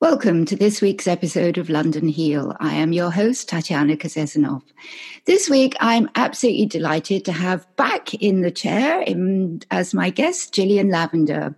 Welcome 0.00 0.46
to 0.46 0.56
this 0.56 0.80
week's 0.80 1.06
episode 1.06 1.58
of 1.58 1.68
London 1.68 2.08
Heal. 2.08 2.56
I 2.58 2.72
am 2.72 2.94
your 2.94 3.10
host, 3.10 3.50
Tatiana 3.50 3.98
Kazesanov. 3.98 4.62
This 5.26 5.50
week, 5.50 5.76
I'm 5.78 6.08
absolutely 6.14 6.64
delighted 6.64 7.26
to 7.26 7.32
have 7.32 7.66
back 7.76 8.14
in 8.14 8.40
the 8.40 8.50
chair 8.50 9.02
in, 9.02 9.60
as 9.70 9.92
my 9.92 10.08
guest, 10.08 10.54
Gillian 10.54 10.88
Lavender. 10.88 11.54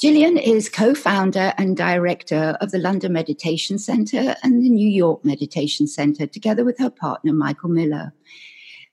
Gillian 0.00 0.38
is 0.38 0.70
co 0.70 0.94
founder 0.94 1.52
and 1.58 1.76
director 1.76 2.56
of 2.62 2.70
the 2.70 2.78
London 2.78 3.12
Meditation 3.12 3.78
Centre 3.78 4.36
and 4.42 4.64
the 4.64 4.70
New 4.70 4.88
York 4.88 5.22
Meditation 5.22 5.86
Centre, 5.86 6.26
together 6.26 6.64
with 6.64 6.78
her 6.78 6.88
partner, 6.88 7.34
Michael 7.34 7.68
Miller. 7.68 8.14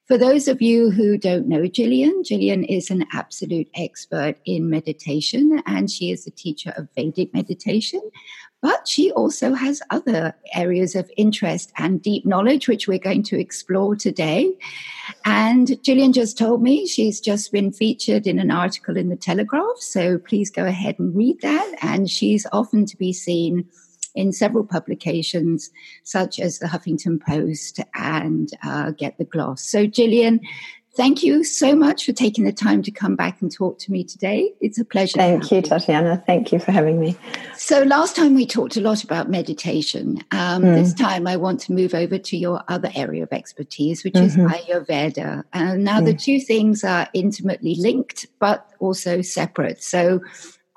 For 0.10 0.18
those 0.18 0.48
of 0.48 0.60
you 0.60 0.90
who 0.90 1.20
don't 1.20 1.48
know 1.48 1.68
Gillian, 1.68 2.24
Gillian 2.24 2.64
is 2.64 2.90
an 2.90 3.06
absolute 3.14 3.70
expert 3.76 4.38
in 4.44 4.68
meditation 4.68 5.62
and 5.68 5.88
she 5.88 6.10
is 6.10 6.26
a 6.26 6.32
teacher 6.32 6.74
of 6.76 6.88
Vedic 6.96 7.32
meditation, 7.32 8.02
but 8.60 8.88
she 8.88 9.12
also 9.12 9.54
has 9.54 9.84
other 9.92 10.34
areas 10.56 10.96
of 10.96 11.12
interest 11.16 11.72
and 11.78 12.02
deep 12.02 12.26
knowledge, 12.26 12.68
which 12.68 12.88
we're 12.88 12.98
going 12.98 13.22
to 13.22 13.40
explore 13.40 13.96
today. 13.96 14.52
And 15.26 15.78
Gillian 15.84 16.12
just 16.12 16.40
told 16.40 16.64
me 16.64 16.88
she's 16.88 17.22
just 17.22 17.52
been 17.52 17.72
featured 17.72 18.26
in 18.26 18.40
an 18.40 18.50
article 18.50 18.98
in 18.98 19.10
the 19.10 19.16
Telegraph. 19.16 19.78
So 19.78 20.18
please 20.18 20.50
go 20.50 20.66
ahead 20.66 20.98
and 20.98 21.16
read 21.16 21.40
that. 21.42 21.76
And 21.84 22.10
she's 22.10 22.48
often 22.52 22.88
to 22.88 22.98
be 22.98 23.14
seen 23.14 23.70
in 24.20 24.34
several 24.34 24.66
publications, 24.66 25.70
such 26.04 26.40
as 26.40 26.60
the 26.60 26.68
Huffington 26.68 27.22
Post 27.22 27.80
and 27.96 28.50
uh, 28.64 28.92
Get 28.92 29.18
the 29.18 29.24
Gloss. 29.24 29.62
So, 29.64 29.88
Gillian, 29.88 30.42
Thank 30.96 31.24
you 31.24 31.46
so 31.46 31.76
much 31.76 32.06
for 32.06 32.12
taking 32.12 32.44
the 32.44 32.52
time 32.52 32.82
to 32.82 32.92
come 32.92 33.16
back 33.16 33.42
and 33.42 33.50
talk 33.50 33.80
to 33.80 33.92
me 33.92 34.04
today. 34.04 34.52
It's 34.60 34.78
a 34.80 34.84
pleasure. 34.84 35.18
Thank 35.18 35.50
you, 35.50 35.62
Tatiana. 35.62 36.22
Thank 36.26 36.52
you 36.52 36.60
for 36.60 36.74
having 36.74 37.00
me. 37.00 37.16
So, 37.56 37.84
last 37.84 38.18
time 38.18 38.36
we 38.36 38.46
talked 38.46 38.76
a 38.76 38.82
lot 38.82 39.02
about 39.02 39.30
meditation. 39.30 40.22
Um, 40.32 40.64
mm. 40.64 40.76
This 40.76 40.94
time 40.94 41.26
I 41.26 41.38
want 41.38 41.62
to 41.62 41.74
move 41.74 41.94
over 41.94 42.18
to 42.18 42.38
your 42.38 42.64
other 42.68 42.92
area 42.96 43.24
of 43.24 43.32
expertise, 43.32 44.04
which 44.04 44.16
mm-hmm. 44.16 44.46
is 44.48 44.52
Ayurveda. 44.52 45.44
And 45.54 45.86
now 45.86 46.02
mm. 46.02 46.06
the 46.06 46.16
two 46.16 46.42
things 46.42 46.84
are 46.84 47.08
intimately 47.14 47.76
linked, 47.76 48.26
but 48.40 48.70
also 48.80 49.22
separate. 49.22 49.82
So, 49.82 50.20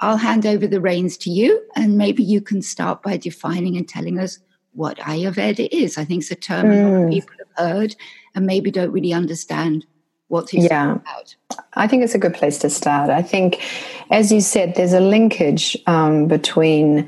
I'll 0.03 0.19
hand 0.19 0.45
over 0.45 0.67
the 0.67 0.81
reins 0.81 1.17
to 1.19 1.31
you, 1.31 1.63
and 1.75 1.97
maybe 1.97 2.23
you 2.23 2.41
can 2.41 2.61
start 2.61 3.03
by 3.03 3.17
defining 3.17 3.77
and 3.77 3.89
telling 3.89 4.19
us 4.19 4.39
what 4.73 4.99
Ayurveda 4.99 5.69
is. 5.73 5.97
I 5.97 6.05
think 6.05 6.23
it's 6.23 6.31
a 6.31 6.35
term 6.35 6.67
mm. 6.67 6.73
a 6.73 6.83
lot 6.83 7.03
of 7.03 7.09
mm. 7.09 7.13
people 7.13 7.35
have 7.39 7.67
heard 7.67 7.97
and 8.35 8.47
maybe 8.47 8.71
don't 8.71 8.91
really 8.91 9.13
understand 9.13 9.87
What's 10.33 10.55
yeah. 10.55 10.93
about? 10.93 11.37
I 11.75 11.87
think 11.87 12.03
it's 12.03 12.15
a 12.15 12.19
good 12.19 12.33
place 12.33 12.57
to 12.61 12.71
start. 12.71 13.11
I 13.11 13.21
think, 13.21 13.63
as 14.11 14.33
you 14.33 14.41
said, 14.41 14.77
there's 14.77 14.95
a 14.95 15.01
linkage 15.01 15.77
um, 15.87 16.27
between 16.27 17.07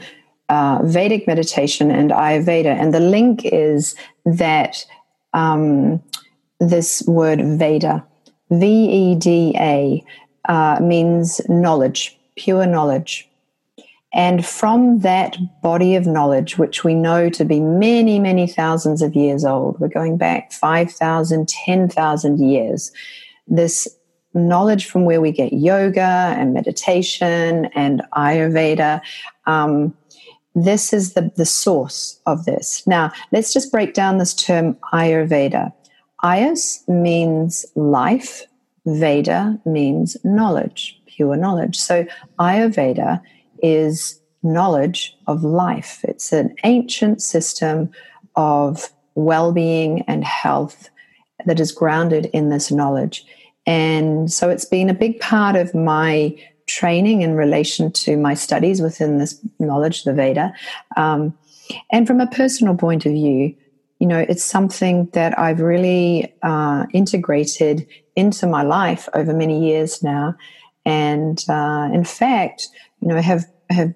uh, 0.51 0.81
Vedic 0.85 1.27
meditation 1.27 1.91
and 1.91 2.11
Ayurveda, 2.11 2.67
and 2.67 2.93
the 2.93 3.01
link 3.01 3.41
is 3.47 3.97
that 4.27 4.85
um, 5.33 6.03
this 6.61 7.03
word 7.07 7.41
Veda, 7.59 8.05
V 8.51 8.67
E 8.67 9.15
D 9.15 9.55
A, 9.59 10.05
uh, 10.47 10.79
means 10.83 11.41
knowledge, 11.49 12.19
pure 12.37 12.67
knowledge. 12.67 13.29
And 14.13 14.47
from 14.47 15.01
that 15.01 15.37
body 15.61 15.97
of 15.97 16.07
knowledge, 16.07 16.57
which 16.57 16.85
we 16.85 16.95
know 16.95 17.29
to 17.31 17.45
be 17.45 17.59
many, 17.59 18.21
many 18.21 18.47
thousands 18.47 19.03
of 19.03 19.17
years 19.17 19.45
old, 19.45 19.81
we're 19.81 19.89
going 19.89 20.17
back 20.17 20.53
5,000, 20.53 21.49
10,000 21.49 22.39
years, 22.39 22.93
this 23.49 23.89
knowledge 24.33 24.87
from 24.87 25.05
where 25.05 25.21
we 25.21 25.33
get 25.33 25.53
yoga 25.53 26.35
and 26.39 26.55
meditation 26.55 27.67
and 27.75 28.03
Ayurveda. 28.17 29.01
Um, 29.47 29.97
this 30.55 30.93
is 30.93 31.15
the, 31.15 31.33
the 31.37 31.47
source 31.47 32.21
of 32.27 32.45
this. 32.45 32.87
Now, 32.87 33.13
let's 33.33 33.53
just 33.53 33.73
break 33.73 33.95
down 33.95 34.19
this 34.19 34.35
term 34.35 34.77
Ayurveda. 34.93 35.73
Ayus 36.23 36.87
means 36.89 37.67
life, 37.75 38.47
Veda 38.87 39.59
means 39.65 40.17
knowledge, 40.25 41.01
pure 41.15 41.37
knowledge. 41.37 41.77
So, 41.79 42.07
Ayurveda 42.39 43.21
is 43.63 44.21
knowledge 44.43 45.17
of 45.27 45.43
life. 45.43 46.05
It's 46.05 46.33
an 46.33 46.55
ancient 46.65 47.23
system 47.23 47.91
of 48.37 48.91
well 49.15 49.53
being 49.53 50.03
and 50.03 50.25
health 50.25 50.91
that 51.47 51.61
is 51.61 51.73
grounded 51.73 52.27
in 52.27 52.51
this 52.51 52.71
knowledge. 52.71 53.25
And 53.67 54.31
so 54.31 54.51
it's 54.51 54.65
been 54.65 54.91
a 54.91 54.95
big 54.95 55.21
part 55.21 55.57
of 55.57 55.75
my 55.75 56.37
training 56.67 57.23
in 57.23 57.35
relation 57.35 57.91
to 57.93 58.17
my 58.17 58.35
studies 58.35 58.81
within 58.81 59.19
this 59.19 59.39
knowledge, 59.59 60.05
the 60.05 60.13
Veda. 60.13 60.53
Um, 60.97 61.37
and 61.91 62.07
from 62.07 62.21
a 62.21 62.27
personal 62.27 62.77
point 62.77 63.07
of 63.07 63.13
view, 63.13 63.55
you 63.99 64.07
know, 64.07 64.19
it's 64.19 64.45
something 64.45 65.09
that 65.13 65.39
I've 65.39 65.61
really 65.61 66.33
uh, 66.43 66.87
integrated 66.93 67.87
into 68.17 68.47
my 68.47 68.63
life 68.63 69.09
over 69.15 69.33
many 69.33 69.67
years 69.67 70.03
now. 70.03 70.35
And 70.85 71.45
uh, 71.49 71.91
in 71.93 72.05
fact, 72.05 72.69
you 73.01 73.09
know, 73.09 73.21
have 73.21 73.45
have 73.71 73.95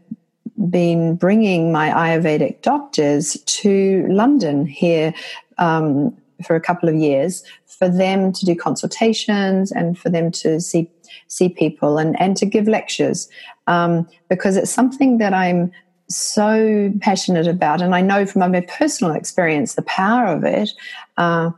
been 0.71 1.15
bringing 1.15 1.71
my 1.71 1.91
Ayurvedic 1.91 2.62
doctors 2.62 3.34
to 3.44 4.06
London 4.09 4.66
here 4.66 5.15
um, 5.59 6.16
for 6.44 6.56
a 6.56 6.60
couple 6.60 6.88
of 6.88 6.94
years 6.97 7.44
for 7.66 7.88
them 7.88 8.32
to 8.32 8.44
do 8.44 8.56
consultations 8.56 9.71
and 9.71 9.99
for 9.99 10.09
them 10.09 10.31
to 10.32 10.60
see 10.60 10.91
see 11.28 11.49
people 11.49 11.99
and, 11.99 12.21
and 12.21 12.37
to 12.37 12.47
give 12.47 12.66
lectures 12.66 13.28
um, 13.66 14.09
because 14.28 14.56
it's 14.56 14.70
something 14.70 15.19
that 15.19 15.32
I'm 15.32 15.70
so 16.09 16.93
passionate 17.00 17.47
about. 17.47 17.82
And 17.82 17.94
I 17.94 18.00
know 18.00 18.25
from 18.25 18.50
my 18.50 18.60
personal 18.62 19.15
experience 19.15 19.75
the 19.75 19.82
power 19.82 20.26
of 20.26 20.44
it 20.44 20.70
uh, 21.19 21.50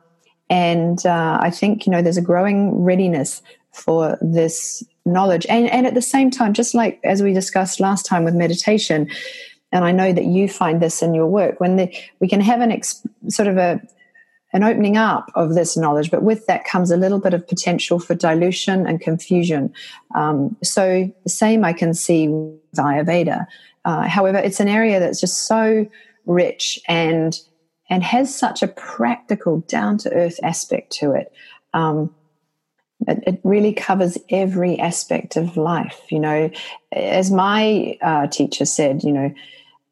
and 0.50 1.06
uh, 1.06 1.38
I 1.40 1.50
think 1.50 1.86
you 1.86 1.92
know 1.92 2.02
there's 2.02 2.16
a 2.16 2.22
growing 2.22 2.82
readiness 2.82 3.40
for 3.72 4.18
this 4.20 4.82
knowledge 5.04 5.46
and, 5.48 5.68
and 5.70 5.86
at 5.86 5.94
the 5.94 6.02
same 6.02 6.30
time 6.30 6.52
just 6.52 6.74
like 6.74 7.00
as 7.04 7.22
we 7.22 7.32
discussed 7.32 7.80
last 7.80 8.04
time 8.04 8.24
with 8.24 8.34
meditation 8.34 9.08
and 9.72 9.84
I 9.84 9.92
know 9.92 10.12
that 10.12 10.24
you 10.24 10.48
find 10.48 10.82
this 10.82 11.02
in 11.02 11.14
your 11.14 11.26
work 11.26 11.60
when 11.60 11.76
the, 11.76 11.94
we 12.20 12.28
can 12.28 12.40
have 12.40 12.60
an 12.60 12.72
ex, 12.72 13.06
sort 13.28 13.48
of 13.48 13.56
a 13.56 13.80
an 14.52 14.64
opening 14.64 14.96
up 14.96 15.30
of 15.36 15.54
this 15.54 15.76
knowledge, 15.76 16.10
but 16.10 16.24
with 16.24 16.46
that 16.46 16.64
comes 16.64 16.90
a 16.90 16.96
little 16.96 17.20
bit 17.20 17.34
of 17.34 17.46
potential 17.46 18.00
for 18.00 18.16
dilution 18.16 18.86
and 18.86 19.00
confusion. 19.00 19.72
Um, 20.16 20.56
so 20.64 21.08
the 21.22 21.30
same 21.30 21.64
I 21.64 21.72
can 21.72 21.94
see 21.94 22.28
with 22.28 22.58
Ayurveda. 22.76 23.46
Uh, 23.84 24.08
however, 24.08 24.38
it's 24.38 24.58
an 24.58 24.66
area 24.66 24.98
that's 24.98 25.20
just 25.20 25.46
so 25.46 25.86
rich 26.26 26.80
and 26.88 27.38
and 27.88 28.04
has 28.04 28.36
such 28.36 28.62
a 28.62 28.68
practical, 28.68 29.60
down 29.60 29.98
to 29.98 30.12
earth 30.12 30.38
aspect 30.44 30.92
to 30.92 31.12
it. 31.12 31.32
Um, 31.74 32.14
it, 33.08 33.24
it, 33.26 33.40
really 33.44 33.72
covers 33.72 34.18
every 34.28 34.78
aspect 34.78 35.36
of 35.36 35.56
life. 35.56 36.00
You 36.10 36.20
know, 36.20 36.50
as 36.92 37.30
my 37.30 37.98
uh, 38.02 38.26
teacher 38.26 38.64
said, 38.64 39.02
you 39.02 39.12
know, 39.12 39.34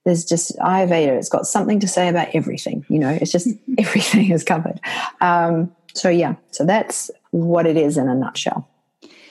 there's 0.05 0.25
just 0.25 0.57
Ayurveda. 0.59 1.19
It's 1.19 1.29
got 1.29 1.47
something 1.47 1.81
to 1.81 1.89
say 1.89 2.09
about 2.09 2.29
everything. 2.35 2.85
You 2.89 2.99
know, 2.99 3.11
it's 3.11 3.33
just 3.33 3.49
everything 3.79 4.31
is 4.31 4.45
covered. 4.45 4.81
Um, 5.21 5.75
so 5.95 6.09
yeah, 6.09 6.35
so 6.51 6.65
that's 6.65 7.11
what 7.31 7.67
it 7.67 7.77
is 7.77 7.97
in 7.97 8.09
a 8.09 8.15
nutshell. 8.15 8.69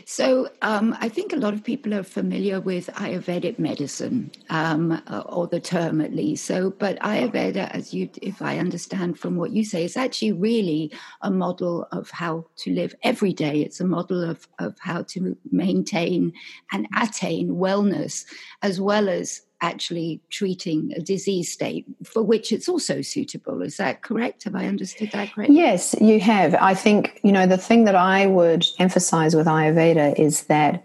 So 0.09 0.47
um, 0.61 0.95
I 1.01 1.09
think 1.09 1.33
a 1.33 1.35
lot 1.35 1.53
of 1.53 1.65
people 1.65 1.93
are 1.93 2.01
familiar 2.01 2.61
with 2.61 2.87
Ayurvedic 2.93 3.59
medicine, 3.59 4.31
um, 4.49 5.03
uh, 5.05 5.23
or 5.25 5.47
the 5.47 5.59
term 5.59 5.99
at 5.99 6.13
least. 6.13 6.45
So, 6.45 6.69
but 6.69 6.97
Ayurveda, 6.99 7.69
as 7.71 7.93
you, 7.93 8.09
if 8.21 8.41
I 8.41 8.57
understand 8.57 9.19
from 9.19 9.35
what 9.35 9.51
you 9.51 9.65
say, 9.65 9.83
is 9.83 9.97
actually 9.97 10.31
really 10.31 10.93
a 11.23 11.29
model 11.29 11.89
of 11.91 12.09
how 12.09 12.45
to 12.59 12.71
live 12.71 12.95
every 13.03 13.33
day. 13.33 13.59
It's 13.59 13.81
a 13.81 13.85
model 13.85 14.23
of 14.23 14.47
of 14.59 14.77
how 14.79 15.01
to 15.09 15.35
maintain 15.51 16.31
and 16.71 16.87
attain 16.97 17.49
wellness, 17.49 18.23
as 18.61 18.79
well 18.79 19.09
as 19.09 19.41
actually 19.61 20.21
treating 20.29 20.91
a 20.95 21.01
disease 21.01 21.51
state 21.51 21.85
for 22.03 22.21
which 22.21 22.51
it's 22.51 22.69
also 22.69 23.01
suitable. 23.01 23.61
Is 23.61 23.77
that 23.77 24.03
correct? 24.03 24.43
Have 24.43 24.55
I 24.55 24.67
understood 24.67 25.11
that 25.13 25.33
correctly? 25.33 25.55
Yes, 25.55 25.95
you 25.99 26.19
have. 26.19 26.55
I 26.55 26.73
think, 26.73 27.19
you 27.23 27.31
know, 27.31 27.47
the 27.47 27.57
thing 27.57 27.85
that 27.85 27.95
I 27.95 28.27
would 28.27 28.65
emphasize 28.77 29.35
with 29.35 29.47
Ayurveda 29.47 30.19
is 30.19 30.43
that 30.43 30.83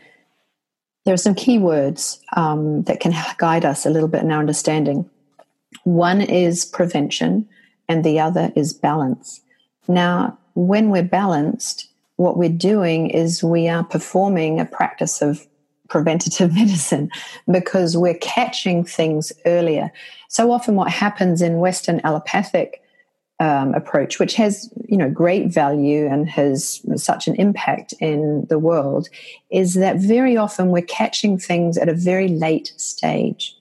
there 1.04 1.14
are 1.14 1.19
some 1.19 1.34
key 1.34 1.58
words 1.58 2.20
um, 2.36 2.82
that 2.84 3.00
can 3.00 3.12
guide 3.38 3.64
us 3.64 3.84
a 3.84 3.90
little 3.90 4.08
bit 4.08 4.22
in 4.22 4.30
our 4.30 4.38
understanding. 4.38 5.08
One 5.84 6.20
is 6.20 6.64
prevention, 6.64 7.48
and 7.88 8.04
the 8.04 8.20
other 8.20 8.52
is 8.54 8.72
balance. 8.72 9.40
Now, 9.88 10.38
when 10.54 10.90
we're 10.90 11.02
balanced, 11.02 11.88
what 12.16 12.36
we're 12.36 12.48
doing 12.48 13.10
is 13.10 13.42
we 13.42 13.69
are 13.69 13.82
performing 13.82 14.60
a 14.60 14.64
practice 14.64 15.20
of 15.20 15.46
preventative 15.92 16.54
medicine 16.60 17.10
because 17.50 17.96
we're 17.96 18.14
catching 18.14 18.82
things 18.82 19.30
earlier. 19.44 19.92
So 20.28 20.50
often, 20.50 20.74
what 20.74 20.90
happens 20.90 21.42
in 21.42 21.58
Western 21.58 22.00
allopathic 22.02 22.82
um, 23.38 23.74
approach, 23.74 24.18
which 24.18 24.34
has 24.34 24.72
you 24.88 24.96
know 24.96 25.10
great 25.10 25.52
value 25.52 26.06
and 26.06 26.28
has 26.28 26.80
such 26.96 27.28
an 27.28 27.34
impact 27.36 27.92
in 28.00 28.46
the 28.48 28.58
world, 28.58 29.08
is 29.50 29.74
that 29.74 29.96
very 29.96 30.36
often 30.36 30.70
we're 30.70 30.82
catching 30.82 31.38
things 31.38 31.76
at 31.76 31.88
a 31.88 31.94
very 31.94 32.28
late 32.28 32.72
stage. 32.76 33.54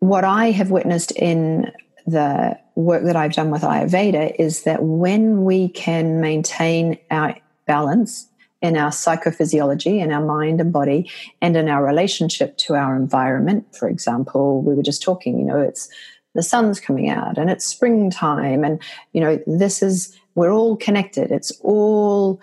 what 0.00 0.24
I 0.24 0.50
have 0.50 0.70
witnessed 0.70 1.12
in 1.12 1.72
the 2.06 2.58
work 2.74 3.04
that 3.04 3.16
I've 3.16 3.32
done 3.32 3.50
with 3.50 3.62
Ayurveda 3.62 4.36
is 4.38 4.64
that 4.64 4.82
when 4.82 5.44
we 5.44 5.70
can 5.70 6.20
maintain 6.20 6.98
our 7.10 7.34
balance 7.66 8.28
in 8.64 8.78
our 8.78 8.90
psychophysiology, 8.90 10.00
in 10.02 10.10
our 10.10 10.24
mind 10.24 10.58
and 10.58 10.72
body, 10.72 11.10
and 11.42 11.54
in 11.54 11.68
our 11.68 11.84
relationship 11.84 12.56
to 12.56 12.74
our 12.74 12.96
environment, 12.96 13.62
for 13.76 13.88
example, 13.90 14.62
we 14.62 14.74
were 14.74 14.82
just 14.82 15.02
talking, 15.02 15.38
you 15.38 15.44
know, 15.44 15.60
it's 15.60 15.90
the 16.34 16.42
sun's 16.42 16.80
coming 16.80 17.10
out 17.10 17.36
and 17.36 17.50
it's 17.50 17.66
springtime, 17.66 18.64
and, 18.64 18.80
you 19.12 19.20
know, 19.20 19.38
this 19.46 19.82
is, 19.82 20.18
we're 20.34 20.50
all 20.50 20.78
connected, 20.78 21.30
it's 21.30 21.52
all 21.60 22.40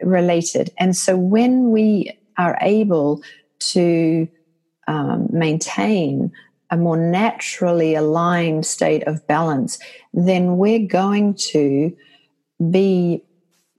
related. 0.00 0.70
And 0.78 0.96
so 0.96 1.16
when 1.16 1.72
we 1.72 2.16
are 2.38 2.56
able 2.60 3.20
to 3.74 4.28
um, 4.86 5.26
maintain 5.32 6.30
a 6.70 6.76
more 6.76 6.96
naturally 6.96 7.96
aligned 7.96 8.64
state 8.64 9.02
of 9.08 9.26
balance, 9.26 9.80
then 10.12 10.56
we're 10.56 10.86
going 10.86 11.34
to 11.34 11.92
be 12.70 13.24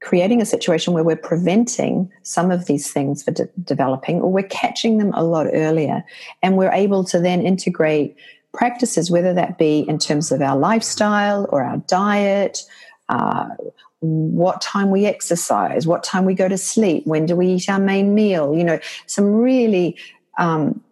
creating 0.06 0.40
a 0.40 0.46
situation 0.46 0.94
where 0.94 1.04
we're 1.04 1.16
preventing 1.16 2.10
some 2.22 2.52
of 2.52 2.66
these 2.66 2.94
things 2.94 3.24
for 3.24 3.32
de- 3.32 3.50
developing 3.64 4.22
or 4.22 4.32
we're 4.32 4.44
catching 4.44 5.00
them 5.00 5.12
a 5.16 5.24
lot 5.24 5.48
earlier. 5.52 6.06
And 6.44 6.56
we're 6.58 6.72
able 6.72 7.04
to 7.06 7.20
then 7.20 7.42
integrate 7.42 8.16
practices, 8.54 9.10
whether 9.10 9.34
that 9.34 9.58
be 9.58 9.80
in 9.80 9.98
terms 9.98 10.32
of 10.32 10.44
our 10.44 10.56
lifestyle 10.56 11.48
or 11.50 11.64
our 11.64 11.78
diet. 11.88 12.64
Uh, 13.10 13.50
what 14.02 14.62
time 14.62 14.92
we 14.92 15.08
exercise, 15.08 15.88
what 15.88 16.04
time 16.04 16.26
we 16.26 16.36
go 16.36 16.48
to 16.48 16.58
sleep, 16.58 17.08
when 17.08 17.26
do 17.26 17.36
we 17.36 17.48
eat 17.48 17.68
our 17.68 17.80
main 17.80 18.14
meal, 18.14 18.56
you 18.56 18.64
know, 18.64 18.80
some 19.08 19.26
really 19.26 19.98
um, 20.38 20.84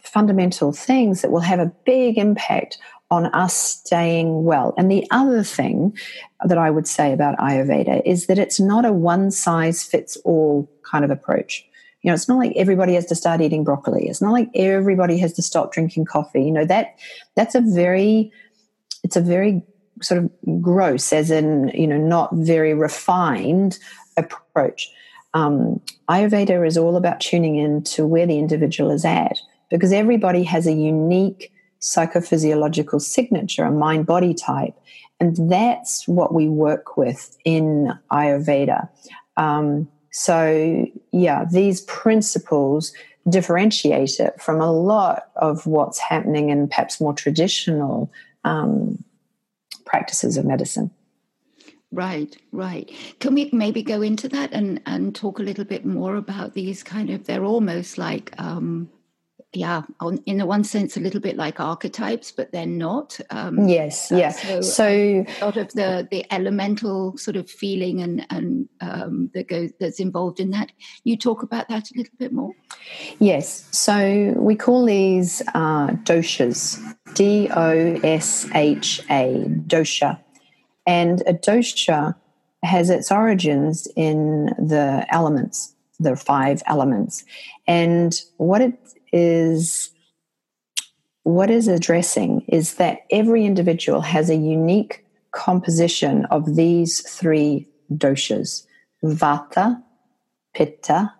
fundamental 0.00 0.72
things 0.72 1.20
that 1.20 1.30
will 1.30 1.40
have 1.40 1.58
a 1.58 1.70
big 1.84 2.16
impact 2.16 2.78
on 3.10 3.26
us 3.26 3.54
staying 3.54 4.44
well. 4.44 4.72
And 4.78 4.90
the 4.90 5.06
other 5.10 5.42
thing 5.42 5.94
that 6.48 6.58
I 6.58 6.70
would 6.70 6.86
say 6.86 7.12
about 7.12 7.38
Ayurveda 7.38 8.02
is 8.04 8.26
that 8.26 8.38
it's 8.38 8.60
not 8.60 8.84
a 8.84 8.92
one 8.92 9.30
size 9.30 9.82
fits 9.82 10.16
all 10.24 10.70
kind 10.82 11.04
of 11.04 11.10
approach. 11.10 11.64
You 12.02 12.10
know, 12.10 12.14
it's 12.14 12.28
not 12.28 12.38
like 12.38 12.52
everybody 12.56 12.94
has 12.94 13.06
to 13.06 13.14
start 13.14 13.40
eating 13.40 13.62
broccoli. 13.62 14.08
It's 14.08 14.20
not 14.20 14.32
like 14.32 14.50
everybody 14.54 15.18
has 15.18 15.32
to 15.34 15.42
stop 15.42 15.72
drinking 15.72 16.06
coffee. 16.06 16.42
You 16.42 16.50
know, 16.50 16.64
that 16.64 16.96
that's 17.36 17.54
a 17.54 17.60
very 17.60 18.32
it's 19.04 19.16
a 19.16 19.20
very 19.20 19.62
sort 20.00 20.24
of 20.24 20.30
gross, 20.60 21.12
as 21.12 21.30
in, 21.30 21.70
you 21.74 21.86
know, 21.86 21.98
not 21.98 22.34
very 22.34 22.74
refined 22.74 23.78
approach. 24.16 24.90
Um, 25.34 25.80
Ayurveda 26.08 26.66
is 26.66 26.76
all 26.76 26.96
about 26.96 27.20
tuning 27.20 27.56
in 27.56 27.82
to 27.84 28.06
where 28.06 28.26
the 28.26 28.38
individual 28.38 28.90
is 28.90 29.04
at 29.04 29.38
because 29.70 29.92
everybody 29.92 30.42
has 30.42 30.66
a 30.66 30.72
unique 30.72 31.52
psychophysiological 31.80 33.00
signature, 33.00 33.64
a 33.64 33.70
mind 33.70 34.06
body 34.06 34.34
type. 34.34 34.74
And 35.22 35.48
that's 35.48 36.08
what 36.08 36.34
we 36.34 36.48
work 36.48 36.96
with 36.96 37.38
in 37.44 37.96
Ayurveda. 38.10 38.88
Um, 39.36 39.88
so, 40.10 40.84
yeah, 41.12 41.44
these 41.44 41.82
principles 41.82 42.92
differentiate 43.28 44.18
it 44.18 44.42
from 44.42 44.60
a 44.60 44.72
lot 44.72 45.28
of 45.36 45.64
what's 45.64 46.00
happening 46.00 46.50
in 46.50 46.66
perhaps 46.66 47.00
more 47.00 47.14
traditional 47.14 48.10
um, 48.42 49.04
practices 49.86 50.36
of 50.36 50.44
medicine. 50.44 50.90
Right, 51.92 52.36
right. 52.50 52.90
Can 53.20 53.34
we 53.34 53.48
maybe 53.52 53.84
go 53.84 54.02
into 54.02 54.28
that 54.30 54.50
and, 54.52 54.82
and 54.86 55.14
talk 55.14 55.38
a 55.38 55.44
little 55.44 55.64
bit 55.64 55.86
more 55.86 56.16
about 56.16 56.54
these 56.54 56.82
kind 56.82 57.10
of, 57.10 57.26
they're 57.26 57.44
almost 57.44 57.96
like 57.96 58.34
um, 58.38 58.90
yeah, 59.54 59.82
on, 60.00 60.18
in 60.24 60.38
the 60.38 60.46
one 60.46 60.64
sense, 60.64 60.96
a 60.96 61.00
little 61.00 61.20
bit 61.20 61.36
like 61.36 61.60
archetypes, 61.60 62.32
but 62.32 62.52
they're 62.52 62.64
not. 62.64 63.20
Um, 63.28 63.68
yes, 63.68 64.10
uh, 64.10 64.16
yeah. 64.16 64.30
So, 64.30 64.60
so 64.62 64.86
a 64.86 65.44
lot 65.44 65.56
of 65.58 65.72
the 65.72 66.08
the 66.10 66.24
elemental 66.32 67.18
sort 67.18 67.36
of 67.36 67.50
feeling 67.50 68.00
and 68.00 68.26
and 68.30 68.68
um, 68.80 69.30
that 69.34 69.48
goes 69.48 69.70
that's 69.78 70.00
involved 70.00 70.40
in 70.40 70.50
that. 70.50 70.72
You 71.04 71.18
talk 71.18 71.42
about 71.42 71.68
that 71.68 71.90
a 71.90 71.98
little 71.98 72.14
bit 72.18 72.32
more. 72.32 72.52
Yes. 73.18 73.68
So 73.72 74.32
we 74.36 74.56
call 74.56 74.86
these 74.86 75.42
uh, 75.54 75.88
doshas, 76.04 76.80
D 77.12 77.50
O 77.54 78.00
S 78.02 78.48
H 78.54 79.02
A, 79.10 79.44
dosha, 79.66 80.18
and 80.86 81.22
a 81.26 81.34
dosha 81.34 82.14
has 82.62 82.88
its 82.88 83.12
origins 83.12 83.86
in 83.96 84.46
the 84.56 85.04
elements, 85.10 85.74
the 86.00 86.16
five 86.16 86.62
elements, 86.66 87.24
and 87.66 88.22
what 88.38 88.62
it 88.62 88.78
is 89.12 89.90
what 91.24 91.50
is 91.50 91.68
addressing 91.68 92.44
is 92.48 92.74
that 92.74 93.00
every 93.10 93.44
individual 93.44 94.00
has 94.00 94.28
a 94.28 94.34
unique 94.34 95.04
composition 95.30 96.24
of 96.26 96.56
these 96.56 97.00
three 97.08 97.68
doshas 97.92 98.66
vata, 99.02 99.82
pitta, 100.54 101.12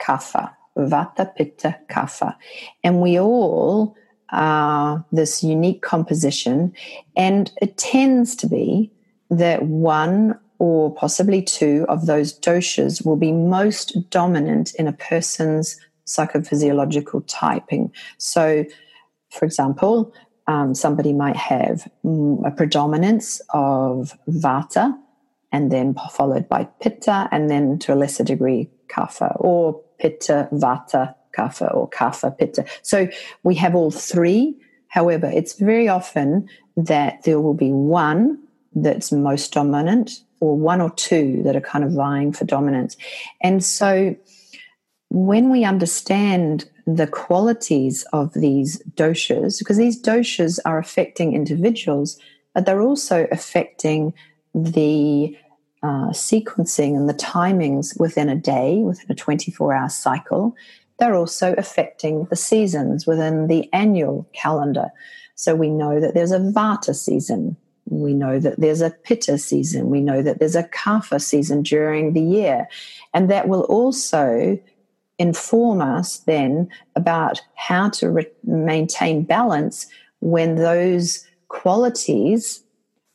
kapha. 0.00 0.54
Vata, 0.76 1.34
pitta, 1.34 1.76
kapha. 1.90 2.36
And 2.84 3.00
we 3.00 3.18
all 3.18 3.96
are 4.30 5.04
this 5.10 5.42
unique 5.42 5.82
composition, 5.82 6.72
and 7.16 7.50
it 7.60 7.76
tends 7.78 8.36
to 8.36 8.46
be 8.46 8.92
that 9.30 9.64
one 9.64 10.38
or 10.60 10.94
possibly 10.94 11.42
two 11.42 11.84
of 11.88 12.06
those 12.06 12.38
doshas 12.38 13.04
will 13.04 13.16
be 13.16 13.32
most 13.32 13.96
dominant 14.10 14.74
in 14.74 14.86
a 14.86 14.92
person's 14.92 15.80
psychophysiological 16.08 17.22
typing. 17.26 17.92
So, 18.16 18.64
for 19.30 19.44
example, 19.44 20.12
um, 20.48 20.74
somebody 20.74 21.12
might 21.12 21.36
have 21.36 21.88
mm, 22.04 22.44
a 22.46 22.50
predominance 22.50 23.40
of 23.50 24.16
vata 24.28 24.96
and 25.52 25.70
then 25.70 25.94
followed 26.10 26.48
by 26.48 26.64
pitta 26.80 27.28
and 27.30 27.50
then 27.50 27.78
to 27.80 27.92
a 27.92 27.96
lesser 27.96 28.24
degree 28.24 28.68
kapha 28.88 29.36
or 29.40 29.80
pitta 29.98 30.48
vata 30.52 31.14
kapha 31.36 31.74
or 31.74 31.88
kapha 31.90 32.36
pitta. 32.36 32.64
So 32.82 33.08
we 33.42 33.54
have 33.56 33.74
all 33.74 33.90
three. 33.90 34.56
However 34.88 35.30
it's 35.32 35.58
very 35.58 35.88
often 35.88 36.48
that 36.76 37.22
there 37.24 37.40
will 37.40 37.54
be 37.54 37.70
one 37.70 38.38
that's 38.74 39.12
most 39.12 39.52
dominant 39.52 40.22
or 40.40 40.56
one 40.56 40.80
or 40.80 40.90
two 40.90 41.42
that 41.44 41.56
are 41.56 41.60
kind 41.60 41.84
of 41.84 41.92
vying 41.92 42.32
for 42.32 42.44
dominance. 42.44 42.96
And 43.42 43.62
so 43.62 44.16
when 45.10 45.50
we 45.50 45.64
understand 45.64 46.68
the 46.86 47.06
qualities 47.06 48.04
of 48.12 48.32
these 48.34 48.82
doshas, 48.94 49.58
because 49.58 49.76
these 49.76 50.00
doshas 50.00 50.58
are 50.64 50.78
affecting 50.78 51.34
individuals, 51.34 52.18
but 52.54 52.66
they're 52.66 52.82
also 52.82 53.26
affecting 53.30 54.12
the 54.54 55.36
uh, 55.82 56.10
sequencing 56.10 56.96
and 56.96 57.08
the 57.08 57.14
timings 57.14 57.98
within 58.00 58.28
a 58.28 58.36
day, 58.36 58.78
within 58.78 59.10
a 59.10 59.14
24 59.14 59.74
hour 59.74 59.88
cycle. 59.88 60.54
They're 60.98 61.14
also 61.14 61.54
affecting 61.56 62.24
the 62.24 62.36
seasons 62.36 63.06
within 63.06 63.46
the 63.46 63.72
annual 63.72 64.28
calendar. 64.34 64.90
So 65.36 65.54
we 65.54 65.70
know 65.70 66.00
that 66.00 66.14
there's 66.14 66.32
a 66.32 66.40
Vata 66.40 66.94
season. 66.94 67.56
We 67.86 68.12
know 68.12 68.40
that 68.40 68.60
there's 68.60 68.80
a 68.80 68.90
Pitta 68.90 69.38
season. 69.38 69.88
We 69.88 70.00
know 70.00 70.20
that 70.20 70.40
there's 70.40 70.56
a 70.56 70.64
Kapha 70.64 71.22
season 71.22 71.62
during 71.62 72.12
the 72.12 72.20
year. 72.20 72.68
And 73.14 73.30
that 73.30 73.48
will 73.48 73.62
also 73.62 74.58
inform 75.18 75.80
us 75.80 76.18
then 76.18 76.68
about 76.94 77.40
how 77.54 77.88
to 77.90 78.10
re- 78.10 78.26
maintain 78.44 79.22
balance 79.22 79.86
when 80.20 80.56
those 80.56 81.26
qualities, 81.48 82.62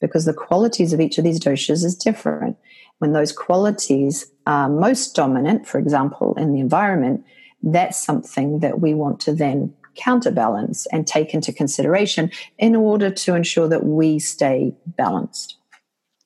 because 0.01 0.25
the 0.25 0.33
qualities 0.33 0.93
of 0.93 0.99
each 0.99 1.17
of 1.17 1.23
these 1.23 1.39
doshas 1.39 1.83
is 1.83 1.95
different, 1.95 2.57
when 2.99 3.13
those 3.13 3.31
qualities 3.31 4.31
are 4.45 4.69
most 4.69 5.15
dominant, 5.15 5.67
for 5.67 5.77
example, 5.77 6.33
in 6.35 6.53
the 6.53 6.59
environment, 6.59 7.23
that's 7.61 8.03
something 8.03 8.59
that 8.59 8.79
we 8.79 8.93
want 8.93 9.19
to 9.21 9.33
then 9.33 9.73
counterbalance 9.95 10.85
and 10.87 11.05
take 11.05 11.33
into 11.33 11.53
consideration 11.53 12.31
in 12.57 12.75
order 12.75 13.09
to 13.09 13.35
ensure 13.35 13.67
that 13.67 13.85
we 13.85 14.19
stay 14.19 14.73
balanced. 14.85 15.57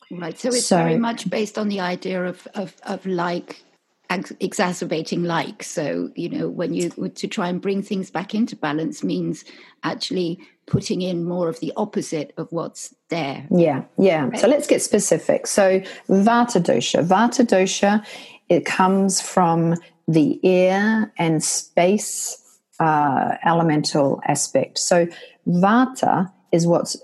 Right. 0.09 0.37
So 0.39 0.49
it's 0.49 0.65
so, 0.65 0.77
very 0.77 0.97
much 0.97 1.29
based 1.29 1.57
on 1.57 1.67
the 1.67 1.81
idea 1.81 2.25
of, 2.25 2.47
of, 2.55 2.73
of 2.83 3.05
like 3.05 3.61
exacerbating 4.09 5.23
like 5.23 5.63
so 5.63 6.09
you 6.15 6.29
know 6.29 6.47
when 6.47 6.73
you 6.73 6.89
to 6.89 7.27
try 7.27 7.49
and 7.49 7.61
bring 7.61 7.81
things 7.81 8.09
back 8.09 8.33
into 8.33 8.55
balance 8.55 9.03
means 9.03 9.43
actually 9.83 10.39
putting 10.65 11.01
in 11.01 11.25
more 11.25 11.49
of 11.49 11.59
the 11.59 11.73
opposite 11.75 12.33
of 12.37 12.51
what's 12.51 12.93
there. 13.09 13.45
Yeah 13.51 13.83
yeah. 13.97 14.27
Right? 14.27 14.39
so 14.39 14.47
let's 14.47 14.67
get 14.67 14.81
specific. 14.81 15.47
So 15.47 15.81
vata 16.09 16.61
dosha. 16.61 17.05
Vata 17.05 17.45
dosha 17.45 18.05
it 18.49 18.65
comes 18.65 19.19
from 19.19 19.75
the 20.07 20.39
air 20.43 21.11
and 21.17 21.43
space 21.43 22.41
uh, 22.79 23.35
elemental 23.45 24.21
aspect. 24.25 24.77
So 24.77 25.07
vata 25.47 26.31
is 26.51 26.65
what's 26.65 26.95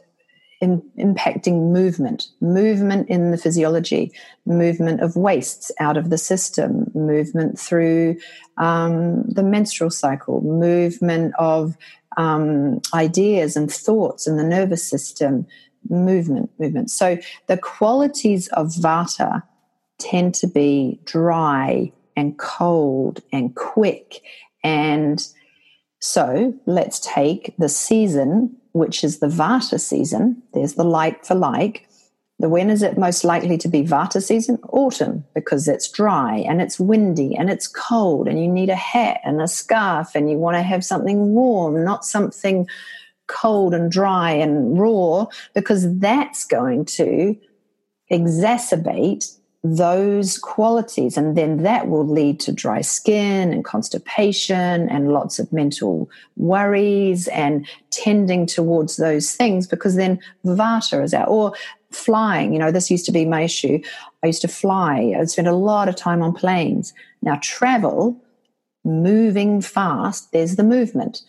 in, 0.63 0.82
impacting 0.98 1.72
movement, 1.72 2.29
movement 2.41 3.10
in 3.10 3.32
the 3.32 3.38
physiology, 3.38 4.12
movement 4.46 5.01
of 5.01 5.15
wastes 5.15 5.72
out 5.79 5.98
of 5.98 6.10
the 6.10 6.17
system, 6.17 6.89
movement 6.96 7.60
through 7.60 8.17
um, 8.58 9.24
the 9.27 9.43
menstrual 9.43 9.91
cycle, 9.91 10.41
movement 10.41 11.34
of 11.38 11.77
um, 12.17 12.82
ideas 12.93 13.55
and 13.55 13.72
thoughts 13.72 14.27
in 14.27 14.38
the 14.38 14.43
nervous 14.43 14.88
system, 14.88 15.46
movement, 15.89 16.50
movement. 16.60 16.89
So 16.89 17.17
the 17.48 17.58
qualities 17.58 18.48
of 18.50 18.67
vata 18.67 19.43
tend 20.00 20.34
to 20.36 20.48
be 20.48 21.00
dry 21.05 21.91
and 22.15 22.38
cold 22.38 23.22
and 23.32 23.55
quick. 23.55 24.22
And 24.63 25.25
so 26.00 26.53
let's 26.65 27.00
take 27.00 27.53
the 27.58 27.70
season, 27.70 28.55
which 28.73 29.03
is 29.03 29.19
the 29.19 29.27
vata 29.27 29.79
season. 29.79 30.43
There's 30.53 30.73
the 30.73 30.83
like 30.83 31.25
for 31.25 31.35
like. 31.35 31.87
The 32.39 32.49
when 32.49 32.69
is 32.69 32.81
it 32.81 32.97
most 32.97 33.23
likely 33.23 33.57
to 33.59 33.69
be 33.69 33.83
Vata 33.83 34.21
season? 34.21 34.57
Autumn, 34.69 35.23
because 35.33 35.67
it's 35.67 35.89
dry 35.89 36.37
and 36.37 36.61
it's 36.61 36.79
windy 36.79 37.35
and 37.35 37.49
it's 37.49 37.67
cold, 37.67 38.27
and 38.27 38.41
you 38.41 38.49
need 38.49 38.69
a 38.69 38.75
hat 38.75 39.21
and 39.23 39.41
a 39.41 39.47
scarf, 39.47 40.15
and 40.15 40.29
you 40.29 40.37
want 40.37 40.57
to 40.57 40.61
have 40.63 40.83
something 40.83 41.33
warm, 41.33 41.85
not 41.85 42.03
something 42.03 42.67
cold 43.27 43.73
and 43.73 43.91
dry 43.91 44.31
and 44.31 44.77
raw, 44.77 45.27
because 45.53 45.97
that's 45.99 46.43
going 46.43 46.85
to 46.85 47.37
exacerbate 48.11 49.37
those 49.63 50.38
qualities. 50.38 51.15
And 51.15 51.38
then 51.38 51.63
that 51.63 51.88
will 51.88 52.05
lead 52.05 52.39
to 52.41 52.51
dry 52.51 52.82
skin 52.82 53.53
and 53.53 53.63
constipation 53.63 54.89
and 54.89 55.13
lots 55.13 55.39
of 55.39 55.51
mental 55.53 56.10
worries 56.36 57.27
and 57.29 57.65
tending 57.89 58.46
towards 58.46 58.98
those 58.98 59.34
things 59.34 59.65
because 59.65 59.96
then 59.96 60.20
Vata 60.46 61.01
is 61.01 61.13
out. 61.13 61.29
Or 61.29 61.53
flying, 61.91 62.53
you 62.53 62.60
know, 62.60 62.72
this 62.72 62.91
used 62.91 63.05
to 63.05 63.12
be 63.12 63.25
my 63.25 63.41
issue. 63.41 63.79
I 64.24 64.27
used 64.27 64.41
to 64.41 64.48
fly, 64.48 65.15
I 65.17 65.24
spent 65.25 65.48
a 65.48 65.53
lot 65.53 65.88
of 65.88 65.96
time 65.96 66.22
on 66.22 66.34
planes. 66.34 66.93
Now, 67.22 67.39
travel, 67.41 68.17
moving 68.84 69.62
fast, 69.62 70.32
there's 70.32 70.55
the 70.55 70.63
movement. 70.63 71.22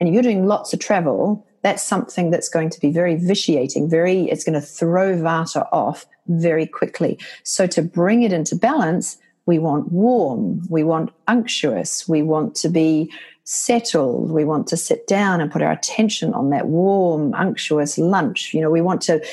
And 0.00 0.08
if 0.08 0.14
you're 0.14 0.22
doing 0.22 0.46
lots 0.46 0.72
of 0.72 0.78
travel, 0.78 1.46
that's 1.62 1.82
something 1.82 2.30
that's 2.30 2.48
going 2.48 2.70
to 2.70 2.80
be 2.80 2.90
very 2.90 3.14
vitiating, 3.14 3.88
very, 3.88 4.28
it's 4.30 4.44
going 4.44 4.60
to 4.60 4.66
throw 4.66 5.16
Vata 5.16 5.66
off 5.72 6.06
very 6.26 6.66
quickly. 6.66 7.18
So 7.44 7.66
to 7.68 7.82
bring 7.82 8.22
it 8.22 8.32
into 8.32 8.56
balance, 8.56 9.18
we 9.46 9.58
want 9.58 9.90
warm, 9.90 10.62
we 10.68 10.84
want 10.84 11.12
unctuous, 11.26 12.08
we 12.08 12.22
want 12.22 12.54
to 12.56 12.68
be 12.68 13.12
settled, 13.44 14.30
we 14.30 14.44
want 14.44 14.66
to 14.68 14.76
sit 14.76 15.06
down 15.06 15.40
and 15.40 15.50
put 15.50 15.62
our 15.62 15.72
attention 15.72 16.32
on 16.34 16.50
that 16.50 16.68
warm, 16.68 17.34
unctuous 17.34 17.98
lunch. 17.98 18.54
You 18.54 18.60
know, 18.60 18.70
we 18.70 18.80
want 18.80 19.00
to 19.02 19.24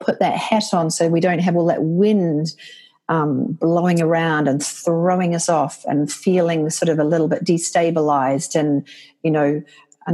put 0.00 0.20
that 0.20 0.36
hat 0.36 0.72
on 0.72 0.90
so 0.90 1.08
we 1.08 1.20
don't 1.20 1.40
have 1.40 1.56
all 1.56 1.66
that 1.66 1.82
wind 1.82 2.54
um, 3.10 3.52
blowing 3.52 4.00
around 4.00 4.48
and 4.48 4.62
throwing 4.62 5.34
us 5.34 5.48
off 5.48 5.84
and 5.86 6.12
feeling 6.12 6.68
sort 6.70 6.88
of 6.88 6.98
a 6.98 7.04
little 7.04 7.28
bit 7.28 7.44
destabilized 7.44 8.58
and, 8.58 8.86
you 9.22 9.30
know, 9.30 9.62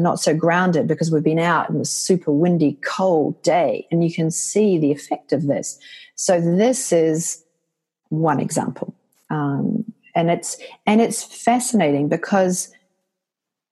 not 0.02 0.20
so 0.20 0.34
grounded 0.34 0.86
because 0.86 1.10
we've 1.10 1.22
been 1.22 1.38
out 1.38 1.70
in 1.70 1.80
a 1.80 1.84
super 1.84 2.32
windy, 2.32 2.78
cold 2.84 3.40
day. 3.42 3.86
And 3.90 4.04
you 4.04 4.12
can 4.12 4.30
see 4.30 4.78
the 4.78 4.92
effect 4.92 5.32
of 5.32 5.46
this. 5.46 5.78
So 6.14 6.40
this 6.40 6.92
is 6.92 7.44
one 8.08 8.40
example. 8.40 8.94
Um, 9.30 9.84
and 10.14 10.30
it's 10.30 10.56
and 10.86 11.00
it's 11.00 11.22
fascinating 11.22 12.08
because 12.08 12.72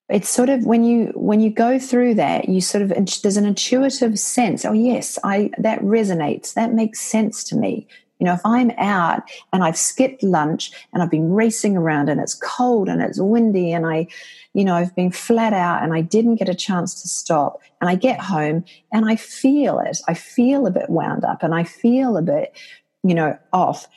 it's 0.09 0.29
sort 0.29 0.49
of 0.49 0.67
when 0.67 0.85
you 0.85 1.13
when 1.15 1.41
you 1.41 1.51
go 1.51 1.79
through 1.79 2.15
that 2.15 2.49
you 2.49 2.61
sort 2.61 2.83
of 2.83 2.89
there's 3.23 3.37
an 3.37 3.47
intuitive 3.47 4.19
sense 4.19 4.65
oh 4.65 4.73
yes 4.73 5.19
i 5.25 5.51
that 5.59 5.81
resonates 5.81 6.55
that 6.55 6.73
makes 6.73 7.01
sense 7.01 7.45
to 7.45 7.57
me 7.57 7.87
you 8.23 8.27
know 8.27 8.35
if 8.35 8.47
i'm 8.47 8.71
out 8.79 9.21
and 9.53 9.65
i've 9.65 9.77
skipped 9.77 10.23
lunch 10.23 10.71
and 10.93 11.03
i've 11.03 11.11
been 11.11 11.33
racing 11.33 11.77
around 11.77 12.09
and 12.09 12.21
it's 12.21 12.35
cold 12.35 12.89
and 12.89 13.03
it's 13.03 13.19
windy 13.19 13.73
and 13.73 13.85
i 13.85 14.07
you 14.55 14.65
know 14.65 14.77
i've 14.77 14.95
been 14.95 15.11
flat 15.11 15.53
out 15.53 15.83
and 15.83 15.93
i 15.93 16.01
didn't 16.01 16.37
get 16.37 16.49
a 16.49 16.55
chance 16.55 17.03
to 17.03 17.09
stop 17.09 17.61
and 17.81 17.91
i 17.91 17.97
get 17.97 18.21
home 18.21 18.65
and 18.93 19.11
i 19.11 19.17
feel 19.17 19.81
it. 19.81 19.99
I 20.07 20.15
feel 20.15 20.69
a 20.69 20.71
bit 20.71 20.89
wound 20.89 21.25
up 21.25 21.43
and 21.43 21.53
i 21.53 21.65
feel 21.65 22.17
a 22.17 22.23
bit 22.23 22.57
you 23.03 23.15
know 23.15 23.37
off. 23.53 23.89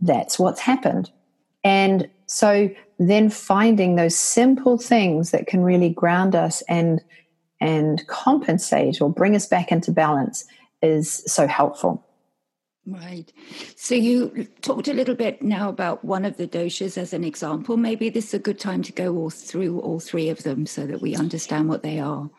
That's 0.00 0.38
what's 0.38 0.60
happened. 0.60 1.10
And 1.64 2.08
so 2.26 2.70
then 2.98 3.30
finding 3.30 3.96
those 3.96 4.16
simple 4.16 4.78
things 4.78 5.30
that 5.30 5.46
can 5.46 5.62
really 5.62 5.90
ground 5.90 6.34
us 6.34 6.62
and 6.68 7.00
and 7.60 8.06
compensate 8.06 9.00
or 9.00 9.10
bring 9.10 9.34
us 9.34 9.46
back 9.46 9.72
into 9.72 9.90
balance 9.90 10.44
is 10.82 11.24
so 11.26 11.46
helpful. 11.46 12.04
Right. 12.90 13.30
So 13.76 13.94
you 13.94 14.48
talked 14.62 14.88
a 14.88 14.94
little 14.94 15.14
bit 15.14 15.42
now 15.42 15.68
about 15.68 16.04
one 16.04 16.24
of 16.24 16.38
the 16.38 16.48
doshas 16.48 16.96
as 16.96 17.12
an 17.12 17.22
example. 17.22 17.76
Maybe 17.76 18.08
this 18.08 18.28
is 18.28 18.34
a 18.34 18.38
good 18.38 18.58
time 18.58 18.82
to 18.84 18.92
go 18.92 19.14
all 19.14 19.28
through 19.28 19.80
all 19.80 20.00
three 20.00 20.30
of 20.30 20.42
them 20.42 20.64
so 20.64 20.86
that 20.86 21.02
we 21.02 21.14
understand 21.14 21.68
what 21.68 21.82
they 21.82 21.98
are. 21.98 22.30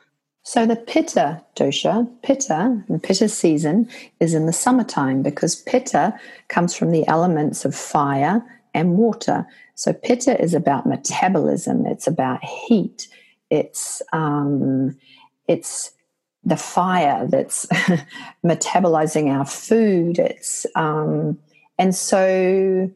So 0.41 0.65
the 0.65 0.75
pitta 0.75 1.43
dosha, 1.55 2.09
pitta, 2.23 2.83
the 2.89 2.97
pitta 2.97 3.29
season 3.29 3.87
is 4.19 4.33
in 4.33 4.47
the 4.47 4.53
summertime 4.53 5.21
because 5.21 5.55
pitta 5.55 6.17
comes 6.47 6.75
from 6.75 6.91
the 6.91 7.07
elements 7.07 7.63
of 7.63 7.75
fire 7.75 8.43
and 8.73 8.97
water. 8.97 9.45
So 9.75 9.93
pitta 9.93 10.41
is 10.41 10.55
about 10.55 10.87
metabolism. 10.87 11.85
It's 11.85 12.07
about 12.07 12.43
heat. 12.43 13.07
It's 13.51 14.01
um, 14.13 14.97
it's 15.47 15.91
the 16.43 16.57
fire 16.57 17.27
that's 17.27 17.65
metabolizing 18.45 19.29
our 19.29 19.45
food. 19.45 20.19
It's 20.19 20.65
um, 20.75 21.37
and 21.77 21.95
so 21.95 22.91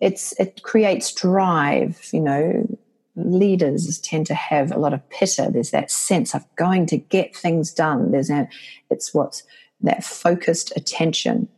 it's 0.00 0.38
it 0.40 0.62
creates 0.62 1.12
drive. 1.12 2.08
You 2.12 2.20
know, 2.20 2.78
leaders 3.16 3.98
tend 4.00 4.26
to 4.26 4.34
have 4.34 4.70
a 4.72 4.78
lot 4.78 4.92
of 4.92 5.08
pitta. 5.10 5.48
There's 5.52 5.70
that 5.70 5.90
sense 5.90 6.34
of 6.34 6.44
going 6.56 6.86
to 6.86 6.98
get 6.98 7.34
things 7.34 7.72
done. 7.72 8.12
There's 8.12 8.30
a, 8.30 8.48
it's 8.90 9.12
what's 9.14 9.42
that 9.80 10.04
focused 10.04 10.72
attention. 10.76 11.48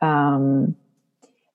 Um, 0.00 0.76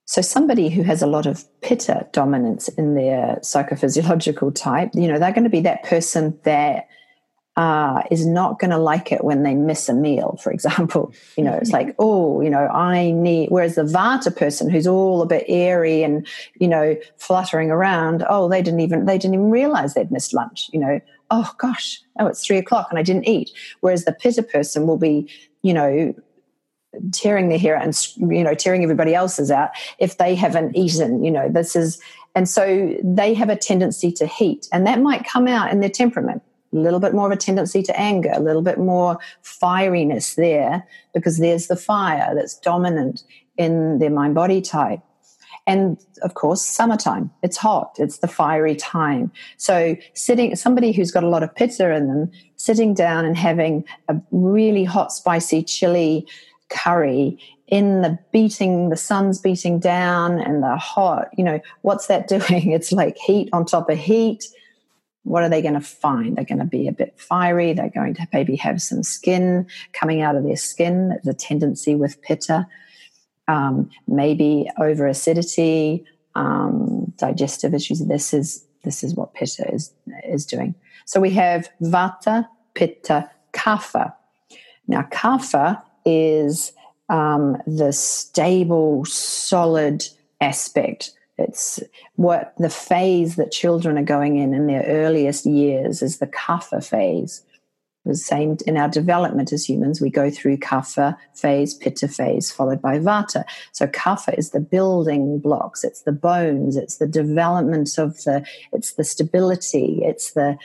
so 0.06 0.22
somebody 0.22 0.70
who 0.70 0.84
has 0.84 1.02
a 1.02 1.08
lot 1.08 1.26
of 1.26 1.44
pitta 1.62 2.08
dominance 2.14 2.70
in 2.70 2.96
their 2.96 3.40
psychophysiological 3.42 4.56
type, 4.56 4.92
you 4.94 5.08
know, 5.08 5.20
they're 5.20 5.34
going 5.34 5.44
to 5.44 5.50
be 5.50 5.62
that 5.62 5.84
person 5.84 6.40
that 6.44 6.88
uh, 7.58 8.04
is 8.12 8.26
not 8.26 8.60
going 8.60 8.70
to 8.70 8.78
like 8.78 9.12
it 9.12 9.24
when 9.24 9.42
they 9.42 9.56
miss 9.56 9.90
a 9.90 9.94
meal, 9.94 10.40
for 10.42 10.52
example. 10.52 11.12
You 11.36 11.44
know, 11.44 11.54
it's 11.54 11.72
like, 11.72 11.96
oh, 12.00 12.42
you 12.42 12.50
know, 12.50 12.68
I 12.68 13.12
need, 13.12 13.50
whereas 13.50 13.76
the 13.76 13.84
Vata 13.84 14.36
person 14.36 14.70
who's 14.70 14.88
all 14.88 15.22
a 15.22 15.26
bit 15.26 15.46
airy 15.48 16.02
and, 16.02 16.26
you 16.60 16.68
know, 16.68 16.96
fluttering 17.18 17.70
around, 17.70 18.26
oh, 18.28 18.50
they 18.50 18.62
didn't 18.62 18.80
even, 18.80 19.06
they 19.06 19.20
didn't 19.20 19.36
even 19.36 19.52
realize 19.52 19.94
they'd 19.94 20.12
missed 20.12 20.34
lunch, 20.34 20.70
you 20.74 20.80
know, 20.80 21.00
oh 21.30 21.52
gosh, 21.60 22.00
oh, 22.20 22.28
it's 22.28 22.44
three 22.44 22.58
o'clock 22.58 22.88
and 22.90 22.98
I 22.98 23.04
didn't 23.04 23.28
eat. 23.28 23.52
Whereas 23.82 24.06
the 24.06 24.14
Pitta 24.14 24.42
person 24.42 24.88
will 24.88 24.98
be, 24.98 25.30
you 25.62 25.74
know, 25.74 26.16
tearing 27.12 27.50
their 27.50 27.60
hair 27.60 27.76
and 27.76 27.96
you 28.18 28.44
know 28.44 28.56
tearing 28.56 28.82
everybody 28.82 29.14
else's 29.14 29.52
out 29.52 29.70
if 30.00 30.18
they 30.18 30.34
haven't 30.34 30.76
eaten 30.76 31.24
you 31.24 31.30
know 31.30 31.48
this 31.50 31.76
is 31.76 32.00
and 32.34 32.50
so 32.50 32.96
they 33.04 33.34
have 33.34 33.50
a 33.50 33.56
tendency 33.56 34.12
to 34.12 34.26
heat 34.26 34.68
and 34.72 34.88
that 34.88 35.02
might 35.02 35.26
come 35.26 35.48
out 35.48 35.72
in 35.72 35.80
their 35.80 35.90
temperament 35.90 36.42
a 36.74 36.76
little 36.76 37.00
bit 37.00 37.14
more 37.14 37.28
of 37.28 37.32
a 37.32 37.38
tendency 37.38 37.82
to 37.84 38.00
anger 38.00 38.32
a 38.34 38.40
little 38.40 38.62
bit 38.62 38.78
more 38.78 39.18
fieriness 39.44 40.36
there 40.36 40.86
because 41.14 41.38
there's 41.38 41.68
the 41.68 41.76
fire 41.76 42.34
that's 42.36 42.58
dominant 42.60 43.24
in 43.58 44.00
their 44.00 44.10
mind 44.10 44.36
body 44.36 44.62
type 44.62 45.00
and 45.66 45.98
of 46.22 46.34
course 46.34 46.64
summertime 46.64 47.32
it's 47.44 47.58
hot 47.58 47.96
it's 47.98 48.20
the 48.20 48.28
fiery 48.28 48.76
time 48.76 49.32
so 49.58 49.96
sitting 50.14 50.56
somebody 50.56 50.92
who's 50.92 51.12
got 51.12 51.24
a 51.24 51.30
lot 51.30 51.44
of 51.44 51.54
pitta 51.56 51.94
in 51.94 52.08
them 52.08 52.32
sitting 52.56 52.94
down 52.94 53.26
and 53.26 53.38
having 53.38 53.84
a 54.10 54.16
really 54.32 54.84
hot 54.84 55.12
spicy 55.12 55.64
chili 55.64 56.26
curry 56.70 57.40
in 57.68 58.02
the 58.02 58.18
beating, 58.32 58.90
the 58.90 58.98
sun's 58.98 59.40
beating 59.40 59.80
down 59.80 60.40
and 60.40 60.64
the 60.64 60.78
hot, 60.78 61.30
you 61.38 61.44
know, 61.44 61.60
what's 61.82 62.08
that 62.08 62.28
doing? 62.30 62.72
It's 62.72 62.92
like 62.92 63.18
heat 63.18 63.50
on 63.54 63.66
top 63.66 63.90
of 63.90 63.98
heat. 63.98 64.46
What 65.28 65.44
are 65.44 65.50
they 65.50 65.62
going 65.62 65.74
to 65.74 65.82
find? 65.82 66.36
They're 66.38 66.46
going 66.46 66.60
to 66.60 66.66
be 66.66 66.88
a 66.88 66.94
bit 66.94 67.20
fiery. 67.20 67.74
They're 67.74 67.90
going 67.90 68.14
to 68.16 68.28
maybe 68.32 68.56
have 68.56 68.82
some 68.82 69.04
skin 69.04 69.68
coming 69.92 70.22
out 70.22 70.36
of 70.36 70.44
their 70.44 70.56
skin. 70.56 71.10
There's 71.10 71.28
a 71.28 71.34
tendency 71.34 71.96
with 71.96 72.22
pitta. 72.22 72.66
Um, 73.50 73.90
maybe 74.08 74.70
over 74.78 75.08
acidity, 75.08 76.06
um, 76.36 77.14
digestive 77.18 77.74
issues. 77.74 78.06
This 78.06 78.34
is 78.34 78.66
this 78.84 79.04
is 79.04 79.16
what 79.16 79.34
pitta 79.34 79.70
is 79.74 79.94
is 80.26 80.46
doing. 80.46 80.76
So 81.06 81.20
we 81.20 81.32
have 81.32 81.70
vata, 81.82 82.48
pitta, 82.74 83.30
kapha. 83.54 84.14
Now 84.88 85.04
kapha 85.12 85.82
is 86.06 86.74
um, 87.10 87.58
the 87.66 87.92
stable, 87.92 89.06
solid 89.06 90.06
aspect. 90.42 91.12
It's 91.38 91.80
what 92.16 92.54
the 92.58 92.70
phase 92.70 93.36
that 93.36 93.52
children 93.52 93.98
are 93.98 94.04
going 94.04 94.38
in 94.38 94.54
in 94.54 94.68
their 94.68 94.84
earliest 94.84 95.46
years 95.46 96.02
is 96.02 96.18
the 96.18 96.28
kapha 96.28 96.84
phase. 96.84 97.44
The 98.06 98.16
same 98.16 98.58
in 98.66 98.78
our 98.78 98.88
development 98.88 99.52
as 99.52 99.68
humans, 99.68 100.00
we 100.00 100.10
go 100.10 100.30
through 100.32 100.58
kapha 100.58 101.18
phase, 101.36 101.74
pitta 101.74 102.08
phase, 102.08 102.52
followed 102.52 102.82
by 102.82 103.00
vata. 103.00 103.44
So 103.74 103.86
kapha 103.86 104.38
is 104.38 104.52
the 104.52 104.62
building 104.62 105.40
blocks, 105.40 105.84
it's 105.84 106.02
the 106.02 106.14
bones, 106.14 106.78
it's 106.78 106.98
the 106.98 107.08
development 107.08 107.98
of 107.98 108.24
the, 108.24 108.46
it's 108.72 108.94
the 108.94 109.04
stability, 109.04 110.00
it's 110.04 110.32
the 110.32 110.58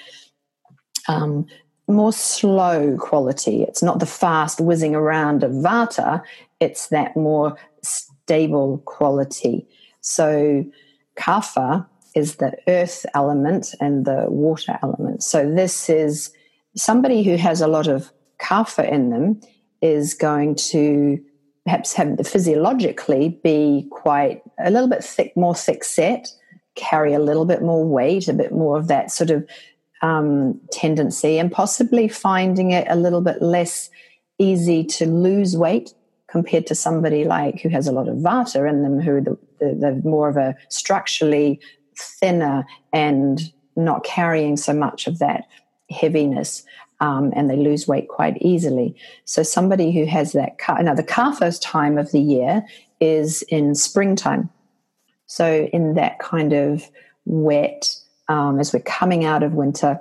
um, 1.09 1.47
more 1.89 2.13
slow 2.13 2.97
quality. 2.97 3.63
It's 3.65 3.83
not 3.83 3.99
the 3.99 4.07
fast 4.07 4.61
whizzing 4.61 4.95
around 4.95 5.43
of 5.43 5.51
vata, 5.51 6.23
it's 6.61 6.89
that 6.89 7.17
more 7.17 7.57
stable 7.83 8.79
quality. 8.85 9.67
So, 10.03 10.65
kapha 11.19 11.87
is 12.15 12.37
the 12.37 12.53
earth 12.69 13.07
element 13.15 13.75
and 13.81 14.05
the 14.05 14.27
water 14.29 14.79
element. 14.83 15.23
So, 15.23 15.51
this 15.51 15.89
is 15.89 16.33
somebody 16.77 17.23
who 17.23 17.37
has 17.37 17.61
a 17.61 17.69
lot 17.69 17.87
of 17.87 18.13
kapha 18.41 18.91
in 18.91 19.11
them 19.11 19.41
is 19.81 20.15
going 20.15 20.55
to 20.57 21.19
perhaps 21.65 21.93
have 21.95 22.17
the 22.17 22.25
physiologically 22.25 23.41
be 23.43 23.87
quite 23.91 24.43
a 24.59 24.71
little 24.71 24.89
bit 24.89 25.05
thick, 25.05 25.37
more 25.37 25.55
thick 25.55 25.85
set, 25.85 26.29
carry 26.75 27.15
a 27.15 27.19
little 27.19 27.45
bit 27.45 27.63
more 27.63 27.85
weight, 27.85 28.29
a 28.29 28.33
bit 28.33 28.53
more 28.53 28.77
of 28.77 28.89
that 28.89 29.11
sort 29.11 29.31
of 29.31 29.49
um, 30.03 30.61
tendency, 30.73 31.39
and 31.39 31.53
possibly 31.53 32.09
finding 32.09 32.73
it 32.73 32.87
a 32.89 32.97
little 32.97 33.21
bit 33.21 33.41
less 33.41 33.91
easy 34.39 34.83
to 34.83 35.07
lose 35.07 35.57
weight 35.57 35.95
compared 36.29 36.67
to 36.67 36.75
somebody 36.75 37.25
like 37.25 37.61
who 37.61 37.69
has 37.69 37.87
a 37.87 37.93
lot 37.93 38.09
of 38.09 38.17
vata 38.17 38.69
in 38.69 38.83
them, 38.83 38.99
who 38.99 39.21
the, 39.21 39.39
the, 39.63 39.77
the 40.03 40.09
more 40.09 40.29
of 40.29 40.37
a 40.37 40.57
structurally 40.69 41.61
thinner 41.97 42.65
and 42.93 43.53
not 43.77 44.05
carrying 44.05 44.57
so 44.57 44.73
much 44.73 45.07
of 45.07 45.19
that 45.19 45.47
heaviness. 45.91 46.65
Um, 47.01 47.33
and 47.35 47.51
they 47.51 47.57
lose 47.57 47.89
weight 47.89 48.09
quite 48.09 48.39
easily. 48.41 48.95
So 49.25 49.43
somebody 49.43 49.91
who 49.91 50.05
has 50.07 50.33
that 50.33 50.53
now 50.83 50.95
the 50.95 51.03
kapha 51.03 51.59
time 51.61 51.99
of 51.99 52.13
the 52.13 52.21
year 52.21 52.65
is 53.01 53.43
in 53.49 53.75
springtime. 53.75 54.49
So 55.27 55.69
in 55.73 55.95
that 55.95 56.21
kind 56.21 56.53
of 56.53 56.89
wet, 57.25 57.93
um, 58.29 58.61
as 58.61 58.73
we're 58.73 58.81
coming 58.81 59.25
out 59.25 59.43
of 59.43 59.55
winter, 59.55 60.01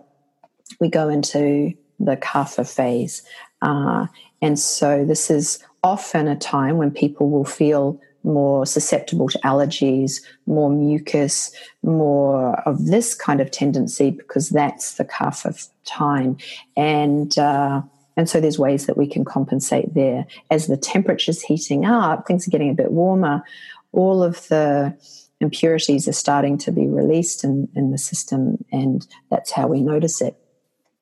we 0.80 0.90
go 0.90 1.10
into 1.10 1.74
the 2.00 2.18
kapha 2.18 2.70
phase. 2.70 3.24
Uh, 3.64 4.06
and 4.42 4.60
so 4.60 5.04
this 5.04 5.32
is 5.32 5.64
often 5.84 6.28
a 6.28 6.36
time 6.36 6.78
when 6.78 6.92
people 6.92 7.30
will 7.30 7.46
feel 7.46 8.00
more 8.24 8.66
susceptible 8.66 9.30
to 9.30 9.40
allergies, 9.40 10.22
more 10.46 10.70
mucus, 10.70 11.52
more 11.84 12.60
of 12.68 12.86
this 12.86 13.16
kind 13.16 13.42
of 13.42 13.52
tendency 13.52 14.12
because 14.12 14.50
that's 14.50 14.96
the 14.96 15.06
kapha 15.06 15.68
time. 15.86 16.38
And 16.76 17.38
uh, 17.38 17.82
and 18.18 18.30
so 18.30 18.40
there's 18.40 18.60
ways 18.60 18.86
that 18.86 18.98
we 18.98 19.08
can 19.08 19.26
compensate 19.26 19.94
there. 19.94 20.26
As 20.50 20.68
the 20.68 20.78
temperature's 20.78 21.42
heating 21.42 21.86
up, 21.86 22.28
things 22.28 22.48
are 22.48 22.52
getting 22.52 22.70
a 22.70 22.76
bit 22.76 22.92
warmer. 22.92 23.44
All 23.94 24.22
of 24.22 24.48
the 24.50 24.96
impurities 25.40 26.08
are 26.08 26.14
starting 26.14 26.58
to 26.60 26.72
be 26.72 26.88
released 26.88 27.44
in, 27.44 27.68
in 27.76 27.92
the 27.92 27.98
system, 27.98 28.64
and 28.72 29.08
that's 29.30 29.52
how 29.52 29.68
we 29.68 29.82
notice 29.82 30.22
it 30.22 30.36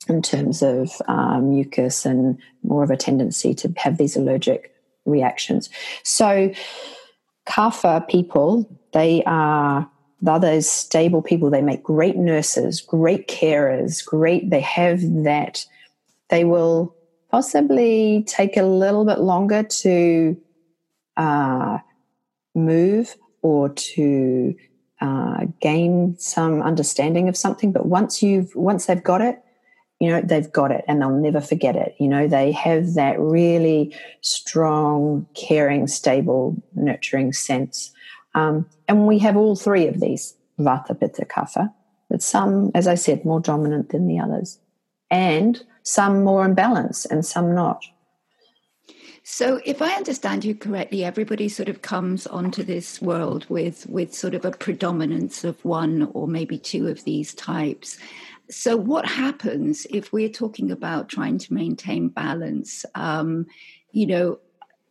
in 0.08 0.22
terms 0.22 0.62
of 0.62 0.92
um, 1.08 1.50
mucus 1.50 2.06
and 2.06 2.38
more 2.64 2.84
of 2.84 2.90
a 2.90 2.98
tendency 2.98 3.54
to 3.54 3.74
have 3.78 3.98
these 3.98 4.16
allergic 4.16 4.74
reactions. 5.06 5.70
So, 6.04 6.52
kapha 7.50 8.08
people, 8.08 8.70
they 8.94 9.24
are 9.26 9.90
the 10.22 10.32
other 10.32 10.62
stable 10.62 11.22
people. 11.22 11.50
They 11.50 11.62
make 11.62 11.84
great 11.84 12.16
nurses, 12.16 12.82
great 12.82 13.28
carers, 13.28 14.06
great. 14.06 14.50
They 14.50 14.62
have 14.62 15.02
that. 15.24 15.66
They 16.30 16.44
will 16.44 16.96
possibly 17.32 18.24
take 18.28 18.58
a 18.58 18.64
little 18.64 19.06
bit 19.06 19.20
longer 19.20 19.64
to 19.64 20.38
uh, 21.18 21.78
move 22.56 23.16
or 23.42 23.70
to 23.70 24.56
uh, 25.02 25.46
gain 25.62 26.18
some 26.18 26.62
understanding 26.62 27.30
of 27.30 27.38
something. 27.38 27.72
But 27.72 27.86
once 27.86 28.22
you've 28.22 28.54
once 28.56 28.86
they've 28.86 29.04
got 29.04 29.22
it, 29.22 29.42
you 30.00 30.10
know 30.10 30.22
they've 30.22 30.52
got 30.52 30.72
it 30.72 30.86
and 30.88 31.02
they'll 31.02 31.10
never 31.10 31.42
forget 31.42 31.76
it. 31.76 31.96
You 32.00 32.08
know 32.08 32.28
they 32.28 32.52
have 32.54 32.94
that 32.96 33.20
really 33.20 33.96
strong, 34.22 35.28
caring, 35.36 35.88
stable, 35.88 36.62
nurturing 36.76 37.34
sense. 37.34 37.92
Um, 38.36 38.68
and 38.88 39.08
we 39.08 39.20
have 39.20 39.36
all 39.36 39.56
three 39.56 39.88
of 39.88 40.00
these 40.00 40.36
vata, 40.60 41.00
pitta, 41.00 41.26
kapha. 41.26 41.74
But 42.10 42.22
some, 42.22 42.72
as 42.74 42.88
I 42.88 42.96
said, 42.96 43.26
more 43.26 43.40
dominant 43.40 43.90
than 43.90 44.08
the 44.08 44.20
others, 44.20 44.60
and 45.12 45.62
some 45.84 46.24
more 46.24 46.46
in 46.46 46.56
balance 46.56 47.06
and 47.06 47.26
some 47.26 47.54
not. 47.54 47.84
So, 49.24 49.62
if 49.64 49.80
I 49.80 49.94
understand 49.94 50.44
you 50.44 50.56
correctly, 50.56 51.04
everybody 51.04 51.50
sort 51.50 51.70
of 51.70 51.84
comes 51.84 52.26
onto 52.26 52.64
this 52.64 53.00
world 53.00 53.46
with 53.48 53.88
with 53.88 54.14
sort 54.14 54.34
of 54.34 54.44
a 54.44 54.52
predominance 54.52 55.44
of 55.44 55.64
one 55.64 56.10
or 56.14 56.28
maybe 56.28 56.58
two 56.58 56.88
of 56.88 57.04
these 57.04 57.36
types. 57.36 58.00
So, 58.50 58.76
what 58.76 59.06
happens 59.06 59.86
if 59.90 60.12
we're 60.12 60.30
talking 60.30 60.72
about 60.72 61.10
trying 61.10 61.38
to 61.40 61.54
maintain 61.54 62.10
balance? 62.10 62.86
Um, 62.96 63.46
you 63.92 64.08
know, 64.08 64.40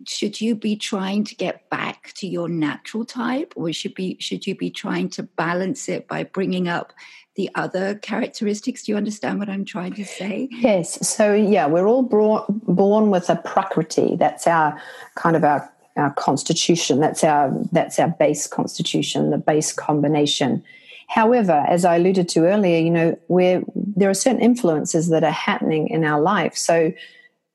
should 0.06 0.40
you 0.40 0.54
be 0.54 0.76
trying 0.76 1.24
to 1.24 1.34
get 1.34 1.68
back 1.70 2.12
to 2.14 2.26
your 2.26 2.48
natural 2.48 3.04
type, 3.04 3.52
or 3.56 3.72
should 3.72 3.94
be 3.94 4.16
should 4.20 4.46
you 4.46 4.54
be 4.54 4.70
trying 4.70 5.08
to 5.10 5.22
balance 5.22 5.88
it 5.88 6.06
by 6.08 6.24
bringing 6.24 6.68
up 6.68 6.92
the 7.38 7.48
other 7.54 7.94
characteristics. 7.94 8.82
Do 8.82 8.92
you 8.92 8.98
understand 8.98 9.38
what 9.38 9.48
I'm 9.48 9.64
trying 9.64 9.94
to 9.94 10.04
say? 10.04 10.48
Yes. 10.50 11.08
So 11.08 11.32
yeah, 11.32 11.68
we're 11.68 11.86
all 11.86 12.02
born, 12.02 12.42
born 12.48 13.10
with 13.10 13.30
a 13.30 13.36
prakriti. 13.36 14.16
That's 14.16 14.48
our 14.48 14.78
kind 15.14 15.36
of 15.36 15.44
our, 15.44 15.72
our 15.96 16.12
constitution. 16.14 16.98
That's 16.98 17.22
our 17.22 17.56
that's 17.70 18.00
our 18.00 18.08
base 18.08 18.48
constitution, 18.48 19.30
the 19.30 19.38
base 19.38 19.72
combination. 19.72 20.64
However, 21.08 21.64
as 21.66 21.84
I 21.84 21.96
alluded 21.96 22.28
to 22.30 22.44
earlier, 22.44 22.78
you 22.78 22.90
know, 22.90 23.18
where 23.28 23.62
there 23.74 24.10
are 24.10 24.14
certain 24.14 24.42
influences 24.42 25.08
that 25.08 25.24
are 25.24 25.30
happening 25.30 25.88
in 25.88 26.04
our 26.04 26.20
life. 26.20 26.54
So, 26.54 26.92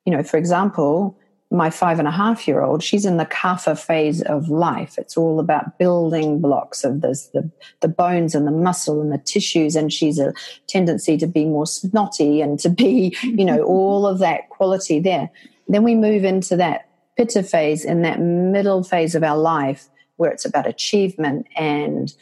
you 0.05 0.11
know, 0.11 0.23
for 0.23 0.37
example, 0.37 1.17
my 1.51 1.69
five 1.69 1.99
and 1.99 2.07
a 2.07 2.11
half 2.11 2.47
year 2.47 2.63
old, 2.63 2.81
she's 2.81 3.05
in 3.05 3.17
the 3.17 3.27
kapha 3.27 3.79
phase 3.79 4.23
of 4.23 4.49
life. 4.49 4.97
It's 4.97 5.15
all 5.15 5.39
about 5.39 5.77
building 5.77 6.41
blocks 6.41 6.83
of 6.83 7.01
this, 7.01 7.27
the, 7.27 7.49
the 7.81 7.87
bones 7.87 8.33
and 8.33 8.47
the 8.47 8.51
muscle 8.51 8.99
and 8.99 9.11
the 9.11 9.19
tissues. 9.19 9.75
And 9.75 9.93
she's 9.93 10.17
a 10.17 10.33
tendency 10.67 11.15
to 11.17 11.27
be 11.27 11.45
more 11.45 11.67
snotty 11.67 12.41
and 12.41 12.59
to 12.59 12.69
be, 12.69 13.15
you 13.21 13.45
know, 13.45 13.61
all 13.67 14.07
of 14.07 14.17
that 14.17 14.49
quality 14.49 14.99
there. 14.99 15.29
Then 15.67 15.83
we 15.83 15.93
move 15.93 16.25
into 16.25 16.55
that 16.57 16.89
pitta 17.17 17.43
phase 17.43 17.85
in 17.85 18.01
that 18.01 18.19
middle 18.19 18.83
phase 18.83 19.13
of 19.13 19.23
our 19.23 19.37
life 19.37 19.89
where 20.17 20.31
it's 20.31 20.45
about 20.45 20.67
achievement 20.67 21.45
and 21.55 22.15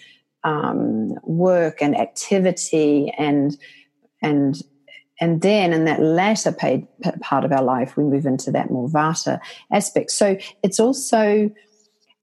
um, 0.44 1.14
work 1.24 1.82
and 1.82 1.98
activity 1.98 3.14
and 3.18 3.58
and 4.22 4.62
and 5.22 5.42
then 5.42 5.72
in 5.72 5.86
that 5.86 6.02
latter 6.02 6.52
paid 6.52 6.88
part 7.22 7.46
of 7.46 7.52
our 7.52 7.62
life, 7.62 7.96
we 7.96 8.04
move 8.04 8.26
into 8.26 8.50
that 8.52 8.72
more 8.72 8.90
vata 8.90 9.40
aspect. 9.72 10.10
So 10.10 10.36
it's 10.64 10.80
also, 10.80 11.52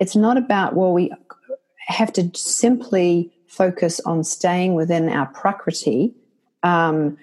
it's 0.01 0.17
not 0.17 0.37
about, 0.37 0.75
well, 0.75 0.93
we 0.93 1.13
have 1.87 2.13
to 2.15 2.29
simply 2.35 3.33
focus 3.47 4.01
on 4.01 4.25
staying 4.25 4.75
within 4.75 5.09
our 5.09 5.27
prakriti. 5.27 6.13
Um, 6.65 7.17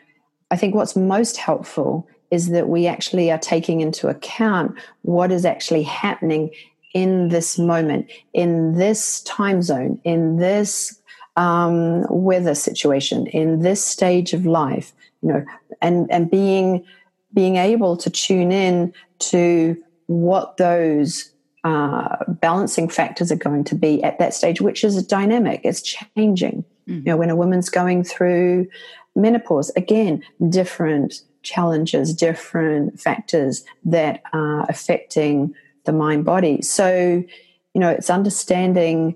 I 0.50 0.56
think 0.56 0.76
what's 0.76 0.96
most 0.96 1.36
helpful 1.36 2.08
is 2.32 2.50
that 2.52 2.70
we 2.70 2.88
actually 2.88 3.30
are 3.30 3.38
taking 3.38 3.82
into 3.82 4.08
account 4.08 4.80
what 5.02 5.30
is 5.30 5.44
actually 5.44 5.84
happening 5.84 6.52
in 6.96 7.28
this 7.28 7.60
moment, 7.60 8.10
in 8.34 8.74
this 8.74 9.22
time 9.22 9.62
zone, 9.62 10.02
in 10.04 10.38
this 10.38 11.00
um, 11.36 12.06
weather 12.10 12.56
situation, 12.56 13.28
in 13.28 13.60
this 13.60 13.84
stage 13.84 14.34
of 14.34 14.48
life 14.48 14.92
you 15.26 15.34
know, 15.34 15.46
and 15.82 16.08
and 16.12 16.30
being 16.30 16.86
being 17.34 17.58
able 17.58 17.98
to 17.98 18.10
tune 18.10 18.52
in 18.52 18.94
to 19.18 19.76
what 20.06 20.58
those 20.58 21.32
uh, 21.64 22.18
balancing 22.28 22.88
factors 22.88 23.32
are 23.32 23.38
going 23.38 23.64
to 23.64 23.76
be 23.76 24.04
at 24.04 24.20
that 24.20 24.34
stage, 24.34 24.62
which 24.62 24.84
is 24.84 25.02
dynamic, 25.06 25.62
it's 25.64 25.82
changing. 25.82 26.64
Mm-hmm. 26.88 27.00
You 27.00 27.04
know, 27.06 27.18
when 27.18 27.32
a 27.32 27.36
woman's 27.36 27.70
going 27.70 28.04
through 28.04 28.68
menopause, 29.16 29.72
again, 29.76 30.24
different 30.50 31.22
challenges, 31.42 32.14
different 32.14 33.00
factors 33.00 33.64
that 33.84 34.22
are 34.32 34.66
affecting 34.70 35.56
the 35.86 35.94
mind 35.94 36.26
body. 36.26 36.62
So, 36.62 37.24
you 37.74 37.82
know, 37.82 37.90
it's 37.90 38.10
understanding 38.10 39.16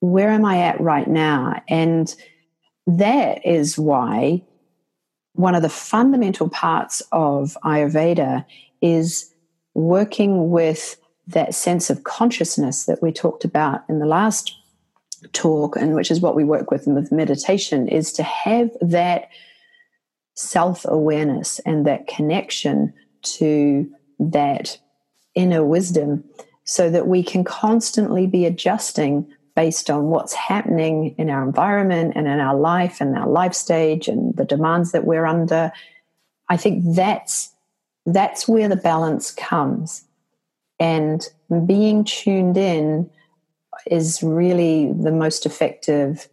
where 0.00 0.30
am 0.30 0.44
I 0.44 0.58
at 0.62 0.80
right 0.80 1.08
now? 1.08 1.62
And 1.68 2.14
that 2.86 3.44
is 3.46 3.78
why 3.78 4.42
one 5.34 5.54
of 5.54 5.62
the 5.62 5.68
fundamental 5.68 6.48
parts 6.48 7.02
of 7.12 7.56
Ayurveda 7.64 8.44
is 8.80 9.32
working 9.74 10.50
with 10.50 10.96
that 11.28 11.54
sense 11.54 11.90
of 11.90 12.04
consciousness 12.04 12.86
that 12.86 13.02
we 13.02 13.12
talked 13.12 13.44
about 13.44 13.82
in 13.88 14.00
the 14.00 14.06
last 14.06 14.56
talk, 15.32 15.76
and 15.76 15.94
which 15.94 16.10
is 16.10 16.20
what 16.20 16.34
we 16.34 16.44
work 16.44 16.70
with 16.70 16.86
with 16.86 17.12
meditation, 17.12 17.86
is 17.86 18.12
to 18.14 18.22
have 18.22 18.70
that 18.80 19.28
self 20.34 20.84
awareness 20.86 21.58
and 21.60 21.86
that 21.86 22.06
connection 22.06 22.92
to 23.22 23.88
that 24.18 24.78
inner 25.34 25.64
wisdom 25.64 26.24
so 26.64 26.90
that 26.90 27.06
we 27.06 27.22
can 27.22 27.44
constantly 27.44 28.26
be 28.26 28.46
adjusting 28.46 29.26
based 29.56 29.90
on 29.90 30.04
what's 30.04 30.32
happening 30.32 31.14
in 31.18 31.28
our 31.28 31.42
environment 31.42 32.12
and 32.14 32.26
in 32.26 32.40
our 32.40 32.56
life 32.56 33.00
and 33.00 33.16
our 33.16 33.28
life 33.28 33.54
stage 33.54 34.08
and 34.08 34.36
the 34.36 34.44
demands 34.44 34.92
that 34.92 35.04
we're 35.04 35.26
under. 35.26 35.72
I 36.48 36.56
think 36.56 36.82
that's 36.94 37.52
that's 38.06 38.48
where 38.48 38.68
the 38.68 38.76
balance 38.76 39.30
comes. 39.30 40.04
And 40.78 41.26
being 41.66 42.04
tuned 42.04 42.56
in 42.56 43.10
is 43.86 44.22
really 44.22 44.92
the 44.92 45.12
most 45.12 45.46
effective 45.46 46.28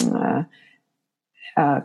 uh, 0.00 0.42
uh, 1.56 1.80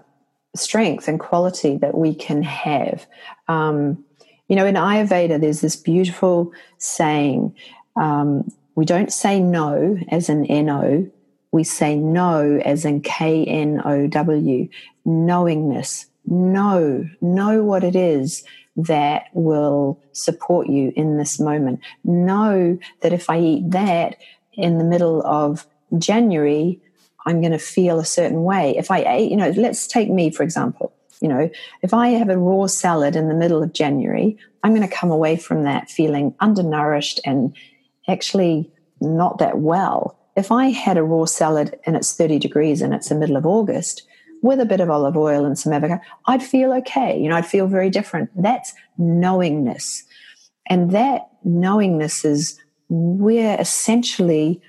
strength 0.55 1.07
and 1.07 1.19
quality 1.19 1.77
that 1.77 1.95
we 1.95 2.15
can 2.15 2.41
have. 2.41 3.05
Um, 3.47 4.03
you 4.47 4.55
know, 4.55 4.65
in 4.65 4.75
Ayurveda, 4.75 5.39
there's 5.39 5.61
this 5.61 5.75
beautiful 5.75 6.51
saying 6.77 7.55
um, 7.95 8.49
we 8.75 8.85
don't 8.85 9.11
say 9.11 9.39
no 9.39 9.97
as 10.09 10.29
in 10.29 10.45
N-O, 10.45 11.09
we 11.51 11.63
say 11.63 11.95
no 11.95 12.59
as 12.63 12.85
in 12.85 13.01
K-N-O-W, 13.01 14.69
knowingness. 15.05 16.05
Know, 16.25 17.09
know 17.21 17.63
what 17.63 17.83
it 17.83 17.95
is 17.95 18.43
that 18.75 19.29
will 19.33 19.99
support 20.11 20.67
you 20.67 20.93
in 20.95 21.17
this 21.17 21.39
moment. 21.39 21.79
Know 22.03 22.77
that 23.01 23.13
if 23.13 23.29
I 23.29 23.39
eat 23.39 23.71
that 23.71 24.17
in 24.53 24.77
the 24.77 24.83
middle 24.83 25.25
of 25.25 25.65
January, 25.97 26.79
I'm 27.25 27.41
going 27.41 27.53
to 27.53 27.59
feel 27.59 27.99
a 27.99 28.05
certain 28.05 28.43
way. 28.43 28.75
If 28.77 28.91
I 28.91 29.03
ate, 29.03 29.31
you 29.31 29.37
know, 29.37 29.49
let's 29.51 29.87
take 29.87 30.09
me, 30.09 30.29
for 30.29 30.43
example. 30.43 30.93
You 31.21 31.27
know, 31.27 31.49
if 31.81 31.93
I 31.93 32.09
have 32.09 32.29
a 32.29 32.37
raw 32.37 32.67
salad 32.67 33.15
in 33.15 33.27
the 33.27 33.33
middle 33.33 33.63
of 33.63 33.73
January, 33.73 34.37
I'm 34.63 34.75
going 34.75 34.87
to 34.87 34.95
come 34.95 35.09
away 35.09 35.35
from 35.35 35.63
that 35.63 35.89
feeling 35.89 36.35
undernourished 36.39 37.19
and 37.25 37.55
actually 38.07 38.71
not 39.01 39.39
that 39.39 39.59
well. 39.59 40.17
If 40.35 40.51
I 40.51 40.67
had 40.67 40.97
a 40.97 41.03
raw 41.03 41.25
salad 41.25 41.79
and 41.85 41.95
it's 41.95 42.13
30 42.13 42.39
degrees 42.39 42.81
and 42.81 42.93
it's 42.93 43.09
the 43.09 43.15
middle 43.15 43.37
of 43.37 43.45
August 43.45 44.03
with 44.43 44.59
a 44.59 44.65
bit 44.65 44.79
of 44.79 44.89
olive 44.89 45.17
oil 45.17 45.45
and 45.45 45.57
some 45.57 45.73
avocado, 45.73 46.01
I'd 46.27 46.43
feel 46.43 46.71
okay. 46.73 47.19
You 47.19 47.29
know, 47.29 47.35
I'd 47.35 47.47
feel 47.47 47.67
very 47.67 47.89
different. 47.89 48.29
That's 48.35 48.73
knowingness. 48.99 50.03
And 50.69 50.91
that 50.91 51.29
knowingness 51.43 52.23
is 52.23 52.59
where 52.89 53.59
essentially 53.59 54.61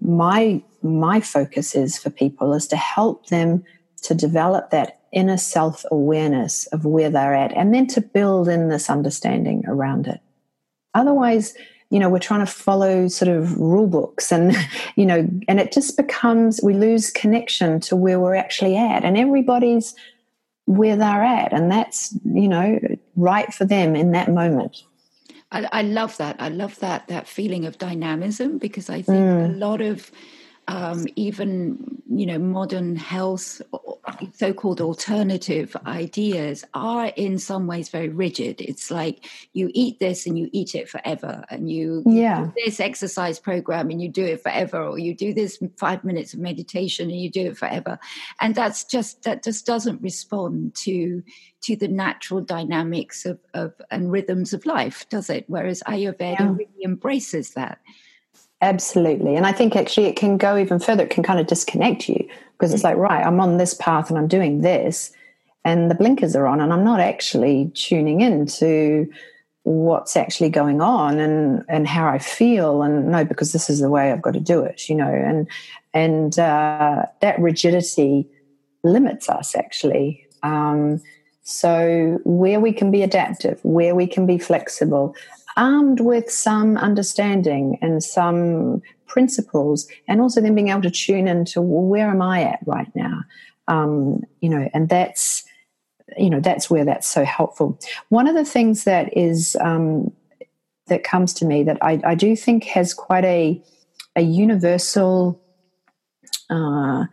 my 0.00 0.62
my 0.82 1.20
focus 1.20 1.74
is 1.74 1.98
for 1.98 2.10
people 2.10 2.52
is 2.54 2.68
to 2.68 2.76
help 2.76 3.26
them 3.26 3.64
to 4.02 4.14
develop 4.14 4.70
that 4.70 4.95
inner 5.16 5.38
self 5.38 5.84
awareness 5.90 6.66
of 6.66 6.84
where 6.84 7.10
they're 7.10 7.34
at 7.34 7.56
and 7.56 7.74
then 7.74 7.86
to 7.88 8.00
build 8.00 8.48
in 8.48 8.68
this 8.68 8.88
understanding 8.88 9.64
around 9.66 10.06
it. 10.06 10.20
Otherwise, 10.94 11.54
you 11.90 11.98
know, 11.98 12.10
we're 12.10 12.18
trying 12.18 12.44
to 12.44 12.52
follow 12.52 13.08
sort 13.08 13.28
of 13.30 13.56
rule 13.58 13.86
books 13.86 14.30
and, 14.30 14.54
you 14.96 15.06
know, 15.06 15.28
and 15.48 15.58
it 15.58 15.72
just 15.72 15.96
becomes, 15.96 16.60
we 16.62 16.74
lose 16.74 17.10
connection 17.10 17.80
to 17.80 17.96
where 17.96 18.20
we're 18.20 18.34
actually 18.34 18.76
at. 18.76 19.04
And 19.04 19.16
everybody's 19.16 19.94
where 20.66 20.96
they're 20.96 21.24
at. 21.24 21.52
And 21.52 21.72
that's, 21.72 22.14
you 22.24 22.48
know, 22.48 22.78
right 23.16 23.52
for 23.54 23.64
them 23.64 23.96
in 23.96 24.12
that 24.12 24.30
moment. 24.30 24.82
I, 25.50 25.66
I 25.72 25.82
love 25.82 26.16
that. 26.18 26.36
I 26.38 26.48
love 26.50 26.78
that, 26.80 27.08
that 27.08 27.26
feeling 27.26 27.64
of 27.64 27.78
dynamism 27.78 28.58
because 28.58 28.90
I 28.90 29.00
think 29.00 29.18
mm. 29.18 29.54
a 29.54 29.56
lot 29.56 29.80
of, 29.80 30.10
um, 30.68 31.06
even 31.16 32.02
you 32.08 32.26
know 32.26 32.38
modern 32.38 32.96
health 32.96 33.60
so-called 34.34 34.80
alternative 34.80 35.76
ideas 35.86 36.64
are 36.74 37.06
in 37.16 37.38
some 37.38 37.66
ways 37.66 37.88
very 37.88 38.08
rigid. 38.08 38.60
It's 38.60 38.90
like 38.90 39.26
you 39.52 39.70
eat 39.74 39.98
this 39.98 40.26
and 40.26 40.38
you 40.38 40.48
eat 40.52 40.74
it 40.74 40.88
forever 40.88 41.44
and 41.50 41.70
you 41.70 42.02
yeah. 42.06 42.50
this 42.56 42.80
exercise 42.80 43.38
program 43.38 43.90
and 43.90 44.00
you 44.00 44.08
do 44.08 44.24
it 44.24 44.42
forever 44.42 44.82
or 44.82 44.98
you 44.98 45.14
do 45.14 45.34
this 45.34 45.58
five 45.76 46.04
minutes 46.04 46.34
of 46.34 46.40
meditation 46.40 47.10
and 47.10 47.20
you 47.20 47.30
do 47.30 47.46
it 47.46 47.58
forever. 47.58 47.98
And 48.40 48.54
that's 48.54 48.84
just 48.84 49.22
that 49.24 49.42
just 49.44 49.66
doesn't 49.66 50.02
respond 50.02 50.74
to 50.76 51.22
to 51.62 51.76
the 51.76 51.88
natural 51.88 52.40
dynamics 52.40 53.26
of, 53.26 53.38
of 53.54 53.74
and 53.90 54.12
rhythms 54.12 54.52
of 54.52 54.66
life 54.66 55.08
does 55.08 55.30
it? 55.30 55.44
Whereas 55.48 55.82
ayurveda 55.86 56.40
yeah. 56.40 56.52
really 56.52 56.84
embraces 56.84 57.50
that 57.54 57.78
Absolutely. 58.66 59.36
And 59.36 59.46
I 59.46 59.52
think 59.52 59.76
actually 59.76 60.06
it 60.06 60.16
can 60.16 60.38
go 60.38 60.58
even 60.58 60.80
further. 60.80 61.04
It 61.04 61.10
can 61.10 61.22
kind 61.22 61.38
of 61.38 61.46
disconnect 61.46 62.08
you 62.08 62.28
because 62.52 62.74
it's 62.74 62.82
like, 62.82 62.96
right, 62.96 63.24
I'm 63.24 63.38
on 63.38 63.58
this 63.58 63.74
path 63.74 64.10
and 64.10 64.18
I'm 64.18 64.26
doing 64.26 64.62
this, 64.62 65.12
and 65.64 65.88
the 65.88 65.94
blinkers 65.94 66.34
are 66.34 66.48
on, 66.48 66.60
and 66.60 66.72
I'm 66.72 66.82
not 66.82 66.98
actually 66.98 67.70
tuning 67.74 68.22
into 68.22 69.08
what's 69.62 70.16
actually 70.16 70.48
going 70.48 70.80
on 70.80 71.20
and 71.20 71.64
and 71.68 71.86
how 71.86 72.08
I 72.08 72.18
feel 72.18 72.82
and 72.82 73.08
no 73.08 73.24
because 73.24 73.52
this 73.52 73.68
is 73.68 73.80
the 73.80 73.90
way 73.90 74.12
I've 74.12 74.22
got 74.22 74.34
to 74.34 74.40
do 74.40 74.62
it 74.62 74.88
you 74.88 74.94
know 74.94 75.12
and 75.12 75.48
and 75.92 76.38
uh, 76.38 77.02
that 77.20 77.36
rigidity 77.40 78.28
limits 78.84 79.28
us 79.28 79.56
actually 79.56 80.24
um, 80.44 81.02
so 81.42 82.20
where 82.22 82.60
we 82.60 82.72
can 82.72 82.92
be 82.92 83.02
adaptive 83.02 83.58
where 83.64 83.96
we 83.96 84.06
can 84.06 84.24
be 84.24 84.38
flexible 84.38 85.16
armed 85.56 86.00
with 86.00 86.30
some 86.30 86.76
understanding 86.76 87.78
and 87.80 88.02
some 88.02 88.82
principles, 89.06 89.88
and 90.08 90.20
also 90.20 90.40
then 90.40 90.54
being 90.54 90.68
able 90.68 90.82
to 90.82 90.90
tune 90.90 91.28
into 91.28 91.60
well, 91.60 91.82
where 91.82 92.08
am 92.08 92.22
I 92.22 92.42
at 92.42 92.60
right 92.66 92.90
now? 92.94 93.20
Um, 93.68 94.22
you 94.40 94.48
know, 94.48 94.68
and 94.74 94.88
that's 94.88 95.44
you 96.16 96.30
know 96.30 96.40
that's 96.40 96.70
where 96.70 96.84
that's 96.84 97.06
so 97.06 97.24
helpful. 97.24 97.78
One 98.08 98.28
of 98.28 98.34
the 98.34 98.44
things 98.44 98.84
that 98.84 99.16
is 99.16 99.56
um, 99.60 100.12
that 100.86 101.04
comes 101.04 101.32
to 101.34 101.44
me 101.44 101.62
that 101.64 101.78
I, 101.82 102.00
I 102.04 102.14
do 102.14 102.36
think 102.36 102.64
has 102.64 102.94
quite 102.94 103.24
a 103.24 103.62
a 104.14 104.22
universal 104.22 105.40
uh, 106.48 107.04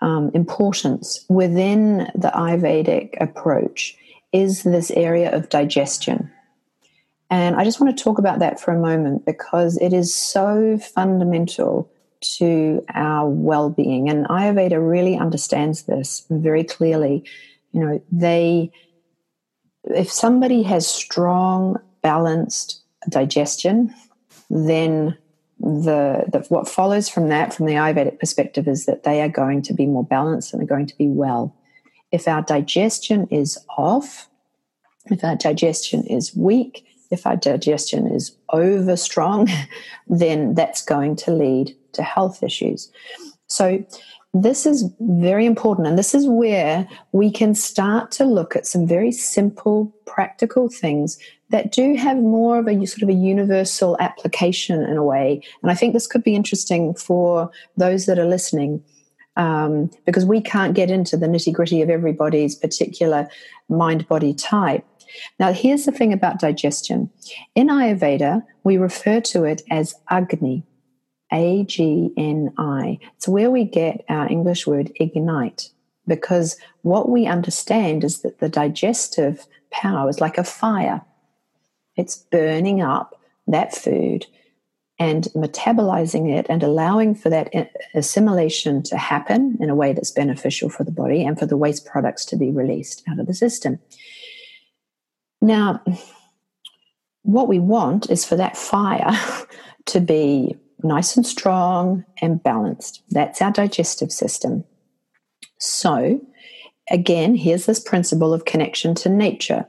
um, 0.00 0.30
importance 0.34 1.24
within 1.28 2.10
the 2.14 2.30
Ayurvedic 2.34 3.14
approach 3.20 3.96
is 4.32 4.62
this 4.62 4.90
area 4.90 5.34
of 5.34 5.48
digestion. 5.48 6.30
And 7.30 7.56
I 7.56 7.64
just 7.64 7.80
want 7.80 7.96
to 7.96 8.04
talk 8.04 8.18
about 8.18 8.38
that 8.38 8.60
for 8.60 8.72
a 8.72 8.78
moment 8.78 9.24
because 9.24 9.76
it 9.78 9.92
is 9.92 10.14
so 10.14 10.78
fundamental 10.78 11.90
to 12.38 12.84
our 12.94 13.28
well 13.28 13.70
being. 13.70 14.08
And 14.08 14.26
Ayurveda 14.28 14.78
really 14.78 15.16
understands 15.16 15.84
this 15.84 16.26
very 16.30 16.64
clearly. 16.64 17.24
You 17.72 17.80
know, 17.80 18.02
they, 18.10 18.70
if 19.84 20.10
somebody 20.10 20.62
has 20.62 20.86
strong, 20.86 21.78
balanced 22.02 22.82
digestion, 23.08 23.94
then 24.50 25.16
the, 25.60 26.24
the, 26.30 26.44
what 26.48 26.68
follows 26.68 27.08
from 27.08 27.28
that, 27.28 27.54
from 27.54 27.66
the 27.66 27.74
Ayurvedic 27.74 28.18
perspective, 28.18 28.68
is 28.68 28.86
that 28.86 29.04
they 29.04 29.22
are 29.22 29.28
going 29.28 29.62
to 29.62 29.74
be 29.74 29.86
more 29.86 30.04
balanced 30.04 30.52
and 30.52 30.60
they're 30.60 30.66
going 30.66 30.86
to 30.86 30.96
be 30.96 31.08
well. 31.08 31.56
If 32.12 32.28
our 32.28 32.42
digestion 32.42 33.26
is 33.30 33.58
off, 33.76 34.28
if 35.06 35.24
our 35.24 35.36
digestion 35.36 36.04
is 36.06 36.34
weak, 36.36 36.86
if 37.10 37.26
our 37.26 37.36
digestion 37.36 38.06
is 38.06 38.36
over 38.50 38.96
strong, 38.96 39.48
then 40.06 40.54
that's 40.54 40.82
going 40.82 41.16
to 41.16 41.32
lead 41.32 41.76
to 41.92 42.02
health 42.02 42.42
issues. 42.42 42.90
So, 43.46 43.84
this 44.36 44.66
is 44.66 44.90
very 44.98 45.46
important, 45.46 45.86
and 45.86 45.96
this 45.96 46.12
is 46.12 46.26
where 46.26 46.88
we 47.12 47.30
can 47.30 47.54
start 47.54 48.10
to 48.12 48.24
look 48.24 48.56
at 48.56 48.66
some 48.66 48.84
very 48.84 49.12
simple, 49.12 49.94
practical 50.06 50.68
things 50.68 51.18
that 51.50 51.70
do 51.70 51.94
have 51.94 52.16
more 52.16 52.58
of 52.58 52.66
a 52.66 52.84
sort 52.84 53.04
of 53.04 53.08
a 53.10 53.12
universal 53.12 53.96
application 54.00 54.82
in 54.82 54.96
a 54.96 55.04
way. 55.04 55.40
And 55.62 55.70
I 55.70 55.76
think 55.76 55.92
this 55.92 56.08
could 56.08 56.24
be 56.24 56.34
interesting 56.34 56.94
for 56.94 57.48
those 57.76 58.06
that 58.06 58.18
are 58.18 58.26
listening. 58.26 58.82
Um, 59.36 59.90
because 60.06 60.24
we 60.24 60.40
can't 60.40 60.74
get 60.74 60.92
into 60.92 61.16
the 61.16 61.26
nitty 61.26 61.52
gritty 61.52 61.82
of 61.82 61.90
everybody's 61.90 62.54
particular 62.54 63.28
mind 63.68 64.06
body 64.06 64.32
type. 64.32 64.84
Now, 65.38 65.52
here's 65.52 65.84
the 65.84 65.92
thing 65.92 66.12
about 66.12 66.40
digestion. 66.40 67.10
In 67.54 67.68
Ayurveda, 67.68 68.42
we 68.64 68.76
refer 68.76 69.20
to 69.20 69.44
it 69.44 69.62
as 69.70 69.94
Agni, 70.10 70.64
A 71.32 71.64
G 71.64 72.10
N 72.16 72.52
I. 72.58 72.98
It's 73.16 73.28
where 73.28 73.50
we 73.50 73.64
get 73.64 74.04
our 74.08 74.28
English 74.28 74.66
word 74.66 74.92
ignite, 74.96 75.70
because 76.06 76.56
what 76.82 77.08
we 77.08 77.26
understand 77.26 78.04
is 78.04 78.22
that 78.22 78.38
the 78.40 78.48
digestive 78.48 79.46
power 79.70 80.08
is 80.08 80.20
like 80.20 80.38
a 80.38 80.44
fire, 80.44 81.02
it's 81.96 82.16
burning 82.16 82.82
up 82.82 83.20
that 83.46 83.74
food 83.74 84.26
and 84.98 85.24
metabolizing 85.34 86.32
it 86.32 86.46
and 86.48 86.62
allowing 86.62 87.14
for 87.14 87.28
that 87.28 87.52
assimilation 87.94 88.80
to 88.80 88.96
happen 88.96 89.56
in 89.60 89.68
a 89.68 89.74
way 89.74 89.92
that's 89.92 90.12
beneficial 90.12 90.68
for 90.68 90.84
the 90.84 90.92
body 90.92 91.24
and 91.24 91.36
for 91.38 91.46
the 91.46 91.56
waste 91.56 91.84
products 91.84 92.24
to 92.24 92.36
be 92.36 92.50
released 92.50 93.02
out 93.08 93.18
of 93.18 93.26
the 93.26 93.34
system. 93.34 93.80
Now, 95.44 95.82
what 97.20 97.48
we 97.48 97.58
want 97.58 98.10
is 98.10 98.24
for 98.24 98.34
that 98.36 98.56
fire 98.56 99.12
to 99.86 100.00
be 100.00 100.56
nice 100.82 101.16
and 101.16 101.26
strong 101.26 102.02
and 102.22 102.42
balanced. 102.42 103.02
That's 103.10 103.42
our 103.42 103.50
digestive 103.50 104.10
system. 104.10 104.64
So, 105.58 106.18
again, 106.90 107.34
here's 107.34 107.66
this 107.66 107.78
principle 107.78 108.32
of 108.32 108.46
connection 108.46 108.94
to 108.96 109.10
nature. 109.10 109.66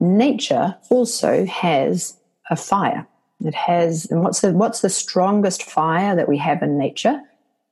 Nature 0.00 0.76
also 0.88 1.44
has 1.44 2.16
a 2.50 2.56
fire. 2.56 3.06
It 3.44 3.54
has, 3.54 4.06
and 4.10 4.22
what's 4.22 4.40
the 4.40 4.52
what's 4.52 4.80
the 4.80 4.88
strongest 4.88 5.62
fire 5.62 6.16
that 6.16 6.28
we 6.28 6.38
have 6.38 6.62
in 6.62 6.78
nature? 6.78 7.20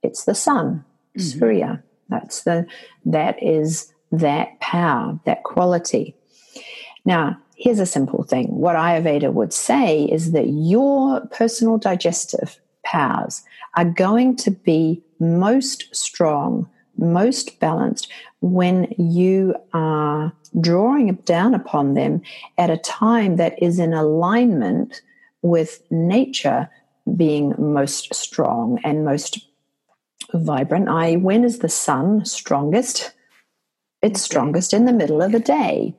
It's 0.02 0.24
the 0.24 0.34
sun, 0.34 0.84
mm-hmm. 1.16 1.20
Surya. 1.20 1.82
That's 2.10 2.42
the 2.42 2.66
that 3.06 3.42
is 3.42 3.90
that 4.12 4.60
power, 4.60 5.18
that 5.24 5.44
quality. 5.44 6.16
Now, 7.04 7.38
here's 7.56 7.80
a 7.80 7.86
simple 7.86 8.24
thing. 8.24 8.48
What 8.48 8.76
Ayurveda 8.76 9.32
would 9.32 9.52
say 9.52 10.04
is 10.04 10.32
that 10.32 10.48
your 10.48 11.20
personal 11.26 11.78
digestive 11.78 12.60
powers 12.84 13.42
are 13.76 13.84
going 13.84 14.36
to 14.36 14.50
be 14.50 15.02
most 15.18 15.94
strong, 15.94 16.68
most 16.96 17.60
balanced 17.60 18.10
when 18.40 18.92
you 18.98 19.54
are 19.72 20.32
drawing 20.60 21.14
down 21.24 21.54
upon 21.54 21.94
them 21.94 22.22
at 22.58 22.70
a 22.70 22.76
time 22.76 23.36
that 23.36 23.62
is 23.62 23.78
in 23.78 23.92
alignment 23.92 25.02
with 25.42 25.82
nature 25.90 26.68
being 27.16 27.54
most 27.58 28.14
strong 28.14 28.78
and 28.84 29.04
most 29.04 29.46
vibrant. 30.34 30.88
I 30.88 31.16
when 31.16 31.44
is 31.44 31.58
the 31.58 31.68
sun 31.68 32.24
strongest? 32.24 33.12
It's 34.02 34.22
strongest 34.22 34.72
in 34.72 34.86
the 34.86 34.92
middle 34.92 35.22
of 35.22 35.32
the 35.32 35.40
day. 35.40 35.94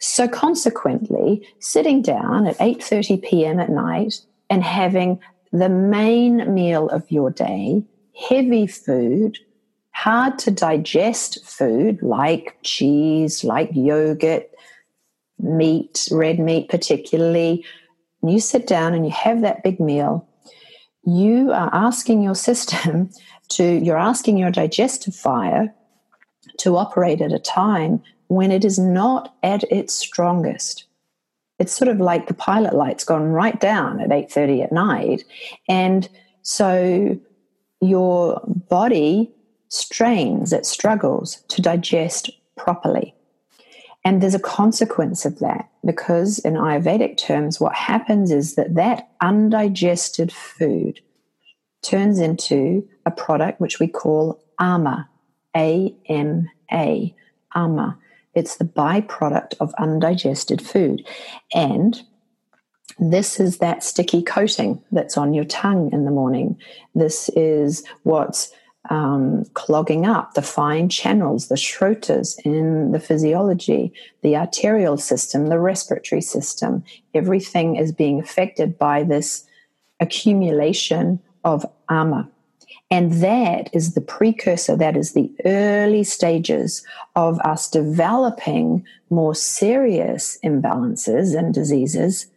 So 0.00 0.28
consequently, 0.28 1.46
sitting 1.60 2.02
down 2.02 2.46
at 2.46 2.58
8:30 2.58 3.22
p.m. 3.22 3.60
at 3.60 3.70
night 3.70 4.20
and 4.48 4.62
having 4.62 5.20
the 5.52 5.68
main 5.68 6.52
meal 6.52 6.88
of 6.88 7.10
your 7.10 7.30
day, 7.30 7.84
heavy 8.28 8.66
food, 8.66 9.38
hard 9.90 10.38
to 10.40 10.50
digest 10.50 11.44
food 11.44 12.02
like 12.02 12.58
cheese, 12.62 13.44
like 13.44 13.70
yogurt, 13.72 14.50
meat, 15.38 16.08
red 16.10 16.38
meat 16.38 16.68
particularly, 16.68 17.64
you 18.22 18.40
sit 18.40 18.66
down 18.66 18.94
and 18.94 19.04
you 19.04 19.12
have 19.12 19.40
that 19.42 19.62
big 19.62 19.80
meal, 19.80 20.28
you 21.04 21.52
are 21.52 21.70
asking 21.72 22.22
your 22.22 22.34
system 22.48 23.10
to, 23.48 23.64
you're 23.64 23.98
asking 23.98 24.36
your 24.36 24.50
digestive 24.50 25.14
fire 25.14 25.74
to 26.58 26.76
operate 26.76 27.20
at 27.20 27.32
a 27.32 27.38
time 27.38 28.02
when 28.28 28.50
it 28.50 28.64
is 28.64 28.78
not 28.78 29.34
at 29.42 29.62
its 29.64 29.94
strongest. 29.94 30.84
It's 31.58 31.76
sort 31.76 31.88
of 31.88 32.00
like 32.00 32.26
the 32.26 32.34
pilot 32.34 32.74
light's 32.74 33.04
gone 33.04 33.32
right 33.32 33.58
down 33.58 34.00
at 34.00 34.10
8:30 34.10 34.62
at 34.62 34.72
night 34.72 35.24
and 35.68 36.08
so 36.42 37.18
your 37.80 38.40
body 38.68 39.32
strains, 39.68 40.52
it 40.52 40.66
struggles 40.66 41.42
to 41.48 41.62
digest 41.62 42.30
properly. 42.56 43.14
And 44.04 44.22
there's 44.22 44.36
a 44.36 44.40
consequence 44.40 45.24
of 45.24 45.40
that 45.40 45.68
because, 45.84 46.38
in 46.38 46.54
Ayurvedic 46.54 47.16
terms, 47.16 47.60
what 47.60 47.74
happens 47.74 48.30
is 48.30 48.54
that 48.54 48.76
that 48.76 49.08
undigested 49.20 50.30
food 50.30 51.00
turns 51.82 52.20
into 52.20 52.88
a 53.04 53.10
product 53.10 53.60
which 53.60 53.80
we 53.80 53.88
call 53.88 54.40
ama, 54.60 55.08
A 55.56 55.92
M 56.08 56.48
A, 56.72 57.14
ama. 57.54 57.98
It's 58.36 58.58
the 58.58 58.64
byproduct 58.64 59.54
of 59.58 59.74
undigested 59.78 60.62
food. 60.62 61.04
And 61.52 62.00
this 62.98 63.40
is 63.40 63.58
that 63.58 63.82
sticky 63.82 64.22
coating 64.22 64.80
that's 64.92 65.16
on 65.16 65.34
your 65.34 65.44
tongue 65.44 65.90
in 65.92 66.04
the 66.04 66.10
morning. 66.10 66.56
This 66.94 67.28
is 67.30 67.82
what's 68.04 68.52
um, 68.90 69.44
clogging 69.54 70.06
up 70.06 70.34
the 70.34 70.42
fine 70.42 70.88
channels, 70.88 71.48
the 71.48 71.56
srotas 71.56 72.38
in 72.44 72.92
the 72.92 73.00
physiology, 73.00 73.92
the 74.22 74.36
arterial 74.36 74.96
system, 74.96 75.48
the 75.48 75.58
respiratory 75.58 76.20
system. 76.20 76.84
Everything 77.14 77.76
is 77.76 77.90
being 77.90 78.20
affected 78.20 78.78
by 78.78 79.02
this 79.02 79.44
accumulation 79.98 81.18
of 81.44 81.66
ama. 81.88 82.30
And 82.90 83.14
that 83.14 83.68
is 83.72 83.94
the 83.94 84.00
precursor, 84.00 84.76
that 84.76 84.96
is 84.96 85.12
the 85.12 85.30
early 85.44 86.04
stages 86.04 86.84
of 87.16 87.40
us 87.40 87.68
developing 87.68 88.84
more 89.10 89.34
serious 89.34 90.38
imbalances 90.44 91.36
and 91.36 91.52
diseases. 91.52 92.28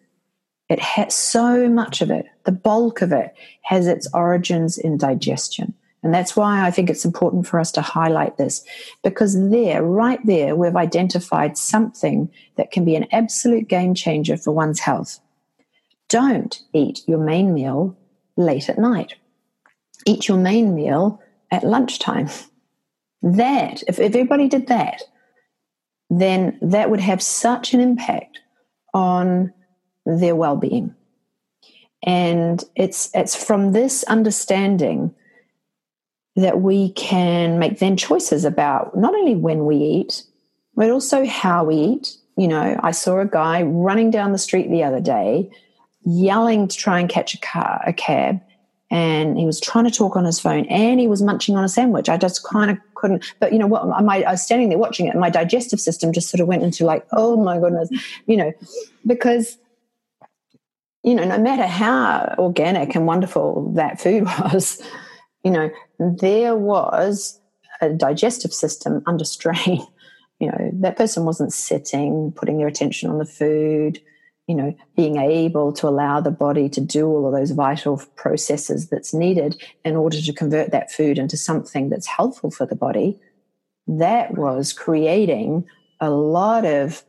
It 0.68 0.80
has 0.80 1.14
so 1.14 1.70
much 1.70 2.02
of 2.02 2.10
it, 2.10 2.26
the 2.46 2.52
bulk 2.52 3.02
of 3.02 3.12
it 3.12 3.36
has 3.62 3.86
its 3.86 4.08
origins 4.14 4.78
in 4.78 4.98
digestion. 4.98 5.74
And 6.02 6.14
that's 6.14 6.36
why 6.36 6.66
I 6.66 6.72
think 6.72 6.90
it's 6.90 7.06
important 7.06 7.46
for 7.46 7.60
us 7.60 7.72
to 7.74 7.82
highlight 7.82 8.38
this 8.38 8.64
because 9.04 9.50
there, 9.50 9.84
right 9.84 10.24
there, 10.26 10.56
we've 10.56 10.76
identified 10.76 11.58
something 11.58 12.32
that 12.56 12.72
can 12.72 12.86
be 12.86 12.96
an 12.96 13.08
absolute 13.12 13.68
game 13.68 13.94
changer 13.94 14.38
for 14.38 14.52
one's 14.52 14.80
health. 14.80 15.20
Don't 16.08 16.62
eat 16.74 17.02
your 17.06 17.20
main 17.20 17.54
meal 17.54 17.98
late 18.38 18.70
at 18.70 18.80
night. 18.80 19.16
Eat 20.06 20.28
your 20.28 20.38
main 20.38 20.76
meal 20.76 21.22
at 21.52 21.64
lunchtime. 21.64 22.30
That, 23.22 23.84
if, 23.88 24.00
everybody 24.00 24.48
did 24.48 24.68
that, 24.68 25.02
then 26.10 26.58
that 26.62 26.90
would 26.90 27.02
have 27.02 27.22
such 27.22 27.74
an 27.74 27.82
impact 27.82 28.40
on 28.94 29.54
their 30.06 30.36
well-being. 30.36 30.96
And 32.02 32.64
it's 32.76 33.10
it's 33.14 33.36
from 33.36 33.74
this 33.74 34.04
understanding 34.04 35.14
that 36.38 36.62
we 36.62 36.94
can 36.94 37.60
make 37.60 37.80
then 37.80 37.98
choices 37.98 38.46
about 38.46 38.98
not 38.98 39.14
only 39.14 39.36
when 39.36 39.66
we 39.66 39.76
eat, 39.76 40.24
but 40.76 40.90
also 40.90 41.26
how 41.26 41.66
we 41.66 41.76
eat. 41.76 42.16
You 42.38 42.48
know, 42.48 42.80
I 42.82 42.92
saw 42.92 43.20
a 43.20 43.26
guy 43.26 43.64
running 43.64 44.12
down 44.12 44.32
the 44.32 44.38
street 44.38 44.72
the 44.72 44.84
other 44.84 45.02
day, 45.02 45.52
yelling 46.06 46.70
to 46.70 46.78
try 46.78 47.02
and 47.02 47.10
catch 47.10 47.34
a 47.34 47.40
car, 47.40 47.82
a 47.86 47.92
cab, 47.92 48.40
and 48.92 49.38
he 49.38 49.46
was 49.46 49.60
trying 49.60 49.86
to 49.86 49.92
talk 49.92 50.16
on 50.16 50.26
his 50.26 50.40
phone 50.40 50.66
and 50.66 51.00
he 51.00 51.08
was 51.08 51.22
munching 51.22 51.56
on 51.56 51.64
a 51.64 51.70
sandwich. 51.70 52.10
I 52.10 52.18
just 52.18 52.44
kind 52.44 52.72
of 52.72 52.78
couldn't. 52.96 53.24
But 53.40 53.54
you 53.54 53.60
know 53.60 53.68
what? 53.68 53.86
My, 54.04 54.24
I 54.24 54.32
was 54.32 54.42
standing 54.42 54.70
there 54.70 54.78
watching 54.78 55.08
it, 55.08 55.12
and 55.12 55.20
my 55.20 55.30
digestive 55.30 55.80
system 55.80 56.12
just 56.12 56.30
sort 56.30 56.42
of 56.42 56.48
went 56.48 56.64
into 56.64 56.86
like, 56.86 57.06
oh 57.12 57.38
my 57.38 57.60
goodness, 57.60 57.90
you 58.26 58.38
know, 58.38 58.52
because 59.06 59.58
you 61.04 61.16
know, 61.16 61.24
no 61.24 61.38
matter 61.38 61.66
how 61.66 62.36
organic 62.38 62.94
and 62.96 63.08
wonderful 63.08 63.72
that 63.76 64.02
food 64.02 64.24
was, 64.54 64.82
you 65.44 65.52
know, 65.52 65.70
there 65.98 66.56
was 66.56 67.40
a 67.82 67.90
digestive 67.90 68.54
system 68.54 69.04
under 69.06 69.26
strain. 69.26 69.86
You 70.42 70.48
know, 70.48 70.70
that 70.76 70.96
person 70.96 71.26
wasn't 71.26 71.52
sitting, 71.52 72.32
putting 72.32 72.60
their 72.60 72.68
attention 72.68 73.10
on 73.10 73.18
the 73.18 73.26
food, 73.26 74.00
you 74.50 74.56
know, 74.56 74.76
being 74.96 75.18
able 75.18 75.72
to 75.72 75.88
allow 75.88 76.20
the 76.20 76.32
body 76.32 76.68
to 76.70 76.82
do 76.82 77.06
all 77.06 77.28
of 77.28 77.34
those 77.34 77.52
vital 77.52 78.02
processes 78.16 78.90
that's 78.90 79.14
needed 79.14 79.62
in 79.86 79.96
order 79.96 80.20
to 80.20 80.34
convert 80.34 80.72
that 80.72 80.92
food 80.92 81.20
into 81.20 81.38
something 81.38 81.90
that's 81.90 82.08
helpful 82.08 82.50
for 82.50 82.66
the 82.66 82.76
body. 82.76 83.16
That 83.86 84.36
was 84.36 84.74
creating 84.74 85.68
a 86.00 86.10
lot 86.10 86.66
of 86.66 87.04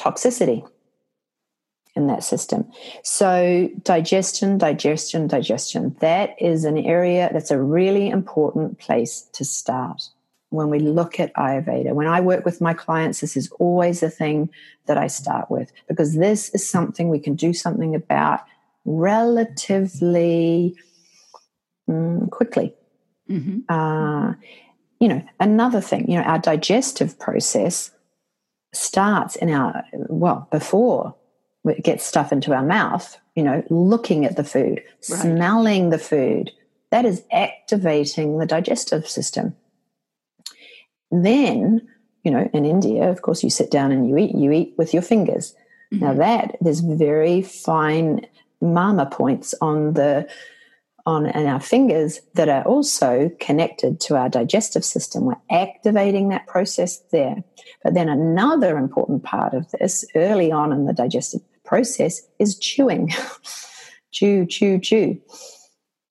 toxicity 0.00 0.64
in 1.96 2.06
that 2.06 2.22
system. 2.22 2.70
So, 3.02 3.68
digestion, 3.82 4.56
digestion, 4.56 5.26
digestion, 5.26 5.96
that 5.98 6.40
is 6.40 6.64
an 6.64 6.78
area 6.78 7.28
that's 7.32 7.50
a 7.50 7.60
really 7.60 8.08
important 8.08 8.78
place 8.78 9.28
to 9.32 9.44
start 9.44 10.10
when 10.50 10.70
we 10.70 10.78
look 10.78 11.20
at 11.20 11.34
Ayurveda. 11.34 11.92
When 11.92 12.06
I 12.06 12.20
work 12.20 12.44
with 12.44 12.60
my 12.60 12.74
clients, 12.74 13.20
this 13.20 13.36
is 13.36 13.50
always 13.58 14.00
the 14.00 14.10
thing 14.10 14.50
that 14.86 14.96
I 14.96 15.06
start 15.06 15.50
with 15.50 15.72
because 15.86 16.14
this 16.16 16.48
is 16.50 16.68
something 16.68 17.08
we 17.08 17.18
can 17.18 17.34
do 17.34 17.52
something 17.52 17.94
about 17.94 18.40
relatively 18.84 20.74
mm, 21.88 22.30
quickly. 22.30 22.74
Mm-hmm. 23.28 23.60
Uh, 23.68 24.34
you 25.00 25.08
know, 25.08 25.22
another 25.38 25.80
thing, 25.80 26.10
you 26.10 26.16
know, 26.16 26.24
our 26.24 26.38
digestive 26.38 27.18
process 27.18 27.90
starts 28.72 29.36
in 29.36 29.50
our, 29.50 29.84
well, 29.92 30.48
before 30.50 31.14
we 31.62 31.74
get 31.74 32.00
stuff 32.00 32.32
into 32.32 32.54
our 32.54 32.64
mouth, 32.64 33.18
you 33.36 33.42
know, 33.42 33.62
looking 33.68 34.24
at 34.24 34.36
the 34.36 34.44
food, 34.44 34.82
right. 35.10 35.20
smelling 35.20 35.90
the 35.90 35.98
food, 35.98 36.50
that 36.90 37.04
is 37.04 37.22
activating 37.30 38.38
the 38.38 38.46
digestive 38.46 39.06
system. 39.06 39.54
Then, 41.10 41.88
you 42.24 42.30
know, 42.30 42.48
in 42.52 42.64
India, 42.64 43.10
of 43.10 43.22
course, 43.22 43.42
you 43.42 43.50
sit 43.50 43.70
down 43.70 43.92
and 43.92 44.08
you 44.08 44.16
eat, 44.18 44.34
you 44.34 44.52
eat 44.52 44.74
with 44.76 44.92
your 44.92 45.02
fingers. 45.02 45.54
Mm-hmm. 45.92 46.04
Now 46.04 46.14
that 46.14 46.56
there's 46.60 46.80
very 46.80 47.42
fine 47.42 48.26
marma 48.62 49.10
points 49.10 49.54
on 49.60 49.94
the 49.94 50.28
on 51.06 51.26
our 51.26 51.58
fingers 51.58 52.20
that 52.34 52.50
are 52.50 52.62
also 52.64 53.30
connected 53.40 53.98
to 53.98 54.14
our 54.14 54.28
digestive 54.28 54.84
system. 54.84 55.24
We're 55.24 55.36
activating 55.50 56.28
that 56.28 56.46
process 56.46 56.98
there. 57.12 57.42
But 57.82 57.94
then 57.94 58.10
another 58.10 58.76
important 58.76 59.24
part 59.24 59.54
of 59.54 59.70
this 59.70 60.04
early 60.14 60.52
on 60.52 60.70
in 60.70 60.84
the 60.84 60.92
digestive 60.92 61.40
process 61.64 62.20
is 62.38 62.58
chewing. 62.58 63.10
chew, 64.12 64.44
chew, 64.44 64.78
chew. 64.78 65.18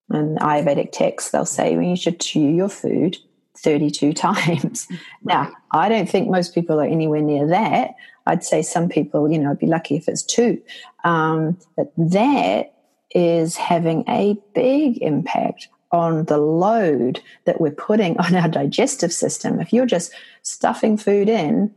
And 0.09 0.39
Ayurvedic 0.39 0.91
texts, 0.93 1.29
they'll 1.29 1.45
say 1.45 1.75
well, 1.75 1.85
you 1.85 1.95
should 1.95 2.19
chew 2.19 2.49
your 2.49 2.69
food 2.69 3.17
32 3.57 4.13
times. 4.27 4.87
Now, 5.23 5.51
I 5.71 5.89
don't 5.89 6.09
think 6.09 6.29
most 6.29 6.53
people 6.53 6.79
are 6.79 6.85
anywhere 6.85 7.21
near 7.21 7.47
that. 7.47 7.95
I'd 8.25 8.43
say 8.43 8.61
some 8.61 8.89
people, 8.89 9.31
you 9.31 9.39
know, 9.39 9.51
I'd 9.51 9.59
be 9.59 9.67
lucky 9.67 9.95
if 9.95 10.07
it's 10.07 10.23
two. 10.23 10.61
Um, 11.03 11.57
but 11.75 11.93
that 11.97 12.73
is 13.11 13.55
having 13.55 14.03
a 14.07 14.37
big 14.53 14.97
impact 15.01 15.69
on 15.91 16.25
the 16.25 16.37
load 16.37 17.21
that 17.45 17.61
we're 17.61 17.71
putting 17.71 18.17
on 18.19 18.35
our 18.35 18.49
digestive 18.49 19.13
system. 19.13 19.59
If 19.59 19.71
you're 19.71 19.85
just 19.85 20.11
stuffing 20.41 20.97
food 20.97 21.29
in, 21.29 21.73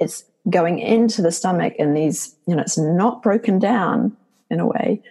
it's 0.00 0.24
going 0.48 0.78
into 0.78 1.22
the 1.22 1.30
stomach 1.30 1.74
and 1.78 1.96
these, 1.96 2.34
you 2.46 2.56
know, 2.56 2.62
it's 2.62 2.78
not 2.78 3.22
broken 3.22 3.58
down 3.58 4.16
in 4.50 4.58
a 4.58 4.66
way, 4.66 5.02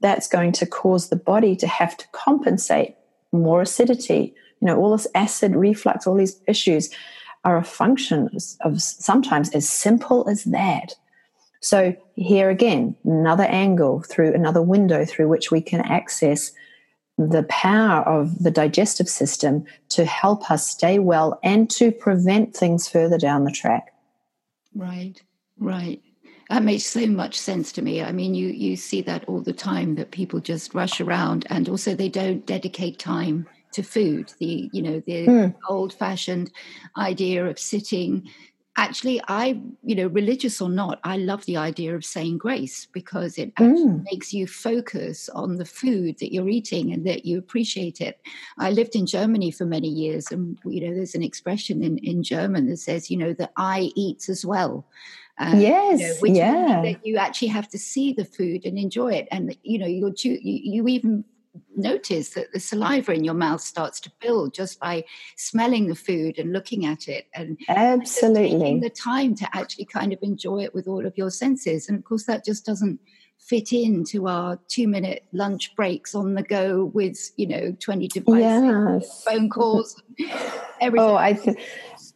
that's 0.00 0.28
going 0.28 0.52
to 0.52 0.66
cause 0.66 1.08
the 1.08 1.16
body 1.16 1.54
to 1.56 1.66
have 1.66 1.96
to 1.96 2.06
compensate 2.12 2.96
more 3.32 3.62
acidity. 3.62 4.34
You 4.60 4.66
know, 4.66 4.78
all 4.78 4.92
this 4.92 5.06
acid 5.14 5.54
reflux, 5.54 6.06
all 6.06 6.16
these 6.16 6.40
issues 6.46 6.90
are 7.44 7.56
a 7.56 7.64
function 7.64 8.28
of 8.60 8.82
sometimes 8.82 9.50
as 9.50 9.68
simple 9.68 10.28
as 10.28 10.44
that. 10.44 10.94
So, 11.60 11.96
here 12.14 12.50
again, 12.50 12.96
another 13.04 13.44
angle 13.44 14.02
through 14.02 14.34
another 14.34 14.62
window 14.62 15.04
through 15.04 15.28
which 15.28 15.50
we 15.50 15.60
can 15.60 15.80
access 15.80 16.52
the 17.16 17.42
power 17.44 18.02
of 18.02 18.38
the 18.38 18.50
digestive 18.50 19.08
system 19.08 19.64
to 19.88 20.04
help 20.04 20.50
us 20.52 20.68
stay 20.68 21.00
well 21.00 21.40
and 21.42 21.68
to 21.70 21.90
prevent 21.90 22.54
things 22.54 22.88
further 22.88 23.18
down 23.18 23.42
the 23.42 23.50
track. 23.50 23.92
Right, 24.74 25.20
right. 25.58 26.00
That 26.48 26.62
makes 26.62 26.86
so 26.86 27.06
much 27.06 27.38
sense 27.38 27.72
to 27.72 27.82
me. 27.82 28.02
I 28.02 28.12
mean, 28.12 28.34
you 28.34 28.48
you 28.48 28.76
see 28.76 29.02
that 29.02 29.24
all 29.26 29.40
the 29.40 29.52
time 29.52 29.96
that 29.96 30.12
people 30.12 30.40
just 30.40 30.74
rush 30.74 31.00
around, 31.00 31.46
and 31.50 31.68
also 31.68 31.94
they 31.94 32.08
don't 32.08 32.46
dedicate 32.46 32.98
time 32.98 33.46
to 33.72 33.82
food. 33.82 34.32
The 34.38 34.70
you 34.72 34.82
know 34.82 35.02
the 35.06 35.26
mm. 35.26 35.54
old 35.68 35.92
fashioned 35.92 36.50
idea 36.96 37.46
of 37.46 37.58
sitting 37.58 38.28
actually 38.78 39.20
i 39.26 39.60
you 39.82 39.94
know 39.96 40.06
religious 40.06 40.60
or 40.60 40.70
not 40.70 41.00
i 41.02 41.16
love 41.16 41.44
the 41.46 41.56
idea 41.56 41.96
of 41.96 42.04
saying 42.04 42.38
grace 42.38 42.86
because 42.92 43.36
it 43.36 43.52
actually 43.56 43.84
mm. 43.84 44.04
makes 44.04 44.32
you 44.32 44.46
focus 44.46 45.28
on 45.30 45.56
the 45.56 45.64
food 45.64 46.16
that 46.20 46.32
you're 46.32 46.48
eating 46.48 46.92
and 46.92 47.04
that 47.04 47.26
you 47.26 47.38
appreciate 47.38 48.00
it 48.00 48.20
i 48.58 48.70
lived 48.70 48.94
in 48.94 49.04
germany 49.04 49.50
for 49.50 49.66
many 49.66 49.88
years 49.88 50.30
and 50.30 50.56
you 50.64 50.80
know 50.80 50.94
there's 50.94 51.16
an 51.16 51.24
expression 51.24 51.82
in, 51.82 51.98
in 51.98 52.22
german 52.22 52.68
that 52.68 52.76
says 52.76 53.10
you 53.10 53.16
know 53.16 53.32
that 53.32 53.52
i 53.56 53.90
eats 53.96 54.28
as 54.28 54.46
well 54.46 54.86
um, 55.40 55.60
yes, 55.60 56.00
you 56.00 56.06
know, 56.06 56.14
which 56.18 56.32
yeah. 56.32 56.82
that 56.82 57.06
you 57.06 57.16
actually 57.16 57.48
have 57.48 57.68
to 57.68 57.78
see 57.78 58.12
the 58.12 58.24
food 58.24 58.64
and 58.64 58.76
enjoy 58.76 59.12
it, 59.12 59.28
and 59.30 59.56
you 59.62 59.78
know 59.78 59.86
you're 59.86 60.12
you, 60.18 60.36
you 60.42 60.88
even 60.88 61.24
notice 61.78 62.30
that 62.30 62.52
the 62.52 62.60
saliva 62.60 63.12
in 63.12 63.24
your 63.24 63.34
mouth 63.34 63.60
starts 63.60 64.00
to 64.00 64.12
build 64.20 64.54
just 64.54 64.80
by 64.80 65.04
smelling 65.36 65.88
the 65.88 65.94
food 65.94 66.38
and 66.38 66.52
looking 66.52 66.84
at 66.84 67.08
it. 67.08 67.26
And 67.34 67.58
absolutely 67.68 68.58
taking 68.58 68.80
the 68.80 68.90
time 68.90 69.34
to 69.36 69.56
actually 69.56 69.86
kind 69.86 70.12
of 70.12 70.18
enjoy 70.22 70.64
it 70.64 70.74
with 70.74 70.88
all 70.88 71.06
of 71.06 71.16
your 71.16 71.30
senses. 71.30 71.88
And 71.88 71.98
of 71.98 72.04
course 72.04 72.24
that 72.24 72.44
just 72.44 72.66
doesn't 72.66 73.00
fit 73.38 73.72
into 73.72 74.26
our 74.26 74.58
two 74.68 74.88
minute 74.88 75.24
lunch 75.32 75.74
breaks 75.76 76.14
on 76.14 76.34
the 76.34 76.42
go 76.42 76.86
with 76.86 77.30
you 77.36 77.46
know 77.46 77.74
20 77.80 78.08
devices 78.08 78.42
yes. 78.42 79.24
phone 79.24 79.48
calls 79.48 80.02
everything. 80.80 81.08
Oh 81.08 81.16
i 81.16 81.32
th- 81.32 81.56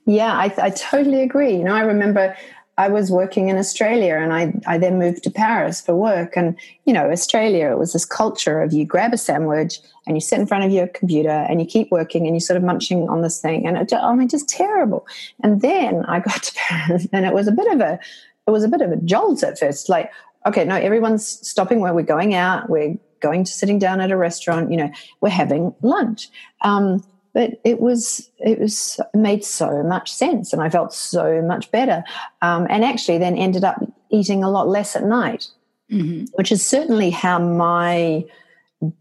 yeah 0.05 0.35
I, 0.35 0.53
I 0.59 0.71
totally 0.71 1.23
agree. 1.23 1.57
You 1.57 1.65
know 1.65 1.75
i 1.75 1.83
remember 1.83 2.37
I 2.79 2.89
was 2.89 3.11
working 3.11 3.49
in 3.49 3.59
Australia 3.59 4.17
and 4.17 4.33
I, 4.33 4.55
I 4.67 4.79
then 4.79 4.99
moved 4.99 5.23
to 5.25 5.31
Paris 5.31 5.81
for 5.81 5.95
work. 5.95 6.37
And, 6.37 6.57
you 6.87 6.93
know, 6.93 7.11
Australia, 7.11 7.71
it 7.71 7.79
was 7.79 7.93
this 7.93 8.07
culture 8.07 8.63
of 8.63 8.73
you 8.73 8.87
grab 8.87 9.13
a 9.13 9.19
sandwich 9.19 9.79
and 10.07 10.17
you 10.17 10.23
sit 10.23 10.41
in 10.41 10.47
front 10.47 10.65
of 10.65 10.71
your 10.71 10.87
computer 10.87 11.29
and 11.29 11.61
you 11.61 11.67
keep 11.67 11.91
working 11.91 12.27
and 12.27 12.35
you 12.35 12.41
sort 12.41 12.57
of 12.57 12.63
munching 12.63 13.09
on 13.11 13.21
this 13.21 13.41
thing. 13.41 13.67
And 13.67 13.77
it, 13.77 13.93
I 13.93 14.15
mean, 14.15 14.29
just 14.29 14.49
terrible. 14.49 15.07
And 15.43 15.61
then 15.61 16.05
I 16.07 16.21
got 16.21 16.43
to 16.45 16.55
Paris 16.69 17.07
and 17.13 17.27
it 17.27 17.35
was 17.35 17.47
a 17.47 17.53
bit 17.53 17.71
of 17.71 17.81
a, 17.81 17.99
it 18.47 18.51
was 18.51 18.65
a 18.65 18.69
bit 18.69 18.81
of 18.81 18.91
a 18.91 18.97
jolt 18.97 19.43
at 19.43 19.59
first. 19.59 19.91
Like, 19.91 20.11
okay, 20.47 20.65
no, 20.65 20.77
everyone's 20.77 21.27
stopping 21.47 21.81
where 21.81 21.93
we're 21.93 22.03
going 22.03 22.35
out. 22.35 22.71
We're 22.71 22.97
going 23.21 23.45
to 23.45 23.53
sitting 23.53 23.79
down 23.79 24.01
at 24.01 24.11
a 24.11 24.17
restaurant, 24.17 24.71
you 24.71 24.77
know, 24.79 24.91
we're 25.21 25.29
having 25.29 25.75
lunch. 25.83 26.29
Um, 26.63 27.05
but 27.35 27.61
it 27.65 27.81
was 27.81 28.31
it 28.39 28.59
was 28.59 29.01
made 29.15 29.45
so 29.45 29.83
much 29.83 30.13
sense 30.13 30.53
and 30.53 30.63
i 30.63 30.69
felt 30.69 30.93
so 30.93 31.43
much 31.43 31.71
better. 31.71 32.05
Um, 32.41 32.67
and 32.71 32.85
actually 32.85 33.19
then 33.19 33.37
ended 33.37 33.65
up 33.65 33.83
eating 34.11 34.45
a 34.45 34.51
lot 34.51 34.69
less 34.69 34.97
at 34.97 35.05
night 35.05 35.49
mm-hmm. 35.91 36.25
which 36.35 36.53
is 36.53 36.65
certainly 36.65 37.11
how 37.11 37.39
my 37.39 38.25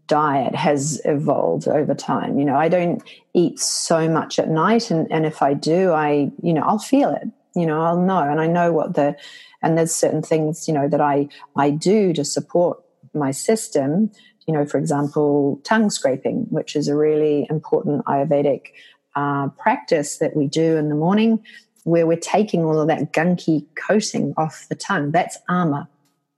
diet 0.06 0.54
has 0.54 1.00
evolved 1.04 1.66
over 1.66 1.94
time. 1.94 2.38
You 2.38 2.44
know 2.44 2.56
i 2.56 2.68
don't 2.68 3.02
eat 3.34 3.58
so 3.58 4.08
much 4.08 4.38
at 4.38 4.48
night 4.48 4.90
and, 4.90 5.10
and 5.10 5.26
if 5.26 5.42
i 5.42 5.54
do 5.54 5.92
i 5.92 6.30
you 6.42 6.52
know 6.52 6.62
i'll 6.62 6.78
feel 6.78 7.10
it. 7.10 7.28
You 7.54 7.66
know 7.66 7.82
i'll 7.82 8.00
know 8.00 8.20
and 8.20 8.40
i 8.40 8.46
know 8.46 8.72
what 8.72 8.94
the 8.94 9.16
and 9.62 9.76
there's 9.76 9.94
certain 9.94 10.22
things 10.22 10.68
you 10.68 10.74
know 10.74 10.88
that 10.88 11.00
i 11.00 11.28
i 11.56 11.70
do 11.70 12.12
to 12.12 12.24
support 12.24 12.82
my 13.14 13.30
system 13.30 14.10
you 14.46 14.54
know, 14.54 14.64
for 14.64 14.78
example, 14.78 15.60
tongue 15.64 15.90
scraping, 15.90 16.46
which 16.50 16.74
is 16.76 16.88
a 16.88 16.96
really 16.96 17.46
important 17.50 18.04
Ayurvedic 18.06 18.68
uh, 19.14 19.48
practice 19.50 20.18
that 20.18 20.36
we 20.36 20.46
do 20.46 20.76
in 20.76 20.88
the 20.88 20.94
morning, 20.94 21.42
where 21.84 22.06
we're 22.06 22.16
taking 22.16 22.64
all 22.64 22.80
of 22.80 22.88
that 22.88 23.12
gunky 23.12 23.66
coating 23.74 24.34
off 24.36 24.66
the 24.68 24.74
tongue. 24.74 25.10
That's 25.10 25.38
ama. 25.48 25.88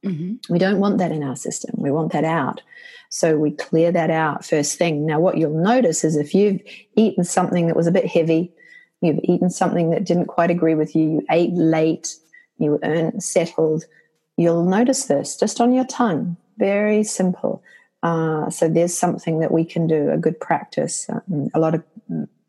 Mm-hmm. 0.05 0.53
We 0.53 0.59
don't 0.59 0.81
want 0.81 0.99
that 0.99 1.13
in 1.13 1.23
our 1.23 1.37
system. 1.37 1.75
We 1.79 1.91
want 1.91 2.13
that 2.13 2.25
out. 2.25 2.61
So 3.09 3.37
we 3.37 3.53
clear 3.53 3.93
that 3.93 4.11
out 4.11 4.45
first 4.45 4.77
thing. 4.77 5.07
Now, 5.07 5.21
what 5.21 5.39
you'll 5.39 5.63
notice 5.63 6.05
is 6.05 6.17
if 6.17 6.35
you've 6.35 6.61
eaten 6.97 7.25
something 7.25 7.69
that 7.69 7.77
was 7.77 7.87
a 7.87 7.93
bit 7.93 8.07
heavy, 8.07 8.53
you've 9.01 9.21
eaten 9.23 9.51
something 9.51 9.91
that 9.91 10.05
didn't 10.05 10.27
quite 10.27 10.51
agree 10.51 10.75
with 10.75 10.95
you, 10.95 11.03
you 11.03 11.27
ate 11.31 11.53
late, 11.53 12.17
you 12.59 12.79
weren't 12.83 13.23
settled, 13.23 13.85
you'll 14.37 14.65
notice 14.65 15.05
this 15.05 15.37
just 15.37 15.61
on 15.61 15.73
your 15.73 15.85
tongue. 15.85 16.37
Very 16.59 17.05
simple. 17.05 17.63
Uh, 18.05 18.51
so 18.51 18.69
there's 18.69 18.97
something 18.97 19.41
that 19.41 19.51
we 19.51 19.65
can 19.65 19.87
do, 19.87 20.11
a 20.11 20.19
good 20.19 20.39
practice. 20.39 21.09
Um, 21.09 21.49
a 21.55 21.59
lot 21.59 21.75
of 21.75 21.83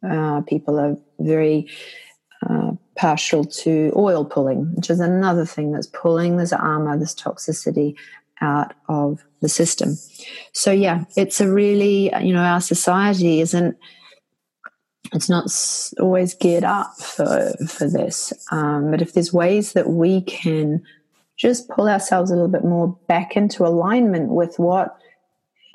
uh, 0.03 0.41
people 0.41 0.77
are 0.77 0.97
very 1.19 1.69
uh, 2.47 2.73
partial 2.97 3.45
to 3.45 3.91
oil 3.95 4.25
pulling, 4.25 4.75
which 4.75 4.89
is 4.89 4.99
another 4.99 5.45
thing 5.45 5.71
that's 5.71 5.87
pulling 5.87 6.35
this 6.35 6.51
ama, 6.51 6.97
this 6.99 7.15
toxicity 7.15 7.95
out 8.41 8.73
of 8.89 9.23
the 9.41 9.47
system. 9.47 9.97
So 10.51 10.71
yeah, 10.71 11.05
it's 11.15 11.39
a 11.39 11.49
really, 11.49 12.11
you 12.21 12.33
know, 12.33 12.43
our 12.43 12.61
society 12.61 13.39
isn't, 13.39 13.77
it's 15.13 15.29
not 15.29 15.45
always 16.01 16.33
geared 16.33 16.65
up 16.65 16.97
for, 16.97 17.53
for 17.65 17.87
this. 17.87 18.33
Um, 18.51 18.91
but 18.91 19.01
if 19.01 19.13
there's 19.13 19.31
ways 19.31 19.71
that 19.71 19.89
we 19.89 20.21
can 20.21 20.83
just 21.37 21.69
pull 21.69 21.87
ourselves 21.87 22.29
a 22.29 22.33
little 22.33 22.49
bit 22.49 22.65
more 22.65 22.97
back 23.07 23.37
into 23.37 23.65
alignment 23.65 24.29
with 24.29 24.59
what 24.59 24.97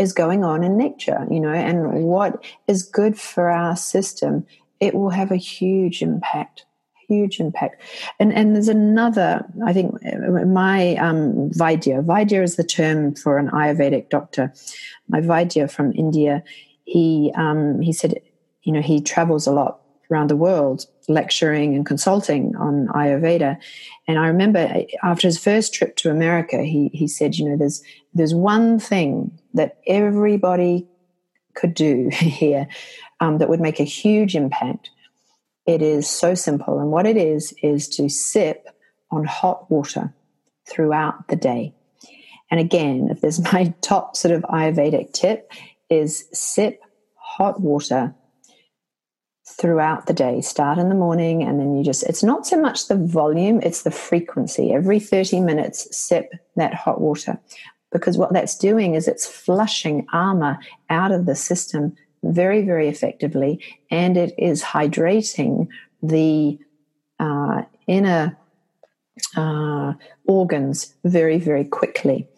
is 0.00 0.14
going 0.14 0.42
on 0.42 0.64
in 0.64 0.78
nature, 0.78 1.26
you 1.30 1.38
know, 1.38 1.52
and 1.52 2.04
what 2.04 2.42
is 2.66 2.82
good 2.82 3.18
for 3.18 3.50
our 3.50 3.76
system, 3.76 4.46
it 4.80 4.94
will 4.94 5.10
have 5.10 5.30
a 5.30 5.36
huge 5.36 6.00
impact. 6.00 6.64
Huge 7.06 7.40
impact, 7.40 7.82
and 8.20 8.32
and 8.32 8.54
there's 8.54 8.68
another. 8.68 9.44
I 9.66 9.72
think 9.72 10.00
my 10.46 10.94
um, 10.94 11.50
Vaidya. 11.50 12.04
Vaidya 12.04 12.40
is 12.40 12.54
the 12.54 12.62
term 12.62 13.16
for 13.16 13.36
an 13.36 13.48
Ayurvedic 13.50 14.10
doctor. 14.10 14.54
My 15.08 15.20
Vaidya 15.20 15.68
from 15.68 15.92
India. 15.94 16.44
He 16.84 17.32
um, 17.34 17.80
he 17.80 17.92
said, 17.92 18.20
you 18.62 18.72
know, 18.72 18.80
he 18.80 19.00
travels 19.00 19.48
a 19.48 19.50
lot 19.50 19.80
around 20.10 20.28
the 20.28 20.36
world 20.36 20.86
lecturing 21.08 21.74
and 21.74 21.84
consulting 21.84 22.54
on 22.56 22.88
Ayurveda. 22.88 23.58
And 24.06 24.18
I 24.18 24.26
remember 24.28 24.84
after 25.02 25.26
his 25.26 25.38
first 25.38 25.74
trip 25.74 25.96
to 25.96 26.10
America, 26.10 26.62
he, 26.62 26.90
he 26.92 27.08
said, 27.08 27.36
you 27.36 27.48
know, 27.48 27.56
there's, 27.56 27.82
there's 28.14 28.34
one 28.34 28.78
thing 28.78 29.38
that 29.54 29.78
everybody 29.86 30.86
could 31.54 31.74
do 31.74 32.08
here 32.12 32.68
um, 33.20 33.38
that 33.38 33.48
would 33.48 33.60
make 33.60 33.80
a 33.80 33.84
huge 33.84 34.34
impact. 34.36 34.90
It 35.66 35.82
is 35.82 36.08
so 36.08 36.34
simple. 36.34 36.78
And 36.78 36.90
what 36.90 37.06
it 37.06 37.16
is, 37.16 37.54
is 37.62 37.88
to 37.90 38.08
sip 38.08 38.68
on 39.10 39.24
hot 39.24 39.70
water 39.70 40.14
throughout 40.68 41.28
the 41.28 41.36
day. 41.36 41.74
And 42.50 42.60
again, 42.60 43.08
if 43.10 43.20
there's 43.20 43.40
my 43.52 43.74
top 43.80 44.16
sort 44.16 44.34
of 44.34 44.42
Ayurvedic 44.42 45.12
tip, 45.12 45.52
is 45.88 46.26
sip 46.32 46.80
hot 47.16 47.60
water 47.60 48.14
throughout 49.58 50.06
the 50.06 50.12
day. 50.12 50.40
Start 50.40 50.78
in 50.78 50.88
the 50.88 50.94
morning 50.94 51.42
and 51.42 51.58
then 51.58 51.76
you 51.76 51.84
just, 51.84 52.02
it's 52.04 52.22
not 52.22 52.46
so 52.46 52.60
much 52.60 52.88
the 52.88 52.96
volume, 52.96 53.60
it's 53.62 53.82
the 53.82 53.90
frequency. 53.90 54.72
Every 54.72 55.00
30 55.00 55.40
minutes, 55.40 55.94
sip 55.96 56.32
that 56.56 56.74
hot 56.74 57.00
water. 57.00 57.38
Because 57.92 58.16
what 58.16 58.32
that's 58.32 58.56
doing 58.56 58.94
is 58.94 59.08
it's 59.08 59.26
flushing 59.26 60.06
ama 60.12 60.58
out 60.88 61.10
of 61.12 61.26
the 61.26 61.34
system 61.34 61.94
very, 62.22 62.62
very 62.62 62.88
effectively. 62.88 63.62
And 63.90 64.16
it 64.16 64.34
is 64.38 64.62
hydrating 64.62 65.68
the 66.02 66.58
uh, 67.18 67.62
inner 67.86 68.36
uh, 69.36 69.94
organs 70.26 70.94
very, 71.04 71.38
very 71.38 71.64
quickly 71.64 72.28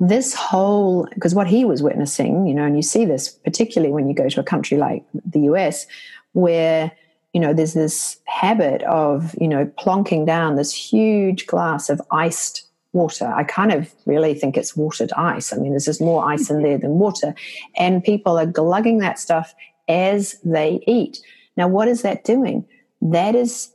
this 0.00 0.34
whole 0.34 1.06
because 1.14 1.34
what 1.34 1.46
he 1.46 1.64
was 1.64 1.82
witnessing 1.82 2.46
you 2.46 2.54
know 2.54 2.64
and 2.64 2.76
you 2.76 2.82
see 2.82 3.04
this 3.04 3.30
particularly 3.30 3.92
when 3.92 4.08
you 4.08 4.14
go 4.14 4.28
to 4.28 4.40
a 4.40 4.44
country 4.44 4.76
like 4.76 5.04
the 5.24 5.40
US 5.40 5.86
where 6.32 6.92
you 7.32 7.40
know 7.40 7.52
there's 7.52 7.74
this 7.74 8.18
habit 8.24 8.82
of 8.82 9.34
you 9.40 9.48
know 9.48 9.66
plonking 9.78 10.26
down 10.26 10.56
this 10.56 10.72
huge 10.74 11.46
glass 11.46 11.88
of 11.88 12.00
iced 12.10 12.66
water. 12.92 13.26
I 13.26 13.44
kind 13.44 13.72
of 13.72 13.92
really 14.06 14.34
think 14.34 14.56
it's 14.56 14.76
watered 14.76 15.12
ice. 15.12 15.52
I 15.52 15.56
mean, 15.56 15.70
there's 15.70 15.86
just 15.86 16.00
more 16.00 16.28
ice 16.28 16.50
in 16.50 16.62
there 16.62 16.78
than 16.78 16.98
water. 16.98 17.34
And 17.76 18.04
people 18.04 18.38
are 18.38 18.46
glugging 18.46 18.98
that 18.98 19.18
stuff 19.18 19.54
as 19.88 20.38
they 20.44 20.82
eat. 20.86 21.20
Now, 21.56 21.68
what 21.68 21.88
is 21.88 22.02
that 22.02 22.24
doing? 22.24 22.66
That 23.00 23.34
is 23.34 23.70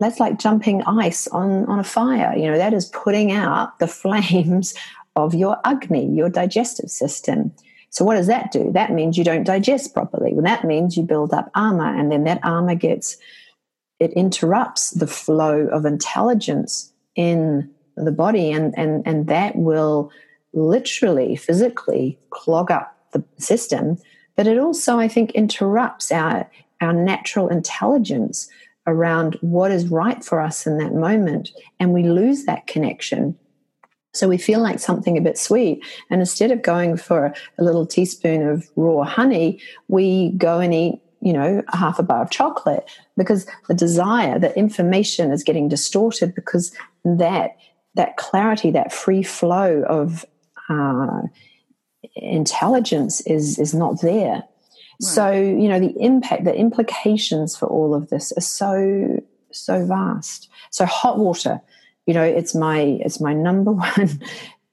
that's 0.00 0.20
like 0.20 0.38
jumping 0.38 0.82
ice 0.82 1.26
on, 1.28 1.66
on 1.66 1.80
a 1.80 1.84
fire. 1.84 2.32
You 2.36 2.50
know, 2.50 2.56
that 2.56 2.72
is 2.72 2.86
putting 2.86 3.32
out 3.32 3.78
the 3.78 3.86
flames 3.88 4.74
of 5.16 5.34
your 5.34 5.58
agni, 5.64 6.06
your 6.06 6.28
digestive 6.28 6.90
system. 6.90 7.52
So 7.90 8.04
what 8.04 8.14
does 8.16 8.26
that 8.26 8.52
do? 8.52 8.70
That 8.72 8.92
means 8.92 9.16
you 9.16 9.24
don't 9.24 9.44
digest 9.44 9.94
properly. 9.94 10.32
Well, 10.32 10.44
that 10.44 10.64
means 10.64 10.96
you 10.96 11.02
build 11.02 11.32
up 11.32 11.50
ama, 11.54 11.94
and 11.96 12.12
then 12.12 12.24
that 12.24 12.40
ama 12.44 12.74
gets 12.74 13.16
it 13.98 14.12
interrupts 14.12 14.90
the 14.92 15.06
flow 15.06 15.66
of 15.66 15.84
intelligence 15.84 16.92
in 17.14 17.70
the 17.96 18.12
body, 18.12 18.52
and 18.52 18.74
and 18.76 19.06
and 19.06 19.26
that 19.26 19.56
will 19.56 20.10
literally, 20.52 21.36
physically 21.36 22.18
clog 22.30 22.70
up 22.70 22.96
the 23.12 23.24
system. 23.38 23.98
But 24.36 24.46
it 24.46 24.58
also, 24.58 24.98
I 24.98 25.08
think, 25.08 25.32
interrupts 25.32 26.12
our 26.12 26.48
our 26.80 26.92
natural 26.92 27.48
intelligence 27.48 28.48
around 28.86 29.36
what 29.40 29.70
is 29.70 29.88
right 29.88 30.24
for 30.24 30.40
us 30.40 30.66
in 30.66 30.78
that 30.78 30.94
moment, 30.94 31.50
and 31.80 31.92
we 31.92 32.04
lose 32.04 32.44
that 32.44 32.66
connection 32.66 33.36
so 34.14 34.28
we 34.28 34.38
feel 34.38 34.60
like 34.60 34.78
something 34.78 35.18
a 35.18 35.22
bit 35.22 35.38
sweet. 35.38 35.84
And 36.10 36.20
instead 36.20 36.50
of 36.50 36.62
going 36.62 36.96
for 36.96 37.34
a 37.58 37.64
little 37.64 37.86
teaspoon 37.86 38.46
of 38.46 38.68
raw 38.76 39.04
honey, 39.04 39.60
we 39.88 40.30
go 40.32 40.60
and 40.60 40.72
eat, 40.72 41.00
you 41.20 41.32
know, 41.32 41.62
a 41.68 41.76
half 41.76 41.98
a 41.98 42.02
bar 42.02 42.22
of 42.22 42.30
chocolate 42.30 42.88
because 43.16 43.46
the 43.68 43.74
desire, 43.74 44.38
the 44.38 44.56
information 44.58 45.30
is 45.30 45.44
getting 45.44 45.68
distorted 45.68 46.34
because 46.34 46.72
that 47.04 47.56
that 47.94 48.16
clarity, 48.16 48.70
that 48.70 48.92
free 48.92 49.22
flow 49.22 49.82
of 49.88 50.24
uh, 50.68 51.22
intelligence 52.16 53.20
is 53.22 53.58
is 53.58 53.74
not 53.74 54.00
there. 54.00 54.34
Right. 54.36 54.44
So, 55.00 55.30
you 55.30 55.68
know, 55.68 55.78
the 55.78 55.94
impact, 56.00 56.44
the 56.44 56.54
implications 56.54 57.56
for 57.56 57.66
all 57.66 57.94
of 57.94 58.08
this 58.08 58.32
are 58.36 58.40
so 58.40 59.22
so 59.52 59.84
vast. 59.84 60.48
So 60.70 60.86
hot 60.86 61.18
water 61.18 61.60
you 62.08 62.14
know 62.14 62.24
it's 62.24 62.54
my 62.54 62.80
it's 63.04 63.20
my 63.20 63.34
number 63.34 63.70
one 63.86 64.20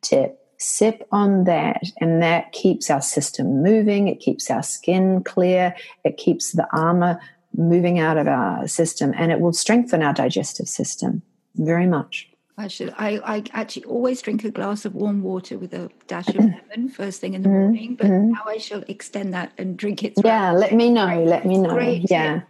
tip 0.02 0.40
sip 0.58 1.06
on 1.12 1.44
that 1.44 1.84
and 2.00 2.24
that 2.24 2.52
keeps 2.54 2.90
our 2.90 3.02
system 3.02 3.62
moving 3.62 4.08
it 4.08 4.20
keeps 4.20 4.50
our 4.50 4.64
skin 4.64 5.22
clear 5.24 5.76
it 6.06 6.18
keeps 6.18 6.54
the 6.54 6.68
ama 6.74 7.20
moving 7.58 8.00
out 8.00 8.18
of 8.18 8.28
our 8.28 8.68
system 8.68 9.14
and 9.18 9.32
it 9.32 9.40
will 9.42 9.54
strengthen 9.54 10.02
our 10.02 10.14
digestive 10.14 10.68
system 10.68 11.22
very 11.56 11.86
much 11.86 12.30
I 12.58 12.70
should. 12.70 12.94
I, 12.98 13.20
I 13.26 13.44
actually 13.52 13.84
always 13.84 14.22
drink 14.22 14.46
a 14.46 14.50
glass 14.50 14.86
of 14.86 14.96
warm 14.96 15.22
water 15.24 15.58
with 15.58 15.74
a 15.74 15.90
dash 16.08 16.30
of 16.30 16.36
lemon 16.70 16.88
first 16.88 17.20
thing 17.20 17.34
in 17.34 17.42
the 17.42 17.50
mm-hmm. 17.50 17.60
morning. 17.60 17.96
But 17.96 18.08
mm-hmm. 18.08 18.32
now 18.32 18.44
I 18.48 18.60
shall 18.60 18.82
extend 18.88 19.34
that 19.34 19.52
and 19.58 19.76
drink 19.76 20.06
it. 20.06 20.14
Yeah, 20.24 20.54
let 20.54 20.74
me 20.74 20.90
know. 20.90 21.22
Let 21.26 21.46
me 21.46 21.58
know. 21.58 21.74
Great. 21.74 22.10
Yeah. 22.10 22.44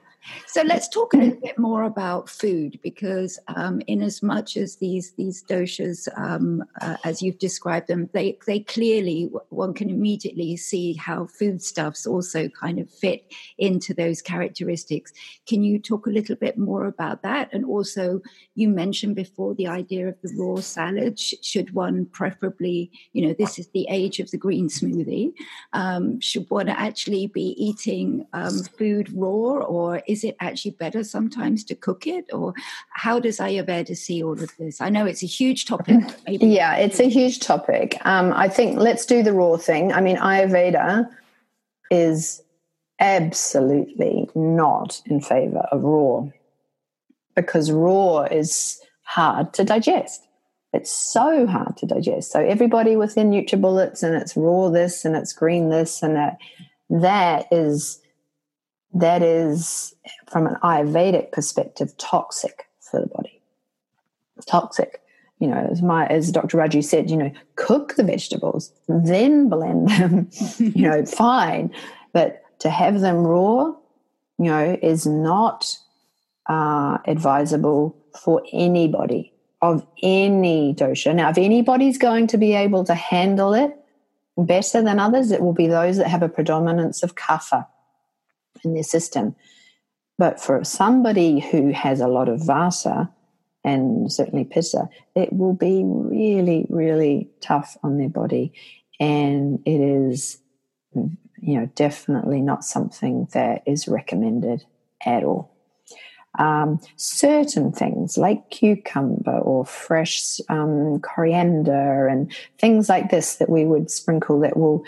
So 0.47 0.61
let's 0.63 0.87
talk 0.87 1.13
a 1.13 1.17
little 1.17 1.39
bit 1.39 1.57
more 1.57 1.83
about 1.83 2.29
food 2.29 2.79
because, 2.81 3.39
um, 3.47 3.81
in 3.87 4.01
as 4.01 4.23
much 4.23 4.57
as 4.57 4.77
these 4.77 5.11
these 5.13 5.43
doshas, 5.43 6.07
um, 6.17 6.63
uh, 6.81 6.97
as 7.03 7.21
you've 7.21 7.39
described 7.39 7.87
them, 7.87 8.09
they 8.13 8.37
they 8.47 8.61
clearly 8.61 9.29
one 9.49 9.73
can 9.73 9.89
immediately 9.89 10.57
see 10.57 10.93
how 10.93 11.27
foodstuffs 11.27 12.07
also 12.07 12.49
kind 12.49 12.79
of 12.79 12.89
fit 12.89 13.31
into 13.57 13.93
those 13.93 14.21
characteristics. 14.21 15.11
Can 15.47 15.63
you 15.63 15.79
talk 15.79 16.07
a 16.07 16.11
little 16.11 16.35
bit 16.35 16.57
more 16.57 16.85
about 16.85 17.21
that? 17.23 17.49
And 17.53 17.65
also, 17.65 18.21
you 18.55 18.69
mentioned 18.69 19.15
before 19.15 19.53
the 19.55 19.67
idea 19.67 20.07
of 20.07 20.15
the 20.21 20.33
raw 20.37 20.59
salad. 20.61 21.19
Should 21.19 21.73
one 21.73 22.05
preferably, 22.05 22.91
you 23.13 23.27
know, 23.27 23.35
this 23.37 23.59
is 23.59 23.67
the 23.69 23.85
age 23.89 24.19
of 24.19 24.31
the 24.31 24.37
green 24.37 24.69
smoothie. 24.69 25.33
Um, 25.73 26.19
should 26.19 26.49
one 26.49 26.69
actually 26.69 27.27
be 27.27 27.55
eating 27.57 28.25
um, 28.33 28.63
food 28.77 29.11
raw, 29.13 29.63
or 29.65 30.01
is 30.07 30.14
it 30.23 30.35
actually 30.39 30.71
better 30.71 31.03
sometimes 31.03 31.63
to 31.65 31.75
cook 31.75 32.07
it? 32.07 32.25
Or 32.33 32.53
how 32.89 33.19
does 33.19 33.39
Ayurveda 33.39 33.95
see 33.95 34.23
all 34.23 34.33
of 34.33 34.51
this? 34.57 34.81
I 34.81 34.89
know 34.89 35.05
it's 35.05 35.23
a 35.23 35.27
huge 35.27 35.65
topic. 35.65 36.01
Yeah, 36.27 36.75
it's 36.75 36.99
a 36.99 37.09
huge 37.09 37.39
topic. 37.39 37.97
Um, 38.05 38.33
I 38.33 38.47
think 38.49 38.77
let's 38.77 39.05
do 39.05 39.23
the 39.23 39.33
raw 39.33 39.57
thing. 39.57 39.93
I 39.93 40.01
mean, 40.01 40.17
Ayurveda 40.17 41.09
is 41.91 42.41
absolutely 42.99 44.29
not 44.35 45.01
in 45.05 45.21
favor 45.21 45.67
of 45.71 45.83
raw 45.83 46.23
because 47.35 47.71
raw 47.71 48.21
is 48.21 48.79
hard 49.03 49.53
to 49.53 49.63
digest. 49.63 50.25
It's 50.73 50.91
so 50.91 51.47
hard 51.47 51.77
to 51.77 51.85
digest. 51.85 52.31
So 52.31 52.39
everybody 52.39 52.95
within 52.95 53.31
NutriBullets 53.31 54.03
and 54.03 54.15
it's 54.15 54.35
raw 54.35 54.69
this 54.69 55.05
and 55.05 55.15
it's 55.15 55.31
green 55.31 55.69
this 55.69 56.03
and 56.03 56.15
that, 56.15 56.37
that 56.89 57.47
is 57.51 58.01
that 58.95 59.21
is, 59.21 59.93
from 60.27 60.47
an 60.47 60.55
Ayurvedic 60.63 61.33
perspective, 61.33 61.95
toxic 61.97 62.67
for 62.79 63.01
the 63.01 63.07
body. 63.07 63.41
Toxic. 64.47 65.01
You 65.39 65.47
know, 65.47 65.67
as 65.69 65.81
my 65.81 66.07
as 66.07 66.31
Dr. 66.31 66.57
Raju 66.57 66.81
said, 66.81 67.09
you 67.09 67.17
know, 67.17 67.31
cook 67.57 67.95
the 67.95 68.05
vegetables, 68.05 68.71
then 68.87 69.49
blend 69.49 69.89
them. 69.89 70.29
you 70.57 70.89
know, 70.89 71.05
fine, 71.05 71.73
but 72.13 72.41
to 72.59 72.69
have 72.69 73.01
them 73.01 73.17
raw, 73.17 73.65
you 74.37 74.45
know, 74.45 74.79
is 74.81 75.05
not 75.05 75.77
uh, 76.47 76.99
advisable 77.05 77.97
for 78.17 78.43
anybody 78.53 79.33
of 79.61 79.85
any 80.01 80.73
dosha. 80.73 81.13
Now, 81.13 81.31
if 81.31 81.37
anybody's 81.37 81.97
going 81.97 82.27
to 82.27 82.37
be 82.37 82.53
able 82.53 82.85
to 82.85 82.95
handle 82.95 83.53
it 83.53 83.77
better 84.37 84.81
than 84.81 84.99
others, 84.99 85.31
it 85.31 85.41
will 85.41 85.53
be 85.53 85.67
those 85.67 85.97
that 85.97 86.07
have 86.07 86.23
a 86.23 86.29
predominance 86.29 87.03
of 87.03 87.15
kapha 87.15 87.67
in 88.65 88.73
their 88.73 88.83
system. 88.83 89.35
But 90.17 90.39
for 90.39 90.63
somebody 90.63 91.39
who 91.39 91.71
has 91.71 91.99
a 91.99 92.07
lot 92.07 92.29
of 92.29 92.39
vata 92.41 93.09
and 93.63 94.11
certainly 94.11 94.45
pitta, 94.45 94.89
it 95.15 95.33
will 95.33 95.53
be 95.53 95.83
really, 95.83 96.65
really 96.69 97.29
tough 97.41 97.77
on 97.83 97.97
their 97.97 98.09
body. 98.09 98.53
And 98.99 99.59
it 99.65 99.81
is, 99.81 100.37
you 100.93 101.59
know, 101.59 101.69
definitely 101.75 102.41
not 102.41 102.63
something 102.63 103.27
that 103.33 103.63
is 103.65 103.87
recommended 103.87 104.63
at 105.05 105.23
all. 105.23 105.51
Um, 106.37 106.81
certain 106.97 107.71
things 107.71 108.17
like 108.17 108.49
cucumber 108.49 109.39
or 109.39 109.65
fresh 109.65 110.39
um, 110.49 110.99
coriander 110.99 112.07
and 112.07 112.33
things 112.59 112.89
like 112.89 113.09
this 113.09 113.37
that 113.37 113.49
we 113.49 113.65
would 113.65 113.89
sprinkle 113.89 114.41
that 114.41 114.57
will 114.57 114.83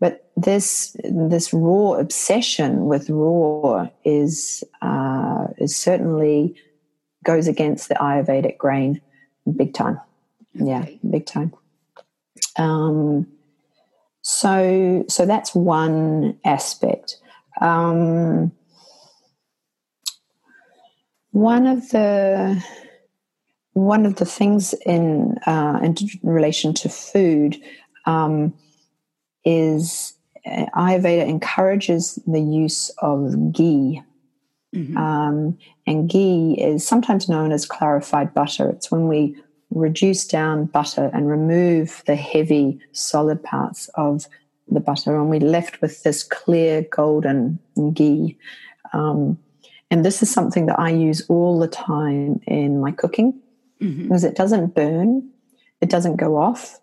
but 0.00 0.30
this 0.36 0.96
this 1.04 1.52
raw 1.52 1.92
obsession 1.92 2.86
with 2.86 3.10
raw 3.10 3.88
is 4.04 4.62
uh, 4.82 5.48
is 5.58 5.76
certainly 5.76 6.56
goes 7.24 7.48
against 7.48 7.88
the 7.88 7.94
Ayurvedic 7.96 8.58
grain 8.58 9.00
big 9.56 9.74
time. 9.74 10.00
Yeah, 10.54 10.86
big 11.08 11.26
time. 11.26 11.52
Um, 12.56 13.26
so 14.22 15.04
so 15.08 15.26
that's 15.26 15.54
one 15.54 16.38
aspect. 16.44 17.16
Um, 17.60 18.52
one 21.32 21.66
of 21.66 21.88
the 21.90 22.62
one 23.72 24.06
of 24.06 24.16
the 24.16 24.24
things 24.24 24.74
in 24.86 25.38
uh, 25.46 25.80
in 25.82 25.94
relation 26.22 26.74
to 26.74 26.88
food 26.88 27.56
um, 28.06 28.54
is 29.48 30.12
uh, 30.44 30.66
Ayurveda 30.76 31.26
encourages 31.26 32.18
the 32.26 32.40
use 32.40 32.90
of 32.98 33.52
ghee. 33.52 34.02
Mm-hmm. 34.74 34.96
Um, 34.98 35.58
and 35.86 36.10
ghee 36.10 36.54
is 36.60 36.86
sometimes 36.86 37.28
known 37.30 37.50
as 37.52 37.64
clarified 37.64 38.34
butter. 38.34 38.68
It's 38.68 38.90
when 38.90 39.08
we 39.08 39.34
reduce 39.70 40.26
down 40.26 40.66
butter 40.66 41.10
and 41.14 41.30
remove 41.30 42.02
the 42.06 42.16
heavy, 42.16 42.78
solid 42.92 43.42
parts 43.42 43.88
of 43.94 44.26
the 44.70 44.80
butter, 44.80 45.16
and 45.16 45.30
we're 45.30 45.40
left 45.40 45.80
with 45.80 46.02
this 46.02 46.22
clear, 46.22 46.82
golden 46.82 47.58
ghee. 47.94 48.36
Um, 48.92 49.38
and 49.90 50.04
this 50.04 50.22
is 50.22 50.30
something 50.30 50.66
that 50.66 50.78
I 50.78 50.90
use 50.90 51.22
all 51.28 51.58
the 51.58 51.68
time 51.68 52.42
in 52.46 52.80
my 52.80 52.92
cooking 52.92 53.32
mm-hmm. 53.80 54.02
because 54.02 54.24
it 54.24 54.36
doesn't 54.36 54.74
burn, 54.74 55.26
it 55.80 55.88
doesn't 55.88 56.16
go 56.16 56.36
off, 56.36 56.78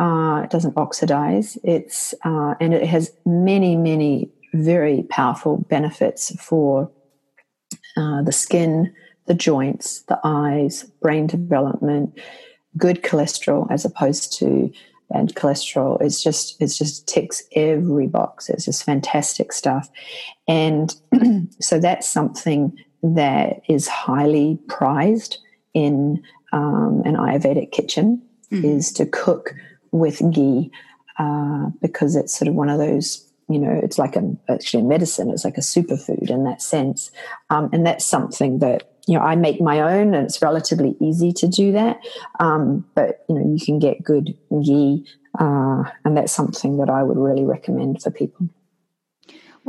uh, 0.00 0.40
it 0.42 0.50
doesn't 0.50 0.76
oxidize. 0.78 1.58
It's 1.62 2.14
uh, 2.24 2.54
and 2.58 2.72
it 2.72 2.86
has 2.86 3.12
many, 3.26 3.76
many 3.76 4.30
very 4.54 5.02
powerful 5.10 5.58
benefits 5.68 6.34
for 6.42 6.90
uh, 7.96 8.22
the 8.22 8.32
skin, 8.32 8.92
the 9.26 9.34
joints, 9.34 10.00
the 10.02 10.18
eyes, 10.24 10.84
brain 11.02 11.26
development, 11.26 12.18
good 12.78 13.02
cholesterol 13.02 13.70
as 13.70 13.84
opposed 13.84 14.32
to 14.38 14.72
bad 15.10 15.34
cholesterol. 15.34 16.00
It's 16.00 16.22
just 16.22 16.56
it's 16.62 16.78
just 16.78 17.06
ticks 17.06 17.42
every 17.54 18.06
box. 18.06 18.48
It's 18.48 18.64
just 18.64 18.84
fantastic 18.84 19.52
stuff, 19.52 19.90
and 20.48 20.94
so 21.60 21.78
that's 21.78 22.08
something 22.08 22.74
that 23.02 23.60
is 23.68 23.86
highly 23.86 24.58
prized 24.66 25.38
in 25.74 26.22
um, 26.52 27.02
an 27.04 27.16
Ayurvedic 27.16 27.70
kitchen 27.70 28.22
mm-hmm. 28.50 28.64
is 28.64 28.92
to 28.92 29.04
cook 29.06 29.54
with 29.92 30.22
ghee 30.32 30.70
uh, 31.18 31.66
because 31.82 32.16
it's 32.16 32.36
sort 32.36 32.48
of 32.48 32.54
one 32.54 32.68
of 32.68 32.78
those 32.78 33.30
you 33.50 33.58
know, 33.58 33.80
it's 33.82 33.98
like 33.98 34.14
a 34.14 34.36
actually 34.48 34.84
a 34.84 34.86
medicine. 34.86 35.28
It's 35.28 35.44
like 35.44 35.58
a 35.58 35.60
superfood 35.60 36.30
in 36.30 36.44
that 36.44 36.62
sense, 36.62 37.10
um, 37.50 37.68
and 37.72 37.84
that's 37.84 38.04
something 38.04 38.60
that 38.60 38.92
you 39.08 39.18
know 39.18 39.24
I 39.24 39.34
make 39.34 39.60
my 39.60 39.80
own, 39.80 40.14
and 40.14 40.24
it's 40.24 40.40
relatively 40.40 40.96
easy 41.00 41.32
to 41.32 41.48
do 41.48 41.72
that. 41.72 41.98
Um, 42.38 42.86
but 42.94 43.24
you 43.28 43.34
know, 43.34 43.52
you 43.52 43.58
can 43.62 43.80
get 43.80 44.04
good 44.04 44.38
ghee, 44.62 45.04
uh, 45.40 45.82
and 46.04 46.16
that's 46.16 46.32
something 46.32 46.76
that 46.76 46.88
I 46.88 47.02
would 47.02 47.18
really 47.18 47.44
recommend 47.44 48.00
for 48.00 48.12
people. 48.12 48.48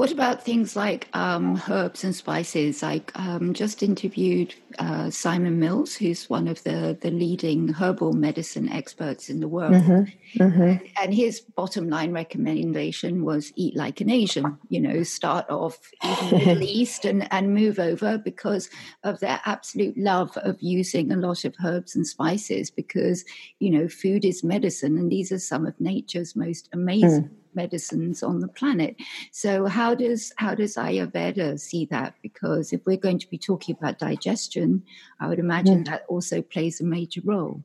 What 0.01 0.11
about 0.11 0.43
things 0.43 0.75
like 0.75 1.07
um, 1.13 1.61
herbs 1.69 2.03
and 2.03 2.15
spices? 2.15 2.81
I 2.81 3.03
um, 3.13 3.53
just 3.53 3.83
interviewed 3.83 4.55
uh, 4.79 5.11
Simon 5.11 5.59
Mills, 5.59 5.93
who's 5.93 6.27
one 6.27 6.47
of 6.47 6.63
the, 6.63 6.97
the 6.99 7.11
leading 7.11 7.67
herbal 7.67 8.13
medicine 8.13 8.67
experts 8.67 9.29
in 9.29 9.41
the 9.41 9.47
world. 9.47 9.75
Mm-hmm. 9.75 10.41
Mm-hmm. 10.43 10.85
And 10.99 11.13
his 11.13 11.41
bottom 11.41 11.87
line 11.87 12.13
recommendation 12.13 13.23
was 13.23 13.53
eat 13.55 13.75
like 13.75 14.01
an 14.01 14.09
Asian, 14.09 14.57
you 14.69 14.81
know, 14.81 15.03
start 15.03 15.47
off 15.51 15.77
in 16.03 16.29
the 16.31 16.45
Middle 16.47 16.63
East 16.79 17.05
and, 17.05 17.31
and 17.31 17.53
move 17.53 17.77
over 17.77 18.17
because 18.17 18.71
of 19.03 19.19
their 19.19 19.39
absolute 19.45 19.95
love 19.99 20.35
of 20.37 20.59
using 20.63 21.11
a 21.11 21.15
lot 21.15 21.45
of 21.45 21.53
herbs 21.63 21.95
and 21.95 22.07
spices 22.07 22.71
because, 22.71 23.23
you 23.59 23.69
know, 23.69 23.87
food 23.87 24.25
is 24.25 24.43
medicine 24.43 24.97
and 24.97 25.11
these 25.11 25.31
are 25.31 25.37
some 25.37 25.67
of 25.67 25.79
nature's 25.79 26.35
most 26.35 26.69
amazing. 26.73 27.25
Mm 27.25 27.35
medicines 27.55 28.23
on 28.23 28.39
the 28.39 28.47
planet. 28.47 28.95
So 29.31 29.65
how 29.65 29.95
does 29.95 30.31
how 30.37 30.55
does 30.55 30.75
Ayurveda 30.75 31.59
see 31.59 31.85
that? 31.85 32.15
Because 32.21 32.73
if 32.73 32.85
we're 32.85 32.97
going 32.97 33.19
to 33.19 33.29
be 33.29 33.37
talking 33.37 33.75
about 33.79 33.99
digestion, 33.99 34.83
I 35.19 35.27
would 35.27 35.39
imagine 35.39 35.83
mm. 35.83 35.85
that 35.87 36.05
also 36.07 36.41
plays 36.41 36.81
a 36.81 36.85
major 36.85 37.21
role. 37.23 37.63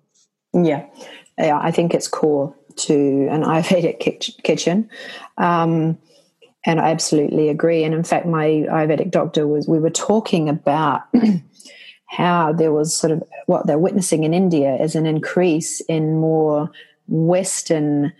Yeah, 0.52 0.86
yeah, 1.38 1.58
I 1.60 1.70
think 1.70 1.92
it's 1.92 2.08
core 2.08 2.54
to 2.76 3.28
an 3.30 3.42
Ayurvedic 3.42 4.42
kitchen. 4.42 4.88
Um, 5.38 5.98
and 6.64 6.80
I 6.80 6.90
absolutely 6.90 7.48
agree. 7.48 7.84
And 7.84 7.94
in 7.94 8.02
fact, 8.02 8.26
my 8.26 8.46
Ayurvedic 8.46 9.10
doctor 9.10 9.46
was, 9.46 9.68
we 9.68 9.78
were 9.78 9.90
talking 9.90 10.48
about 10.48 11.02
how 12.06 12.52
there 12.52 12.72
was 12.72 12.94
sort 12.96 13.12
of 13.12 13.22
what 13.46 13.66
they're 13.66 13.78
witnessing 13.78 14.24
in 14.24 14.34
India 14.34 14.76
is 14.76 14.96
an 14.96 15.06
increase 15.06 15.80
in 15.80 16.18
more 16.18 16.70
Western 17.06 18.12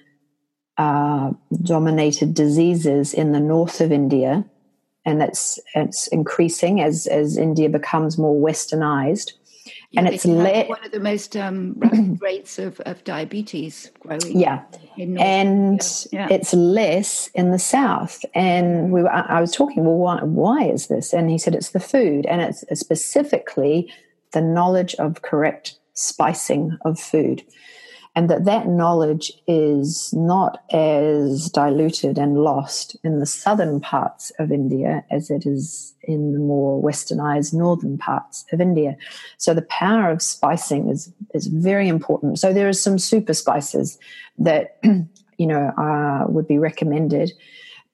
uh, 0.79 1.33
dominated 1.63 2.35
diseases 2.35 3.15
in 3.15 3.33
the 3.33 3.41
north 3.41 3.81
of 3.81 3.93
India, 3.93 4.45
and 5.05 5.21
that's 5.21 5.59
it's 5.75 6.07
increasing 6.09 6.81
as 6.81 7.07
as 7.07 7.37
India 7.37 7.69
becomes 7.69 8.19
more 8.19 8.37
westernized. 8.37 9.33
And 9.97 10.07
it's 10.09 10.27
le- 10.27 10.67
one 10.67 10.85
of 10.85 10.93
the 10.93 11.01
most 11.01 11.37
um, 11.37 12.19
rates 12.21 12.59
of, 12.59 12.81
of 12.81 13.03
diabetes 13.05 13.91
growing. 14.01 14.39
Yeah, 14.39 14.63
and 14.99 15.81
yeah. 16.13 16.29
it's 16.31 16.53
less 16.53 17.29
in 17.29 17.51
the 17.51 17.59
south. 17.59 18.25
And 18.35 18.93
we 18.93 19.03
were, 19.03 19.11
I 19.11 19.41
was 19.41 19.53
talking, 19.53 19.85
well, 19.85 19.97
why, 19.97 20.23
why 20.23 20.65
is 20.65 20.89
this? 20.89 21.13
And 21.13 21.31
he 21.31 21.39
said 21.39 21.55
it's 21.55 21.71
the 21.71 21.81
food, 21.81 22.27
and 22.27 22.43
it's 22.43 22.65
specifically 22.79 23.91
the 24.33 24.43
knowledge 24.43 24.95
of 24.97 25.23
correct 25.23 25.79
spicing 25.95 26.77
of 26.85 27.01
food 27.01 27.43
and 28.17 28.31
that 28.31 28.47
that 28.47 28.67
knowledge 28.67 29.31
is 29.47 30.11
not 30.15 30.63
as 30.73 31.51
diluted 31.51 32.17
and 32.17 32.39
lost 32.43 32.97
in 33.05 33.21
the 33.21 33.27
southern 33.27 33.79
parts 33.79 34.33
of 34.39 34.51
India 34.51 35.05
as 35.11 35.31
it 35.31 35.45
is 35.45 35.95
in 36.03 36.33
the 36.33 36.39
more 36.39 36.83
westernized 36.83 37.53
northern 37.53 37.99
parts 37.99 38.47
of 38.53 38.61
India. 38.61 38.97
So 39.37 39.53
the 39.53 39.67
power 39.69 40.11
of 40.11 40.23
spicing 40.23 40.89
is 40.89 41.13
is 41.35 41.47
very 41.47 41.89
important. 41.89 42.39
So 42.39 42.55
there 42.55 42.69
are 42.69 42.73
some 42.73 42.99
super 42.99 43.35
spices 43.35 43.99
that 44.39 44.79
you 45.37 45.47
know 45.47 45.69
uh, 45.77 46.25
would 46.27 46.49
be 46.49 46.59
recommended. 46.59 47.33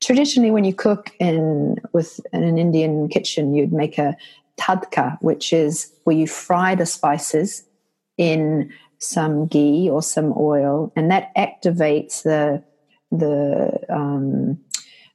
Traditionally, 0.01 0.53
when 0.53 0.65
you 0.65 0.75
cook 0.75 1.11
in 1.19 1.77
with 1.93 2.21
in 2.33 2.45
an 2.45 2.59
Indian 2.59 3.09
kitchen, 3.09 3.55
you'd 3.55 3.73
make 3.73 3.99
a 3.99 4.17
tadka, 4.57 5.19
which 5.21 5.53
is 5.53 5.93
where 6.05 6.15
you 6.15 6.29
fry 6.29 6.77
the 6.77 6.87
spices 6.87 7.65
in 8.19 8.73
some 9.03 9.47
ghee 9.47 9.91
or 9.91 10.03
some 10.03 10.33
oil, 10.37 10.93
and 10.95 11.11
that 11.11 11.35
activates 11.37 12.23
the 12.23 12.63
the 13.11 13.81
um, 13.91 14.59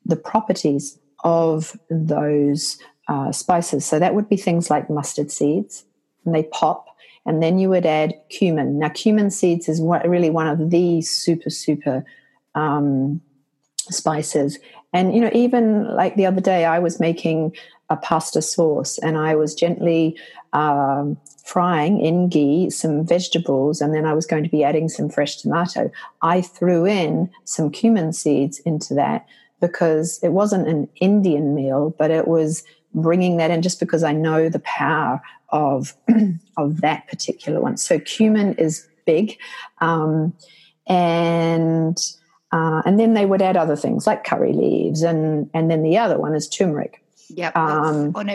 the 0.05 0.15
properties 0.17 0.99
of 1.23 1.77
those 1.89 2.77
uh, 3.07 3.31
spices. 3.31 3.85
So 3.85 3.97
that 3.99 4.13
would 4.13 4.29
be 4.29 4.37
things 4.37 4.69
like 4.69 4.89
mustard 4.89 5.31
seeds, 5.31 5.85
and 6.25 6.35
they 6.35 6.43
pop. 6.43 6.85
And 7.25 7.43
then 7.43 7.59
you 7.59 7.69
would 7.69 7.85
add 7.85 8.13
cumin. 8.29 8.79
Now, 8.79 8.87
cumin 8.87 9.31
seeds 9.31 9.67
is 9.67 9.81
what, 9.81 10.07
really 10.07 10.29
one 10.29 10.47
of 10.47 10.69
the 10.69 11.01
super 11.01 11.49
super 11.49 12.05
um, 12.55 13.21
spices. 13.89 14.59
And 14.93 15.13
you 15.13 15.21
know, 15.21 15.31
even 15.33 15.93
like 15.95 16.15
the 16.15 16.25
other 16.25 16.41
day, 16.41 16.65
I 16.65 16.79
was 16.79 16.99
making 16.99 17.55
a 17.89 17.95
pasta 17.95 18.41
sauce, 18.41 18.97
and 18.99 19.17
I 19.17 19.35
was 19.35 19.55
gently 19.55 20.17
um, 20.53 21.17
frying 21.43 21.99
in 21.99 22.29
ghee 22.29 22.69
some 22.69 23.05
vegetables, 23.05 23.81
and 23.81 23.93
then 23.93 24.05
I 24.05 24.13
was 24.13 24.25
going 24.25 24.43
to 24.43 24.49
be 24.49 24.63
adding 24.63 24.89
some 24.89 25.09
fresh 25.09 25.37
tomato. 25.37 25.91
I 26.21 26.41
threw 26.41 26.85
in 26.85 27.29
some 27.45 27.71
cumin 27.71 28.13
seeds 28.13 28.59
into 28.59 28.93
that 28.95 29.25
because 29.61 30.19
it 30.21 30.29
wasn't 30.29 30.67
an 30.67 30.87
Indian 31.01 31.55
meal, 31.55 31.95
but 31.97 32.11
it 32.11 32.27
was 32.27 32.63
bringing 32.93 33.37
that 33.37 33.51
in 33.51 33.61
just 33.61 33.79
because 33.79 34.03
I 34.03 34.11
know 34.13 34.49
the 34.49 34.59
power 34.59 35.21
of 35.49 35.95
of 36.57 36.81
that 36.81 37.07
particular 37.07 37.61
one. 37.61 37.77
So 37.77 37.99
cumin 37.99 38.53
is 38.55 38.87
big, 39.05 39.37
um, 39.79 40.33
and 40.87 41.97
uh, 42.51 42.81
and 42.85 42.99
then 42.99 43.13
they 43.13 43.25
would 43.25 43.41
add 43.41 43.57
other 43.57 43.75
things 43.75 44.07
like 44.07 44.23
curry 44.23 44.53
leaves, 44.53 45.01
and 45.01 45.49
and 45.53 45.69
then 45.69 45.83
the 45.83 45.97
other 45.97 46.19
one 46.19 46.35
is 46.35 46.47
turmeric. 46.47 47.03
Yep, 47.29 47.55
um, 47.55 48.11
on 48.15 48.29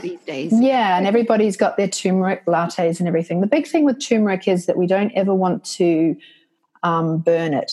these 0.00 0.20
days. 0.20 0.52
Yeah, 0.62 0.96
and 0.96 1.06
everybody's 1.06 1.56
got 1.56 1.76
their 1.76 1.88
turmeric 1.88 2.44
lattes 2.46 2.98
and 2.98 3.08
everything. 3.08 3.40
The 3.40 3.46
big 3.46 3.66
thing 3.66 3.84
with 3.84 4.00
turmeric 4.00 4.46
is 4.46 4.66
that 4.66 4.76
we 4.76 4.86
don't 4.86 5.12
ever 5.12 5.34
want 5.34 5.64
to 5.76 6.16
um, 6.82 7.18
burn 7.18 7.54
it. 7.54 7.72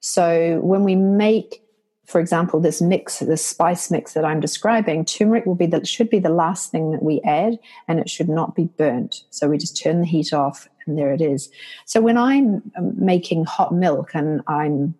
So 0.00 0.60
when 0.62 0.84
we 0.84 0.94
make, 0.94 1.62
for 2.06 2.20
example, 2.20 2.60
this 2.60 2.80
mix, 2.80 3.18
this 3.18 3.44
spice 3.44 3.90
mix 3.90 4.14
that 4.14 4.24
I'm 4.24 4.40
describing, 4.40 5.04
turmeric 5.04 5.46
will 5.46 5.54
be 5.54 5.66
the 5.66 5.84
should 5.84 6.10
be 6.10 6.18
the 6.18 6.30
last 6.30 6.70
thing 6.70 6.92
that 6.92 7.02
we 7.02 7.20
add, 7.22 7.58
and 7.88 7.98
it 8.00 8.08
should 8.08 8.28
not 8.28 8.54
be 8.54 8.64
burnt. 8.64 9.24
So 9.30 9.48
we 9.48 9.58
just 9.58 9.80
turn 9.80 10.00
the 10.00 10.06
heat 10.06 10.32
off, 10.32 10.68
and 10.86 10.98
there 10.98 11.12
it 11.12 11.20
is. 11.20 11.50
So 11.84 12.00
when 12.00 12.16
I'm 12.16 12.62
um, 12.76 12.92
making 12.96 13.44
hot 13.44 13.74
milk, 13.74 14.10
and 14.14 14.40
I'm 14.46 14.94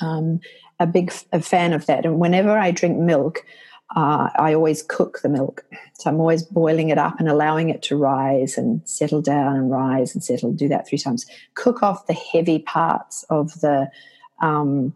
um, 0.00 0.40
a 0.78 0.86
big 0.86 1.12
a 1.32 1.40
fan 1.40 1.72
of 1.72 1.86
that, 1.86 2.04
and 2.04 2.18
whenever 2.18 2.58
I 2.58 2.70
drink 2.70 2.98
milk 2.98 3.44
uh, 3.94 4.30
I 4.36 4.54
always 4.54 4.82
cook 4.82 5.20
the 5.22 5.28
milk. 5.28 5.64
So 5.94 6.10
I'm 6.10 6.20
always 6.20 6.42
boiling 6.42 6.88
it 6.88 6.98
up 6.98 7.18
and 7.18 7.28
allowing 7.28 7.68
it 7.68 7.82
to 7.82 7.96
rise 7.96 8.56
and 8.56 8.80
settle 8.88 9.20
down 9.20 9.56
and 9.56 9.70
rise 9.70 10.14
and 10.14 10.24
settle. 10.24 10.52
Do 10.52 10.68
that 10.68 10.88
three 10.88 10.98
times. 10.98 11.26
Cook 11.54 11.82
off 11.82 12.06
the 12.06 12.14
heavy 12.14 12.60
parts 12.60 13.24
of 13.28 13.60
the 13.60 13.90
um, 14.40 14.94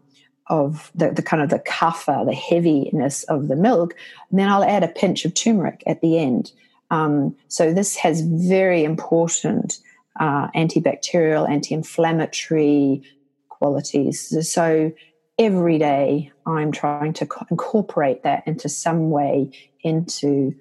of 0.49 0.91
the, 0.95 1.11
the 1.11 1.21
kind 1.21 1.43
of 1.43 1.49
the 1.49 1.59
kapha, 1.59 2.25
the 2.25 2.33
heaviness 2.33 3.23
of 3.23 3.49
the 3.49 3.55
milk. 3.55 3.95
And 4.29 4.39
then 4.39 4.49
I'll 4.49 4.63
add 4.63 4.83
a 4.83 4.87
pinch 4.87 5.25
of 5.25 5.33
turmeric 5.33 5.83
at 5.85 6.01
the 6.01 6.17
end. 6.17 6.51
Um, 6.89 7.35
so 7.49 7.73
this 7.73 7.97
has 7.97 8.21
very 8.21 8.85
important 8.85 9.79
uh, 10.19 10.49
antibacterial, 10.51 11.49
anti-inflammatory 11.49 13.03
qualities. 13.49 14.49
So 14.49 14.91
every 15.37 15.77
day 15.77 16.31
I'm 16.45 16.71
trying 16.71 17.13
to 17.13 17.27
incorporate 17.51 18.23
that 18.23 18.47
into 18.47 18.69
some 18.69 19.09
way 19.09 19.51
into 19.81 20.55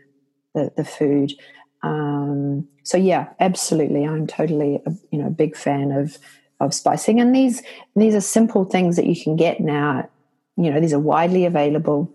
the, 0.54 0.72
the 0.76 0.84
food. 0.84 1.32
Um, 1.82 2.68
so 2.82 2.96
yeah, 2.96 3.28
absolutely, 3.40 4.04
I'm 4.04 4.26
totally 4.26 4.80
a, 4.86 4.92
you 5.10 5.18
know 5.18 5.26
a 5.26 5.30
big 5.30 5.56
fan 5.56 5.92
of 5.92 6.18
of 6.60 6.72
spicing, 6.72 7.20
and 7.20 7.34
these 7.34 7.62
these 7.94 8.14
are 8.14 8.20
simple 8.20 8.64
things 8.64 8.96
that 8.96 9.06
you 9.06 9.20
can 9.20 9.36
get 9.36 9.60
now. 9.60 10.08
You 10.56 10.70
know, 10.70 10.80
these 10.80 10.92
are 10.92 10.98
widely 10.98 11.44
available, 11.44 12.12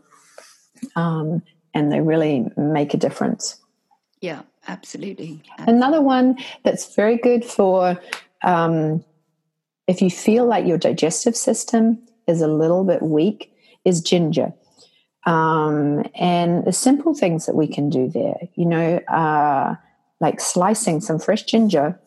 um, 0.96 1.42
and 1.74 1.92
they 1.92 2.02
really 2.02 2.48
make 2.58 2.94
a 2.94 2.98
difference. 2.98 3.60
Yeah, 4.20 4.42
absolutely. 4.68 5.42
absolutely. 5.52 5.74
Another 5.74 6.02
one 6.02 6.38
that's 6.64 6.96
very 6.96 7.18
good 7.18 7.46
for 7.46 8.00
um, 8.44 9.04
if 9.88 10.02
you 10.02 10.10
feel 10.10 10.46
like 10.46 10.66
your 10.66 10.78
digestive 10.78 11.36
system 11.36 12.02
is 12.28 12.42
a 12.42 12.48
little 12.48 12.84
bit 12.84 13.02
weak 13.02 13.54
is 13.86 14.02
ginger. 14.02 14.54
Um, 15.26 16.04
and 16.16 16.66
the 16.66 16.74
simple 16.74 17.14
things 17.14 17.46
that 17.46 17.56
we 17.56 17.68
can 17.68 17.90
do 17.90 18.10
there, 18.10 18.38
you 18.56 18.66
know, 18.66 18.98
uh, 19.08 19.76
like 20.20 20.40
slicing 20.40 21.02
some 21.02 21.20
fresh 21.20 21.44
ginger 21.44 22.00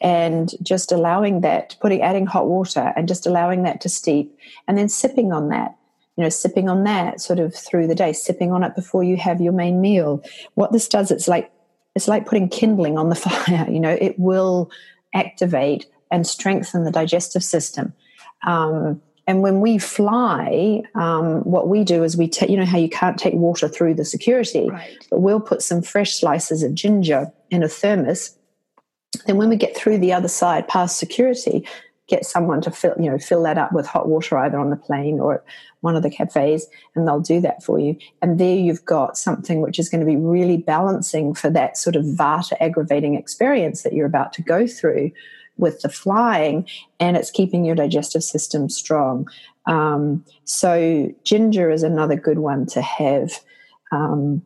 and 0.00 0.54
just 0.62 0.92
allowing 0.92 1.40
that, 1.42 1.76
putting 1.80 2.02
adding 2.02 2.26
hot 2.26 2.46
water 2.46 2.92
and 2.96 3.08
just 3.08 3.26
allowing 3.26 3.64
that 3.64 3.80
to 3.82 3.88
steep, 3.88 4.36
and 4.66 4.78
then 4.78 4.88
sipping 4.88 5.32
on 5.32 5.48
that. 5.48 5.74
You 6.16 6.24
know, 6.24 6.30
sipping 6.30 6.68
on 6.68 6.84
that 6.84 7.20
sort 7.20 7.38
of 7.38 7.54
through 7.54 7.86
the 7.86 7.94
day, 7.94 8.12
sipping 8.12 8.50
on 8.50 8.64
it 8.64 8.74
before 8.74 9.04
you 9.04 9.16
have 9.16 9.40
your 9.40 9.52
main 9.52 9.80
meal. 9.80 10.22
What 10.54 10.72
this 10.72 10.88
does, 10.88 11.10
it's 11.10 11.28
like 11.28 11.50
it's 11.94 12.08
like 12.08 12.26
putting 12.26 12.48
kindling 12.48 12.98
on 12.98 13.08
the 13.08 13.14
fire. 13.16 13.66
You 13.70 13.80
know, 13.80 13.96
it 14.00 14.18
will 14.18 14.70
activate 15.14 15.86
and 16.10 16.26
strengthen 16.26 16.84
the 16.84 16.90
digestive 16.90 17.44
system. 17.44 17.92
Um, 18.46 19.02
and 19.28 19.42
when 19.42 19.60
we 19.60 19.76
fly, 19.76 20.82
um, 20.94 21.42
what 21.42 21.68
we 21.68 21.84
do 21.84 22.02
is 22.02 22.16
we 22.16 22.28
take, 22.28 22.48
you 22.48 22.56
know, 22.56 22.64
how 22.64 22.78
you 22.78 22.88
can't 22.88 23.18
take 23.18 23.34
water 23.34 23.68
through 23.68 23.92
the 23.92 24.04
security, 24.04 24.70
right. 24.70 25.06
but 25.10 25.20
we'll 25.20 25.38
put 25.38 25.60
some 25.60 25.82
fresh 25.82 26.14
slices 26.18 26.62
of 26.62 26.74
ginger 26.74 27.30
in 27.50 27.62
a 27.62 27.68
thermos. 27.68 28.34
Then 29.26 29.36
when 29.36 29.50
we 29.50 29.56
get 29.56 29.76
through 29.76 29.98
the 29.98 30.14
other 30.14 30.28
side 30.28 30.66
past 30.66 30.96
security, 30.96 31.68
get 32.06 32.24
someone 32.24 32.62
to 32.62 32.70
fill, 32.70 32.94
you 32.98 33.10
know, 33.10 33.18
fill 33.18 33.42
that 33.42 33.58
up 33.58 33.70
with 33.70 33.86
hot 33.86 34.08
water 34.08 34.38
either 34.38 34.58
on 34.58 34.70
the 34.70 34.76
plane 34.76 35.20
or 35.20 35.34
at 35.34 35.44
one 35.82 35.94
of 35.94 36.02
the 36.02 36.10
cafes, 36.10 36.66
and 36.94 37.06
they'll 37.06 37.20
do 37.20 37.38
that 37.42 37.62
for 37.62 37.78
you. 37.78 37.98
And 38.22 38.40
there 38.40 38.56
you've 38.56 38.86
got 38.86 39.18
something 39.18 39.60
which 39.60 39.78
is 39.78 39.90
going 39.90 40.00
to 40.00 40.06
be 40.06 40.16
really 40.16 40.56
balancing 40.56 41.34
for 41.34 41.50
that 41.50 41.76
sort 41.76 41.96
of 41.96 42.04
vata 42.06 42.54
aggravating 42.60 43.14
experience 43.14 43.82
that 43.82 43.92
you're 43.92 44.06
about 44.06 44.32
to 44.32 44.42
go 44.42 44.66
through 44.66 45.12
with 45.58 45.80
the 45.82 45.88
flying 45.88 46.66
and 46.98 47.16
it's 47.16 47.30
keeping 47.30 47.64
your 47.64 47.74
digestive 47.74 48.24
system 48.24 48.68
strong. 48.68 49.28
Um, 49.66 50.24
so 50.44 51.12
ginger 51.24 51.70
is 51.70 51.82
another 51.82 52.16
good 52.16 52.38
one 52.38 52.66
to 52.66 52.80
have 52.80 53.40
um, 53.92 54.42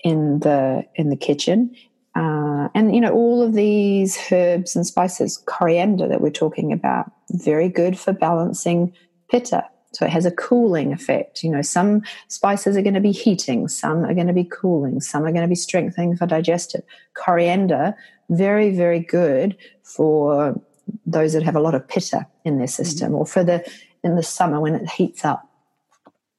in 0.00 0.40
the 0.40 0.84
in 0.94 1.08
the 1.08 1.16
kitchen. 1.16 1.74
Uh, 2.14 2.68
and 2.74 2.94
you 2.94 3.00
know 3.00 3.12
all 3.12 3.40
of 3.40 3.54
these 3.54 4.18
herbs 4.30 4.76
and 4.76 4.86
spices, 4.86 5.42
coriander 5.46 6.06
that 6.06 6.20
we're 6.20 6.30
talking 6.30 6.72
about, 6.72 7.10
very 7.30 7.68
good 7.68 7.98
for 7.98 8.12
balancing 8.12 8.92
pitta. 9.30 9.64
So 9.94 10.06
it 10.06 10.10
has 10.10 10.24
a 10.24 10.30
cooling 10.30 10.92
effect. 10.92 11.42
You 11.42 11.50
know, 11.50 11.62
some 11.62 12.02
spices 12.28 12.76
are 12.76 12.82
going 12.82 12.94
to 12.94 13.00
be 13.00 13.12
heating, 13.12 13.68
some 13.68 14.04
are 14.04 14.14
going 14.14 14.26
to 14.26 14.32
be 14.32 14.44
cooling, 14.44 15.00
some 15.00 15.24
are 15.24 15.32
going 15.32 15.42
to 15.42 15.48
be 15.48 15.54
strengthening 15.54 16.16
for 16.16 16.26
digestive. 16.26 16.82
Coriander, 17.14 17.94
very, 18.30 18.74
very 18.74 19.00
good 19.00 19.56
for 19.82 20.60
those 21.06 21.32
that 21.32 21.42
have 21.42 21.56
a 21.56 21.60
lot 21.60 21.74
of 21.74 21.86
pitta 21.86 22.26
in 22.44 22.58
their 22.58 22.66
system 22.66 23.08
mm-hmm. 23.08 23.16
or 23.16 23.26
for 23.26 23.44
the 23.44 23.64
in 24.02 24.16
the 24.16 24.22
summer 24.22 24.60
when 24.60 24.74
it 24.74 24.88
heats 24.90 25.24
up. 25.24 25.48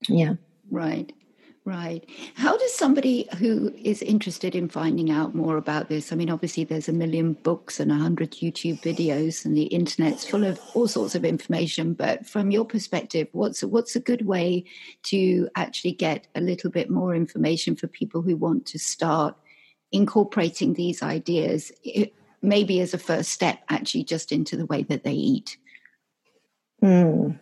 Yeah. 0.10 0.34
Right. 0.70 1.14
Right. 1.66 2.06
How 2.36 2.58
does 2.58 2.74
somebody 2.74 3.30
who 3.38 3.74
is 3.82 4.02
interested 4.02 4.54
in 4.54 4.68
finding 4.68 5.10
out 5.10 5.34
more 5.34 5.56
about 5.56 5.88
this? 5.88 6.12
I 6.12 6.18
mean, 6.18 6.30
obviously, 6.30 6.66
there's 6.66 6.90
a 6.90 6.94
million 6.94 7.34
books 7.34 7.80
and 7.80 7.90
a 7.90 7.96
hundred 7.96 8.32
YouTube 8.32 8.82
videos, 8.82 9.46
and 9.46 9.56
the 9.56 9.68
internet's 9.68 10.28
full 10.28 10.44
of 10.44 10.60
all 10.74 10.90
sorts 10.90 11.16
of 11.16 11.24
information. 11.24 11.94
But 11.94 12.26
from 12.26 12.52
your 12.52 12.66
perspective, 12.66 13.30
what's 13.32 13.64
what's 13.64 13.96
a 13.96 14.02
good 14.02 14.26
way 14.26 14.66
to 15.04 15.48
actually 15.56 15.94
get 15.94 16.28
a 16.36 16.42
little 16.42 16.70
bit 16.70 16.90
more 16.90 17.16
information 17.16 17.78
for 17.78 17.88
people 17.88 18.22
who 18.22 18.36
want 18.36 18.66
to 18.66 18.78
start 18.78 19.38
incorporating 19.94 20.74
these 20.74 21.02
ideas, 21.02 21.72
maybe 22.44 22.80
as 22.82 22.94
a 22.94 22.98
first 22.98 23.32
step, 23.32 23.60
actually, 23.70 24.04
just 24.04 24.32
into 24.32 24.56
the 24.56 24.66
way 24.66 24.84
that 24.84 25.04
they 25.04 25.14
eat? 25.14 25.58
Mm. 26.84 27.40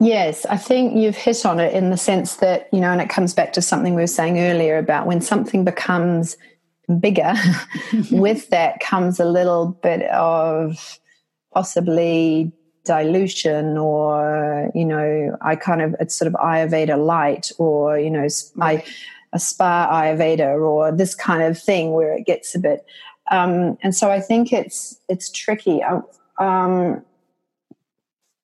Yes, 0.00 0.46
I 0.46 0.56
think 0.56 0.96
you've 0.96 1.16
hit 1.16 1.46
on 1.46 1.60
it 1.60 1.74
in 1.74 1.90
the 1.90 1.96
sense 1.96 2.36
that, 2.36 2.68
you 2.72 2.80
know, 2.80 2.90
and 2.90 3.00
it 3.00 3.08
comes 3.08 3.34
back 3.34 3.52
to 3.52 3.62
something 3.62 3.94
we 3.94 4.02
were 4.02 4.08
saying 4.08 4.38
earlier 4.40 4.78
about 4.78 5.06
when 5.06 5.20
something 5.20 5.64
becomes 5.64 6.36
bigger, 6.98 7.34
with 8.10 8.48
that 8.50 8.80
comes 8.80 9.20
a 9.20 9.24
little 9.24 9.66
bit 9.82 10.02
of 10.10 10.98
possibly 11.52 12.50
dilution 12.84 13.78
or, 13.78 14.70
you 14.74 14.84
know, 14.84 15.36
I 15.40 15.54
kind 15.56 15.82
of, 15.82 15.94
it's 16.00 16.14
sort 16.16 16.26
of 16.26 16.34
Ayurveda 16.34 16.98
light 16.98 17.52
or, 17.58 17.98
you 17.98 18.10
know, 18.10 18.26
I, 18.60 18.84
a 19.32 19.38
spa 19.38 19.88
Ayurveda 19.90 20.60
or 20.60 20.90
this 20.92 21.14
kind 21.14 21.42
of 21.42 21.58
thing 21.58 21.92
where 21.92 22.12
it 22.12 22.26
gets 22.26 22.54
a 22.54 22.58
bit, 22.58 22.84
um, 23.30 23.78
and 23.82 23.94
so 23.94 24.10
I 24.10 24.20
think 24.20 24.52
it's, 24.52 24.98
it's 25.08 25.30
tricky. 25.30 25.80
Um, 26.38 27.04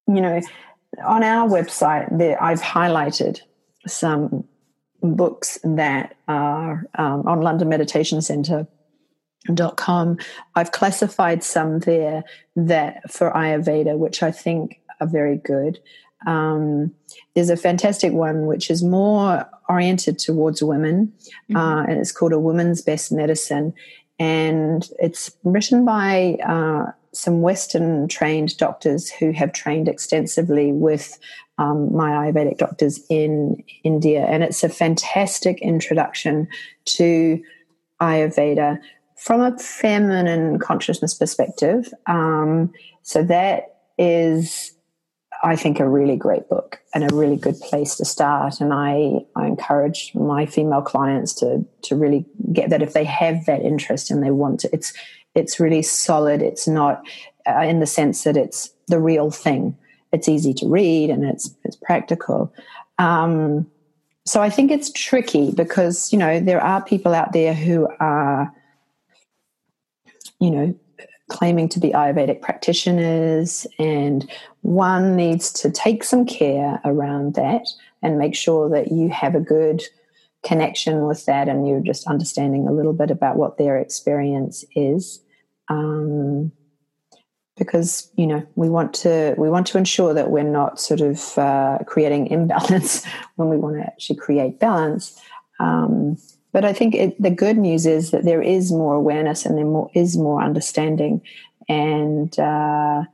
you 0.07 0.20
know, 0.20 0.41
on 1.05 1.22
our 1.22 1.49
website, 1.49 2.16
there, 2.16 2.43
I've 2.43 2.62
highlighted 2.62 3.41
some 3.87 4.45
books 5.03 5.59
that 5.64 6.16
are 6.26 6.87
um, 6.97 7.26
on 7.26 7.41
London 7.41 7.68
Meditation 7.68 8.22
Centre. 8.22 8.66
Dot 9.55 9.76
com. 9.76 10.18
I've 10.57 10.72
classified 10.72 11.45
some 11.45 11.79
there 11.79 12.24
that 12.57 13.11
for 13.11 13.31
Ayurveda, 13.31 13.97
which 13.97 14.22
I 14.22 14.33
think 14.33 14.81
are 15.01 15.07
very 15.07 15.37
good. 15.37 15.79
Um, 16.26 16.93
there's 17.35 17.49
a 17.49 17.57
fantastic 17.57 18.12
one 18.12 18.47
which 18.47 18.68
is 18.68 18.83
more 18.83 19.49
oriented 19.68 20.18
towards 20.18 20.61
women, 20.62 21.12
mm-hmm. 21.49 21.57
uh, 21.57 21.85
and 21.85 22.01
it's 22.01 22.12
called 22.12 22.33
A 22.33 22.39
Woman's 22.39 22.83
Best 22.83 23.12
Medicine. 23.12 23.72
And 24.18 24.88
it's 24.98 25.36
written 25.44 25.84
by 25.84 26.38
uh, 26.44 26.92
some 27.12 27.40
Western 27.40 28.08
trained 28.08 28.56
doctors 28.56 29.10
who 29.10 29.32
have 29.32 29.52
trained 29.52 29.88
extensively 29.88 30.72
with 30.72 31.18
um, 31.58 31.94
my 31.94 32.10
Ayurvedic 32.10 32.58
doctors 32.58 33.00
in 33.08 33.62
India. 33.84 34.24
And 34.24 34.42
it's 34.42 34.62
a 34.62 34.68
fantastic 34.68 35.60
introduction 35.60 36.48
to 36.86 37.42
Ayurveda 38.00 38.78
from 39.16 39.40
a 39.40 39.58
feminine 39.58 40.58
consciousness 40.58 41.14
perspective. 41.14 41.92
Um, 42.06 42.72
so 43.02 43.22
that 43.24 43.76
is, 43.98 44.72
I 45.43 45.57
think, 45.57 45.80
a 45.80 45.89
really 45.89 46.16
great 46.16 46.49
book 46.49 46.80
and 46.95 47.05
a 47.05 47.14
really 47.14 47.36
good 47.36 47.59
place 47.61 47.95
to 47.97 48.05
start. 48.05 48.61
And 48.61 48.72
I, 48.72 49.20
I 49.36 49.47
encourage 49.47 50.12
my 50.14 50.47
female 50.47 50.82
clients 50.82 51.32
to 51.34 51.64
to 51.82 51.97
really 51.97 52.26
get 52.53 52.70
that 52.70 52.82
if 52.82 52.93
they 52.93 53.05
have 53.05 53.47
that 53.47 53.62
interest 53.62 54.11
and 54.11 54.22
they 54.22 54.30
want 54.30 54.61
to. 54.61 54.70
It's 54.72 54.93
it's 55.34 55.61
really 55.61 55.82
solid. 55.82 56.43
It's 56.43 56.66
not 56.66 57.03
uh, 57.47 57.61
in 57.61 57.80
the 57.80 57.86
sense 57.86 58.24
that 58.24 58.36
it's 58.36 58.70
the 58.89 59.01
real 59.01 59.30
thing. 59.30 59.76
It's 60.12 60.28
easy 60.28 60.55
to 60.55 60.68
read 60.68 61.11
and 61.11 61.24
it's 61.24 61.55
it's 61.64 61.76
practical. 61.76 62.53
Um, 62.99 63.66
so 64.26 64.43
I 64.43 64.51
think 64.51 64.70
it's 64.70 64.93
tricky 64.93 65.53
because 65.53 66.12
you 66.12 66.18
know 66.18 66.41
there 66.41 66.61
are 66.61 66.82
people 66.84 67.14
out 67.14 67.32
there 67.32 67.55
who 67.55 67.89
are, 68.01 68.53
you 70.41 70.51
know, 70.51 70.78
claiming 71.29 71.68
to 71.70 71.81
be 71.81 71.91
Ayurvedic 71.91 72.41
practitioners, 72.41 73.66
and 73.79 74.29
one 74.62 75.16
needs 75.16 75.53
to 75.53 75.70
take 75.70 76.05
some 76.05 76.26
care 76.26 76.81
around 76.85 77.35
that 77.35 77.66
and 78.03 78.18
make 78.18 78.35
sure 78.35 78.68
that 78.70 78.91
you 78.93 79.09
have 79.09 79.35
a 79.35 79.41
good 79.41 79.83
connection 80.45 81.07
with 81.07 81.26
that 81.26 81.49
and 81.49 81.66
you're 81.66 81.81
just 81.81 82.07
understanding 82.07 82.68
a 82.68 82.72
little 82.72 82.93
bit 82.93 83.11
about 83.11 83.37
what 83.37 83.59
their 83.59 83.76
experience 83.76 84.64
is. 84.74 85.20
Um, 85.68 86.53
because 87.59 88.11
you 88.14 88.26
know 88.26 88.47
we 88.55 88.68
want 88.68 88.95
to 88.95 89.35
we 89.37 89.51
want 89.51 89.66
to 89.66 89.79
ensure 89.79 90.14
that 90.14 90.31
we're 90.31 90.45
not 90.45 90.81
sort 90.81 91.01
of 91.01 91.37
uh, 91.37 91.79
creating 91.87 92.29
imbalance 92.29 93.05
when 93.37 93.49
we 93.49 93.57
want 93.57 93.76
to 93.76 93.83
actually 93.83 94.16
create 94.16 94.59
balance. 94.59 95.20
Um, 95.61 96.16
but 96.53 96.64
I 96.64 96.72
think 96.72 96.94
it, 96.94 97.20
the 97.20 97.30
good 97.30 97.59
news 97.59 97.86
is 97.86 98.11
that 98.11 98.24
there 98.24 98.42
is 98.42 98.72
more 98.72 98.94
awareness 98.94 99.44
and 99.44 99.57
there 99.57 99.64
more, 99.64 99.90
is 99.94 100.16
more 100.16 100.42
understanding, 100.42 101.20
and 101.68 102.36
uh, 102.38 103.05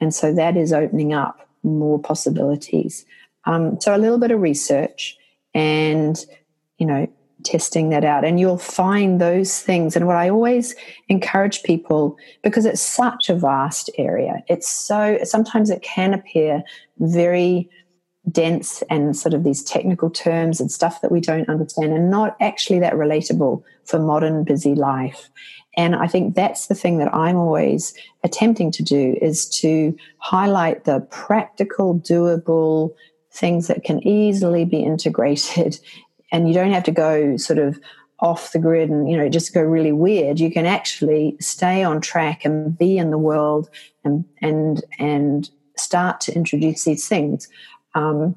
and 0.00 0.14
so 0.14 0.32
that 0.34 0.56
is 0.56 0.72
opening 0.72 1.12
up 1.12 1.48
more 1.62 1.98
possibilities. 1.98 3.04
Um, 3.46 3.80
so 3.80 3.94
a 3.94 3.98
little 3.98 4.18
bit 4.18 4.30
of 4.30 4.40
research, 4.40 5.16
and 5.54 6.24
you 6.78 6.86
know, 6.86 7.08
testing 7.44 7.90
that 7.90 8.04
out. 8.04 8.24
And 8.24 8.40
you'll 8.40 8.58
find 8.58 9.20
those 9.20 9.60
things. 9.60 9.96
And 9.96 10.06
what 10.06 10.16
i 10.16 10.28
always 10.28 10.74
encourage 11.08 11.62
people 11.62 12.16
because 12.42 12.64
it's 12.64 12.80
such 12.80 13.28
a 13.28 13.34
vast 13.34 13.90
area 13.98 14.42
it's 14.48 14.68
so 14.68 15.18
sometimes 15.24 15.70
it 15.70 15.82
can 15.82 16.14
appear 16.14 16.62
very 16.98 17.68
dense 18.30 18.82
and 18.88 19.16
sort 19.16 19.34
of 19.34 19.44
these 19.44 19.62
technical 19.62 20.10
terms 20.10 20.60
and 20.60 20.70
stuff 20.70 21.00
that 21.00 21.12
we 21.12 21.20
don't 21.20 21.48
understand 21.48 21.92
and 21.92 22.10
not 22.10 22.36
actually 22.40 22.78
that 22.78 22.94
relatable 22.94 23.62
for 23.84 23.98
modern 23.98 24.44
busy 24.44 24.74
life. 24.74 25.30
And 25.76 25.96
i 25.96 26.06
think 26.06 26.36
that's 26.36 26.68
the 26.68 26.74
thing 26.74 26.98
that 26.98 27.12
i'm 27.12 27.36
always 27.36 27.94
attempting 28.22 28.70
to 28.70 28.82
do 28.84 29.18
is 29.20 29.48
to 29.60 29.96
highlight 30.18 30.84
the 30.84 31.00
practical 31.10 31.98
doable 31.98 32.94
things 33.34 33.66
that 33.66 33.84
can 33.84 34.06
easily 34.06 34.64
be 34.64 34.82
integrated. 34.82 35.78
And 36.32 36.48
you 36.48 36.54
don't 36.54 36.72
have 36.72 36.82
to 36.84 36.90
go 36.90 37.36
sort 37.36 37.60
of 37.60 37.78
off 38.18 38.50
the 38.50 38.58
grid 38.58 38.90
and 38.90 39.08
you 39.08 39.16
know 39.16 39.28
just 39.28 39.54
go 39.54 39.60
really 39.60 39.92
weird. 39.92 40.40
You 40.40 40.50
can 40.50 40.66
actually 40.66 41.36
stay 41.38 41.84
on 41.84 42.00
track 42.00 42.44
and 42.44 42.76
be 42.76 42.98
in 42.98 43.10
the 43.12 43.18
world 43.18 43.70
and 44.02 44.24
and 44.42 44.82
and 44.98 45.48
start 45.76 46.20
to 46.22 46.34
introduce 46.34 46.82
these 46.84 47.06
things 47.06 47.48
um, 47.94 48.36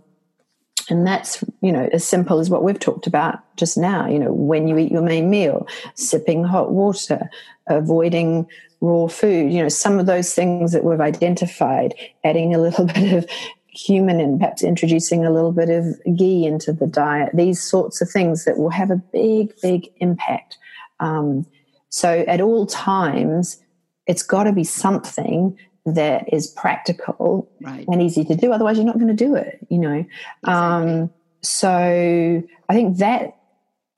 and 0.90 1.06
that's 1.06 1.44
you 1.62 1.72
know 1.72 1.90
as 1.92 2.04
simple 2.04 2.40
as 2.40 2.50
what 2.50 2.64
we've 2.64 2.80
talked 2.80 3.08
about 3.08 3.40
just 3.58 3.78
now 3.78 4.08
you 4.08 4.20
know 4.20 4.32
when 4.32 4.68
you 4.68 4.78
eat 4.78 4.92
your 4.92 5.02
main 5.02 5.30
meal 5.30 5.68
sipping 5.96 6.44
hot 6.44 6.72
water 6.72 7.30
avoiding 7.68 8.48
raw 8.80 9.08
food 9.08 9.52
you 9.52 9.62
know 9.62 9.70
some 9.70 10.00
of 10.00 10.06
those 10.06 10.34
things 10.34 10.72
that 10.72 10.84
we've 10.84 11.02
identified 11.02 11.94
adding 12.24 12.54
a 12.54 12.60
little 12.60 12.86
bit 12.94 13.14
of 13.14 13.30
cumin 13.78 14.20
and 14.20 14.40
perhaps 14.40 14.64
introducing 14.64 15.24
a 15.24 15.32
little 15.32 15.52
bit 15.52 15.70
of 15.70 15.86
ghee 16.16 16.46
into 16.46 16.74
the 16.74 16.88
diet, 16.88 17.30
these 17.34 17.62
sorts 17.62 18.02
of 18.02 18.10
things 18.10 18.46
that 18.46 18.58
will 18.58 18.70
have 18.70 18.90
a 18.90 18.96
big, 18.96 19.54
big 19.62 19.88
impact. 19.98 20.58
Um, 21.00 21.46
so 21.90 22.26
at 22.28 22.42
all 22.42 22.66
times, 22.66 23.62
it's 24.08 24.24
got 24.24 24.44
to 24.46 24.52
be 24.52 24.64
something 24.64 25.58
that 25.88 26.32
is 26.34 26.48
practical 26.48 27.50
right. 27.62 27.86
and 27.88 28.02
easy 28.02 28.26
to 28.26 28.36
do. 28.36 28.52
Otherwise, 28.52 28.78
you're 28.78 28.86
not 28.86 29.00
going 29.00 29.16
to 29.16 29.26
do 29.26 29.36
it, 29.36 29.60
you 29.70 29.80
know. 29.80 30.06
Exactly. 30.44 30.54
Um, 30.54 31.10
so 31.42 32.44
I 32.70 32.74
think 32.74 32.98
that, 32.98 33.38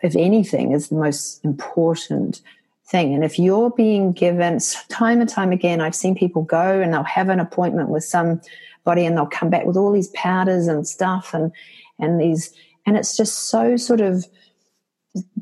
if 0.01 0.15
anything, 0.15 0.71
is 0.71 0.89
the 0.89 0.95
most 0.95 1.43
important 1.43 2.41
thing. 2.87 3.13
And 3.13 3.23
if 3.23 3.39
you're 3.39 3.71
being 3.71 4.11
given 4.11 4.59
time 4.89 5.19
and 5.19 5.29
time 5.29 5.51
again, 5.51 5.81
I've 5.81 5.95
seen 5.95 6.15
people 6.15 6.43
go 6.43 6.79
and 6.79 6.93
they'll 6.93 7.03
have 7.03 7.29
an 7.29 7.39
appointment 7.39 7.89
with 7.89 8.03
somebody 8.03 9.05
and 9.05 9.17
they'll 9.17 9.25
come 9.25 9.49
back 9.49 9.65
with 9.65 9.77
all 9.77 9.91
these 9.91 10.09
powders 10.09 10.67
and 10.67 10.87
stuff 10.87 11.33
and 11.33 11.51
and 11.99 12.19
these 12.19 12.53
and 12.85 12.97
it's 12.97 13.17
just 13.17 13.49
so 13.49 13.75
sort 13.75 13.99
of 13.99 14.25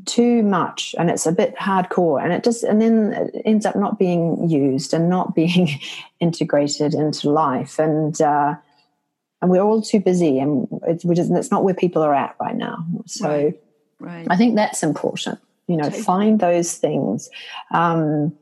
too 0.05 0.41
much 0.43 0.95
and 0.97 1.09
it's 1.09 1.25
a 1.25 1.31
bit 1.31 1.55
hardcore 1.57 2.23
and 2.23 2.31
it 2.31 2.43
just 2.43 2.63
and 2.63 2.81
then 2.81 3.13
it 3.13 3.41
ends 3.45 3.65
up 3.65 3.75
not 3.75 3.99
being 3.99 4.49
used 4.49 4.93
and 4.93 5.09
not 5.09 5.35
being 5.41 5.69
integrated 6.19 6.93
into 6.93 7.29
life 7.29 7.79
and 7.79 8.21
uh, 8.21 8.55
and 9.41 9.51
we're 9.51 9.61
all 9.61 9.81
too 9.81 9.99
busy 9.99 10.39
and 10.39 10.67
it's, 10.87 11.03
just, 11.03 11.31
it's 11.31 11.51
not 11.51 11.63
where 11.63 11.73
people 11.73 12.01
are 12.01 12.13
at 12.13 12.35
right 12.39 12.55
now 12.55 12.85
so 13.05 13.27
right. 13.29 13.59
Right. 13.99 14.27
i 14.29 14.37
think 14.37 14.55
that's 14.55 14.83
important 14.83 15.39
you 15.67 15.77
know 15.77 15.83
totally. 15.83 16.03
find 16.03 16.39
those 16.39 16.75
things 16.75 17.29
um, 17.71 18.33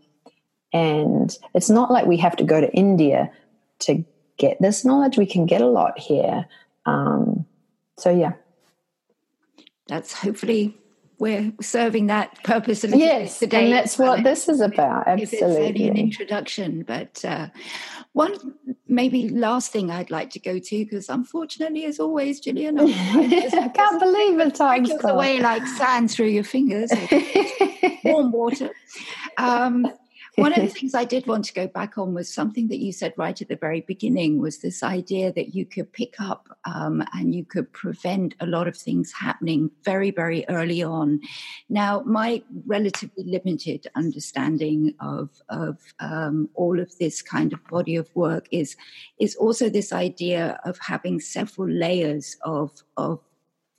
and 0.72 1.38
it's 1.54 1.70
not 1.70 1.92
like 1.92 2.06
we 2.06 2.18
have 2.18 2.36
to 2.38 2.44
go 2.44 2.62
to 2.62 2.72
india 2.74 3.32
to 3.80 4.06
get 4.38 4.62
this 4.62 4.86
knowledge 4.86 5.18
we 5.18 5.26
can 5.26 5.46
get 5.46 5.62
a 5.62 5.68
lot 5.68 5.98
here 5.98 6.46
um, 6.86 7.46
so 7.98 8.10
yeah 8.10 8.34
that's 9.88 10.14
hopefully 10.14 10.78
we're 11.18 11.54
serving 11.62 12.08
that 12.08 12.44
purpose 12.44 12.84
a 12.84 12.90
yes, 12.90 13.40
today. 13.40 13.66
And 13.66 13.74
that's 13.74 13.98
what 13.98 14.24
this 14.24 14.50
is 14.50 14.60
about. 14.60 15.08
Absolutely. 15.08 15.24
It's 15.24 15.44
only 15.44 15.88
an 15.88 15.98
introduction. 15.98 16.84
But 16.84 17.24
uh, 17.24 17.48
one 18.14 18.36
maybe 18.88 19.30
last 19.30 19.72
thing 19.72 19.92
I'd 19.92 20.12
like 20.12 20.30
to 20.32 20.40
go 20.40 20.60
to, 20.60 20.86
because 20.86 21.10
unfortunately, 21.10 21.86
as 21.86 22.00
always, 22.00 22.42
Jillian, 22.42 22.80
I 22.80 23.68
can't 23.70 24.00
believe 24.00 24.38
the 24.38 24.52
time 24.52 24.84
goes 24.84 25.04
away 25.04 25.40
like 25.40 25.66
sand 25.68 26.12
through 26.12 26.28
your 26.28 26.44
fingers, 26.44 26.92
warm 28.04 28.32
water. 28.32 28.72
Um, 29.38 29.88
one 30.36 30.54
of 30.54 30.62
the 30.62 30.68
things 30.80 30.94
I 30.94 31.06
did 31.06 31.28
want 31.28 31.46
to 31.46 31.54
go 31.54 31.68
back 31.68 31.98
on 31.98 32.14
was 32.14 32.34
something 32.34 32.68
that 32.68 32.80
you 32.80 32.92
said 32.92 33.14
right 33.18 33.40
at 33.42 33.48
the 33.48 33.56
very 33.56 33.82
beginning 33.82 34.40
was 34.40 34.60
this 34.60 34.84
idea 34.84 35.32
that 35.34 35.56
you 35.56 35.66
could 35.66 35.92
pick 35.92 36.16
up 36.20 36.58
um, 36.66 37.04
and 37.14 37.34
you 37.34 37.46
could 37.46 37.72
prevent 37.74 38.36
a 38.40 38.46
lot 38.46 38.68
of 38.68 38.78
things 38.78 39.12
happening 39.12 39.72
very, 39.84 40.12
very 40.12 40.46
early 40.50 40.84
on. 40.84 41.22
Now, 41.70 42.02
my 42.06 42.44
relatively 42.66 43.24
limited 43.24 43.88
understanding 43.96 44.94
of, 45.00 45.30
of 45.50 45.80
um, 46.00 46.50
all 46.56 46.80
of 46.80 46.98
this 46.98 47.22
kind 47.22 47.54
of 47.54 47.66
body 47.68 47.96
of 47.96 48.14
work 48.16 48.48
is, 48.52 48.76
is 49.20 49.36
also 49.36 49.70
this 49.70 49.94
idea 49.94 50.60
of 50.66 50.78
having 50.80 51.20
several 51.20 51.70
layers 51.70 52.38
of, 52.44 52.72
of 52.98 53.20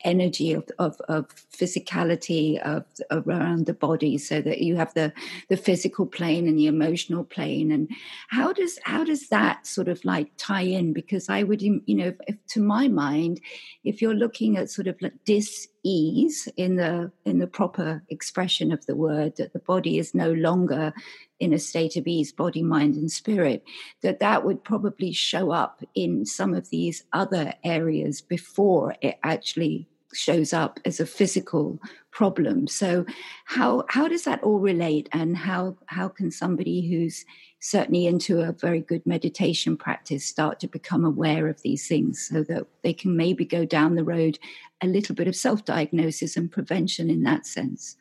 energy 0.06 0.52
of, 0.52 0.64
of, 0.78 0.98
of 1.08 1.26
physicality 1.52 2.58
of, 2.60 2.84
around 3.10 3.66
the 3.66 3.74
body 3.74 4.16
so 4.16 4.40
that 4.40 4.60
you 4.60 4.76
have 4.76 4.94
the 4.94 5.12
the 5.48 5.56
physical 5.56 6.06
plane 6.06 6.46
and 6.46 6.56
the 6.56 6.66
emotional 6.66 7.24
plane. 7.24 7.70
And 7.72 7.90
how 8.28 8.52
does 8.52 8.78
how 8.84 9.04
does 9.04 9.28
that 9.28 9.66
sort 9.66 9.88
of 9.88 10.02
like 10.04 10.30
tie 10.38 10.62
in? 10.62 10.92
Because 10.92 11.28
i 11.28 11.42
would 11.42 11.60
you 11.60 11.82
know 11.88 12.06
if, 12.06 12.16
if 12.28 12.36
to 12.54 12.62
my 12.62 12.88
mind 12.88 13.40
if 13.84 14.00
you're 14.00 14.14
looking 14.14 14.56
at 14.56 14.70
sort 14.70 14.86
of 14.86 14.96
like 15.02 15.12
dis-ease 15.24 16.48
in 16.56 16.76
the 16.76 17.10
in 17.24 17.38
the 17.38 17.46
proper 17.46 18.02
expression 18.08 18.72
of 18.72 18.86
the 18.86 18.94
word 18.94 19.36
that 19.36 19.52
the 19.52 19.58
body 19.58 19.98
is 19.98 20.14
no 20.14 20.32
longer 20.32 20.92
in 21.38 21.52
a 21.52 21.58
state 21.58 21.96
of 21.96 22.06
ease, 22.06 22.32
body, 22.32 22.62
mind, 22.62 22.94
and 22.94 23.10
spirit, 23.10 23.62
that 24.02 24.20
that 24.20 24.44
would 24.44 24.64
probably 24.64 25.12
show 25.12 25.50
up 25.50 25.82
in 25.94 26.24
some 26.24 26.54
of 26.54 26.70
these 26.70 27.04
other 27.12 27.52
areas 27.62 28.20
before 28.20 28.94
it 29.02 29.18
actually 29.22 29.86
shows 30.16 30.52
up 30.52 30.80
as 30.84 31.00
a 31.00 31.06
physical 31.06 31.80
problem. 32.10 32.66
So 32.66 33.04
how 33.44 33.84
how 33.88 34.08
does 34.08 34.24
that 34.24 34.42
all 34.42 34.58
relate 34.58 35.08
and 35.12 35.36
how 35.36 35.76
how 35.86 36.08
can 36.08 36.30
somebody 36.30 36.88
who's 36.88 37.24
certainly 37.60 38.06
into 38.06 38.40
a 38.40 38.52
very 38.52 38.80
good 38.80 39.04
meditation 39.06 39.76
practice 39.76 40.24
start 40.24 40.60
to 40.60 40.68
become 40.68 41.04
aware 41.04 41.48
of 41.48 41.60
these 41.62 41.86
things 41.88 42.28
so 42.30 42.42
that 42.44 42.66
they 42.82 42.92
can 42.92 43.16
maybe 43.16 43.44
go 43.44 43.64
down 43.64 43.94
the 43.94 44.04
road 44.04 44.38
a 44.82 44.86
little 44.86 45.14
bit 45.14 45.28
of 45.28 45.34
self-diagnosis 45.36 46.36
and 46.36 46.50
prevention 46.50 47.10
in 47.10 47.22
that 47.22 47.46
sense? 47.46 47.96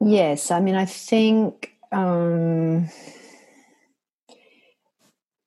Yes, 0.00 0.50
I 0.50 0.60
mean 0.60 0.74
I 0.74 0.84
think 0.84 1.74
um 1.92 2.88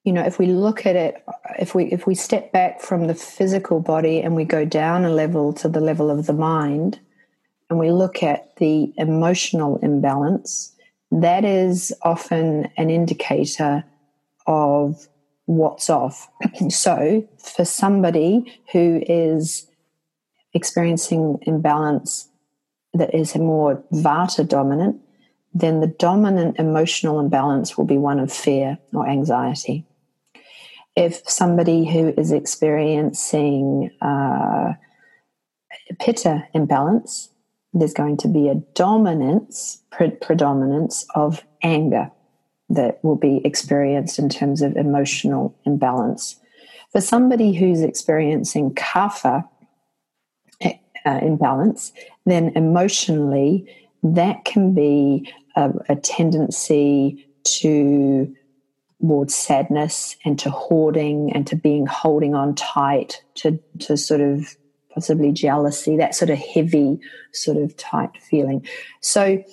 you 0.03 0.11
know 0.11 0.23
if 0.23 0.39
we 0.39 0.47
look 0.47 0.85
at 0.85 0.95
it 0.95 1.23
if 1.59 1.75
we 1.75 1.85
if 1.85 2.07
we 2.07 2.15
step 2.15 2.51
back 2.51 2.81
from 2.81 3.07
the 3.07 3.15
physical 3.15 3.79
body 3.79 4.19
and 4.19 4.35
we 4.35 4.43
go 4.43 4.65
down 4.65 5.05
a 5.05 5.09
level 5.09 5.53
to 5.53 5.69
the 5.69 5.81
level 5.81 6.09
of 6.09 6.25
the 6.25 6.33
mind 6.33 6.99
and 7.69 7.79
we 7.79 7.91
look 7.91 8.23
at 8.23 8.55
the 8.57 8.93
emotional 8.97 9.77
imbalance 9.77 10.75
that 11.11 11.43
is 11.45 11.93
often 12.01 12.69
an 12.77 12.89
indicator 12.89 13.83
of 14.47 15.07
what's 15.45 15.89
off. 15.89 16.29
So 16.69 17.27
for 17.37 17.65
somebody 17.65 18.59
who 18.71 19.03
is 19.05 19.67
experiencing 20.53 21.39
imbalance 21.43 22.29
that 22.93 23.13
is 23.13 23.35
more 23.35 23.83
vata 23.93 24.47
dominant 24.47 25.01
then 25.53 25.81
the 25.81 25.87
dominant 25.87 26.57
emotional 26.59 27.19
imbalance 27.19 27.77
will 27.77 27.85
be 27.85 27.97
one 27.97 28.19
of 28.19 28.31
fear 28.31 28.77
or 28.93 29.07
anxiety 29.07 29.85
if 31.01 31.27
somebody 31.27 31.83
who 31.83 32.13
is 32.15 32.31
experiencing 32.31 33.89
uh, 34.01 34.73
pitta 35.99 36.43
imbalance, 36.53 37.29
there's 37.73 37.93
going 37.93 38.17
to 38.17 38.27
be 38.27 38.49
a 38.49 38.55
dominance, 38.75 39.81
pre- 39.91 40.11
predominance 40.11 41.03
of 41.15 41.43
anger 41.63 42.11
that 42.69 43.03
will 43.03 43.15
be 43.15 43.41
experienced 43.43 44.19
in 44.19 44.29
terms 44.29 44.61
of 44.61 44.77
emotional 44.77 45.57
imbalance. 45.65 46.39
For 46.91 47.01
somebody 47.01 47.51
who's 47.53 47.81
experiencing 47.81 48.75
kapha 48.75 49.43
uh, 50.63 51.19
imbalance, 51.23 51.93
then 52.27 52.51
emotionally, 52.55 53.67
that 54.03 54.45
can 54.45 54.75
be 54.75 55.33
a, 55.55 55.71
a 55.89 55.95
tendency 55.95 57.27
to 57.43 58.35
towards 59.01 59.33
sadness 59.33 60.15
and 60.23 60.37
to 60.39 60.49
hoarding 60.49 61.31
and 61.33 61.47
to 61.47 61.55
being 61.55 61.85
holding 61.85 62.35
on 62.35 62.55
tight 62.55 63.23
to 63.35 63.59
to 63.79 63.97
sort 63.97 64.21
of 64.21 64.55
possibly 64.93 65.31
jealousy 65.31 65.97
that 65.97 66.13
sort 66.13 66.29
of 66.29 66.37
heavy 66.37 66.99
sort 67.33 67.57
of 67.57 67.75
tight 67.77 68.11
feeling 68.21 68.65
so 69.01 69.43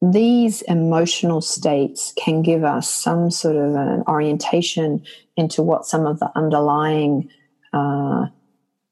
these 0.00 0.62
emotional 0.62 1.40
states 1.40 2.12
can 2.16 2.42
give 2.42 2.64
us 2.64 2.88
some 2.88 3.30
sort 3.30 3.56
of 3.56 3.74
an 3.74 4.02
orientation 4.06 5.04
into 5.36 5.62
what 5.62 5.84
some 5.84 6.06
of 6.06 6.18
the 6.20 6.30
underlying 6.36 7.28
uh, 7.72 8.26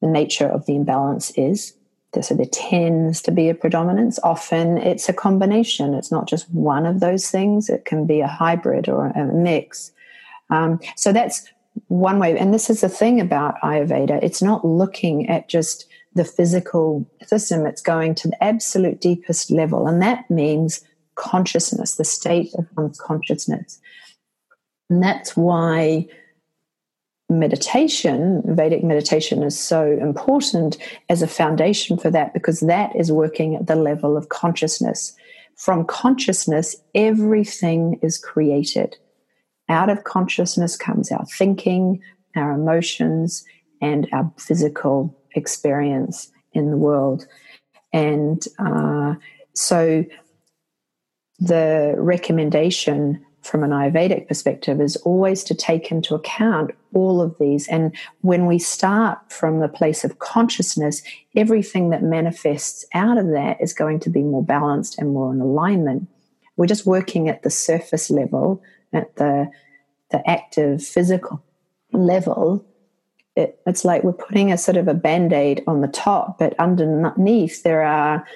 the 0.01 0.09
nature 0.09 0.49
of 0.49 0.67
the 0.67 0.77
imbalance 0.77 1.31
is 1.37 1.75
so 2.23 2.35
there 2.35 2.47
tends 2.47 3.21
to 3.23 3.31
be 3.31 3.49
a 3.49 3.55
predominance. 3.55 4.19
Often 4.23 4.79
it's 4.79 5.09
a 5.09 5.13
combination. 5.13 5.95
It's 5.95 6.11
not 6.11 6.27
just 6.27 6.51
one 6.51 6.87
of 6.87 7.01
those 7.01 7.31
things. 7.31 7.69
It 7.69 7.85
can 7.85 8.07
be 8.07 8.21
a 8.21 8.27
hybrid 8.27 8.89
or 8.89 9.09
a 9.09 9.25
mix. 9.27 9.93
Um, 10.51 10.81
so 10.97 11.13
that's 11.13 11.47
one 11.89 12.19
way. 12.19 12.39
And 12.39 12.55
this 12.55 12.71
is 12.71 12.81
the 12.81 12.89
thing 12.89 13.21
about 13.21 13.61
Ayurveda 13.63 14.23
it's 14.23 14.43
not 14.43 14.65
looking 14.65 15.29
at 15.29 15.49
just 15.49 15.87
the 16.15 16.25
physical 16.25 17.09
system, 17.27 17.67
it's 17.67 17.83
going 17.83 18.15
to 18.17 18.29
the 18.29 18.43
absolute 18.43 19.01
deepest 19.01 19.51
level. 19.51 19.87
And 19.87 20.01
that 20.01 20.29
means 20.31 20.83
consciousness, 21.15 21.97
the 21.97 22.05
state 22.05 22.55
of 22.55 22.67
one's 22.77 22.99
consciousness. 22.99 23.79
And 24.89 25.03
that's 25.03 25.37
why 25.37 26.07
meditation, 27.29 28.43
Vedic 28.47 28.83
meditation, 28.83 29.43
is 29.43 29.59
so 29.59 29.99
important 30.01 30.79
as 31.11 31.23
a 31.23 31.27
foundation 31.27 31.99
for 31.99 32.11
that 32.11 32.33
because 32.33 32.61
that 32.61 32.95
is 32.97 33.13
working 33.13 33.55
at 33.55 33.67
the 33.67 33.77
level 33.77 34.17
of 34.17 34.29
consciousness. 34.29 35.15
From 35.57 35.85
consciousness, 35.85 36.77
everything 36.95 37.99
is 38.03 38.17
created. 38.17 38.97
Out 39.69 39.91
of 39.91 40.05
consciousness 40.05 40.77
comes 40.77 41.11
our 41.11 41.27
thinking, 41.27 42.01
our 42.35 42.53
emotions, 42.53 43.45
and 43.81 44.09
our 44.13 44.33
physical 44.39 45.17
experience 45.35 46.31
in 46.53 46.71
the 46.71 46.77
world. 46.77 47.27
And 47.93 48.43
uh, 48.59 49.15
so 49.55 50.05
the 51.39 51.95
recommendation 51.99 53.25
from 53.43 53.63
an 53.63 53.71
Ayurvedic 53.71 54.27
perspective 54.27 54.81
is 54.81 54.97
always 54.97 55.45
to 55.45 55.55
take 55.55 55.91
into 55.91 56.15
account 56.15 56.73
all 56.93 57.23
of 57.23 57.39
these. 57.39 57.69
And 57.69 57.97
when 58.23 58.47
we 58.47 58.59
start 58.59 59.19
from 59.31 59.61
the 59.61 59.69
place 59.69 60.05
of 60.05 60.19
consciousness, 60.19 61.03
everything 61.37 61.91
that 61.91 62.03
manifests 62.03 62.85
out 62.93 63.19
of 63.19 63.29
that 63.29 63.59
is 63.61 63.73
going 63.73 64.01
to 64.01 64.11
be 64.11 64.23
more 64.23 64.45
balanced 64.45 64.99
and 64.99 65.11
more 65.11 65.33
in 65.33 65.41
alignment. 65.41 66.09
We're 66.57 66.67
just 66.67 66.87
working 66.87 67.29
at 67.29 67.43
the 67.43 67.51
surface 67.51 68.11
level, 68.11 68.63
at 68.93 69.17
the 69.17 69.51
the 70.11 70.29
active 70.29 70.85
physical 70.85 71.43
level. 71.93 72.65
It, 73.35 73.61
it's 73.67 73.85
like 73.85 74.03
we're 74.03 74.13
putting 74.13 74.51
a 74.51 74.57
sort 74.57 74.79
of 74.79 74.89
a 74.89 74.95
band-aid 74.95 75.63
on 75.67 75.83
the 75.83 75.89
top, 75.89 76.39
but 76.39 76.59
underneath 76.59 77.65
there 77.65 77.83
are 77.83 78.27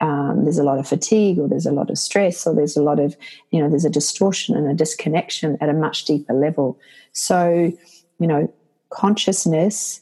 um, 0.00 0.44
there's 0.44 0.58
a 0.58 0.64
lot 0.64 0.78
of 0.78 0.86
fatigue 0.86 1.38
or 1.38 1.48
there's 1.48 1.66
a 1.66 1.72
lot 1.72 1.90
of 1.90 1.98
stress 1.98 2.46
or 2.46 2.54
there's 2.54 2.76
a 2.76 2.82
lot 2.82 3.00
of 3.00 3.16
you 3.50 3.60
know 3.60 3.68
there's 3.68 3.84
a 3.84 3.90
distortion 3.90 4.56
and 4.56 4.70
a 4.70 4.74
disconnection 4.74 5.58
at 5.60 5.68
a 5.68 5.72
much 5.72 6.04
deeper 6.04 6.34
level 6.34 6.78
so 7.12 7.72
you 8.20 8.26
know 8.26 8.52
consciousness 8.90 10.00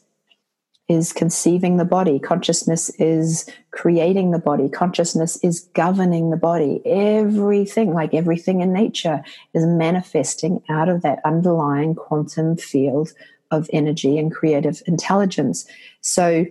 is 0.89 1.11
conceiving 1.11 1.77
the 1.77 1.85
body 1.85 2.17
consciousness 2.17 2.89
is 2.91 3.49
creating 3.71 4.31
the 4.31 4.39
body 4.39 4.69
consciousness 4.69 5.37
is 5.43 5.69
governing 5.73 6.29
the 6.29 6.37
body 6.37 6.81
everything 6.85 7.93
like 7.93 8.13
everything 8.13 8.61
in 8.61 8.71
nature 8.71 9.21
is 9.53 9.65
manifesting 9.65 10.61
out 10.69 10.87
of 10.87 11.01
that 11.01 11.19
underlying 11.25 11.93
quantum 11.93 12.55
field 12.55 13.11
of 13.51 13.69
energy 13.73 14.17
and 14.17 14.33
creative 14.33 14.81
intelligence 14.87 15.65
so 16.01 16.45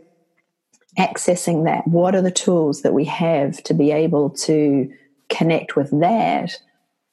accessing 0.99 1.65
that. 1.65 1.87
What 1.87 2.15
are 2.15 2.23
the 2.23 2.31
tools 2.31 2.83
that 2.83 2.95
we 2.95 3.05
have 3.05 3.63
to 3.65 3.75
be 3.75 3.93
able 3.93 4.31
to 4.31 4.91
connect 5.29 5.77
with 5.77 5.91
that? 6.01 6.57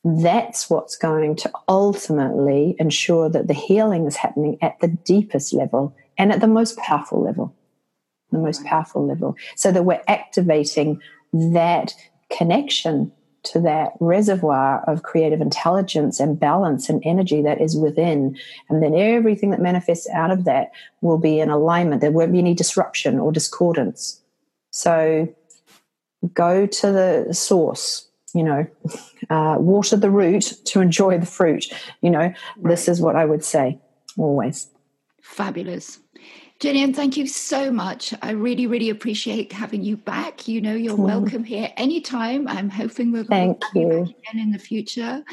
That's 0.03 0.69
what's 0.69 0.97
going 0.97 1.35
to 1.37 1.51
ultimately 1.67 2.75
ensure 2.79 3.29
that 3.29 3.47
the 3.47 3.53
healing 3.53 4.05
is 4.05 4.15
happening 4.15 4.57
at 4.61 4.79
the 4.79 4.89
deepest 4.89 5.53
level 5.53 5.95
and 6.17 6.31
at 6.31 6.41
the 6.41 6.47
most 6.47 6.77
powerful 6.77 7.21
level. 7.21 7.55
The 8.31 8.39
most 8.39 8.63
powerful 8.65 9.05
level. 9.05 9.35
So 9.55 9.71
that 9.71 9.83
we're 9.83 10.01
activating 10.07 11.01
that 11.33 11.93
connection 12.31 13.11
to 13.43 13.59
that 13.59 13.91
reservoir 13.99 14.83
of 14.87 15.03
creative 15.03 15.41
intelligence 15.41 16.19
and 16.19 16.39
balance 16.39 16.89
and 16.89 17.01
energy 17.05 17.41
that 17.41 17.59
is 17.59 17.75
within. 17.75 18.37
And 18.69 18.81
then 18.81 18.95
everything 18.95 19.51
that 19.51 19.61
manifests 19.61 20.09
out 20.09 20.31
of 20.31 20.45
that 20.45 20.71
will 21.01 21.17
be 21.17 21.39
in 21.39 21.49
alignment. 21.49 22.01
There 22.01 22.11
won't 22.11 22.31
be 22.31 22.39
any 22.39 22.53
disruption 22.53 23.19
or 23.19 23.31
discordance. 23.31 24.21
So 24.71 25.33
go 26.33 26.65
to 26.65 26.91
the 26.91 27.33
source, 27.33 28.07
you 28.33 28.43
know, 28.43 28.65
uh, 29.29 29.57
water 29.59 29.97
the 29.97 30.09
root 30.09 30.53
to 30.65 30.79
enjoy 30.79 31.17
the 31.17 31.25
fruit. 31.25 31.65
You 32.01 32.11
know, 32.11 32.19
right. 32.19 32.35
this 32.57 32.87
is 32.87 33.01
what 33.01 33.15
I 33.15 33.25
would 33.25 33.43
say 33.43 33.79
always. 34.17 34.69
Fabulous. 35.21 35.99
Jillian, 36.63 36.95
thank 36.95 37.17
you 37.17 37.27
so 37.27 37.73
much. 37.73 38.13
I 38.21 38.31
really, 38.31 38.67
really 38.67 38.89
appreciate 38.89 39.51
having 39.51 39.83
you 39.83 39.97
back. 39.97 40.47
You 40.47 40.61
know, 40.61 40.73
you're 40.73 40.95
mm. 40.95 41.03
welcome 41.03 41.43
here 41.43 41.69
anytime. 41.75 42.47
I'm 42.47 42.69
hoping 42.69 43.11
we're 43.11 43.25
going 43.25 43.59
to 43.59 43.67
you 43.75 43.89
back 43.89 44.15
again 44.29 44.41
in 44.41 44.51
the 44.53 44.59
future. 44.59 45.25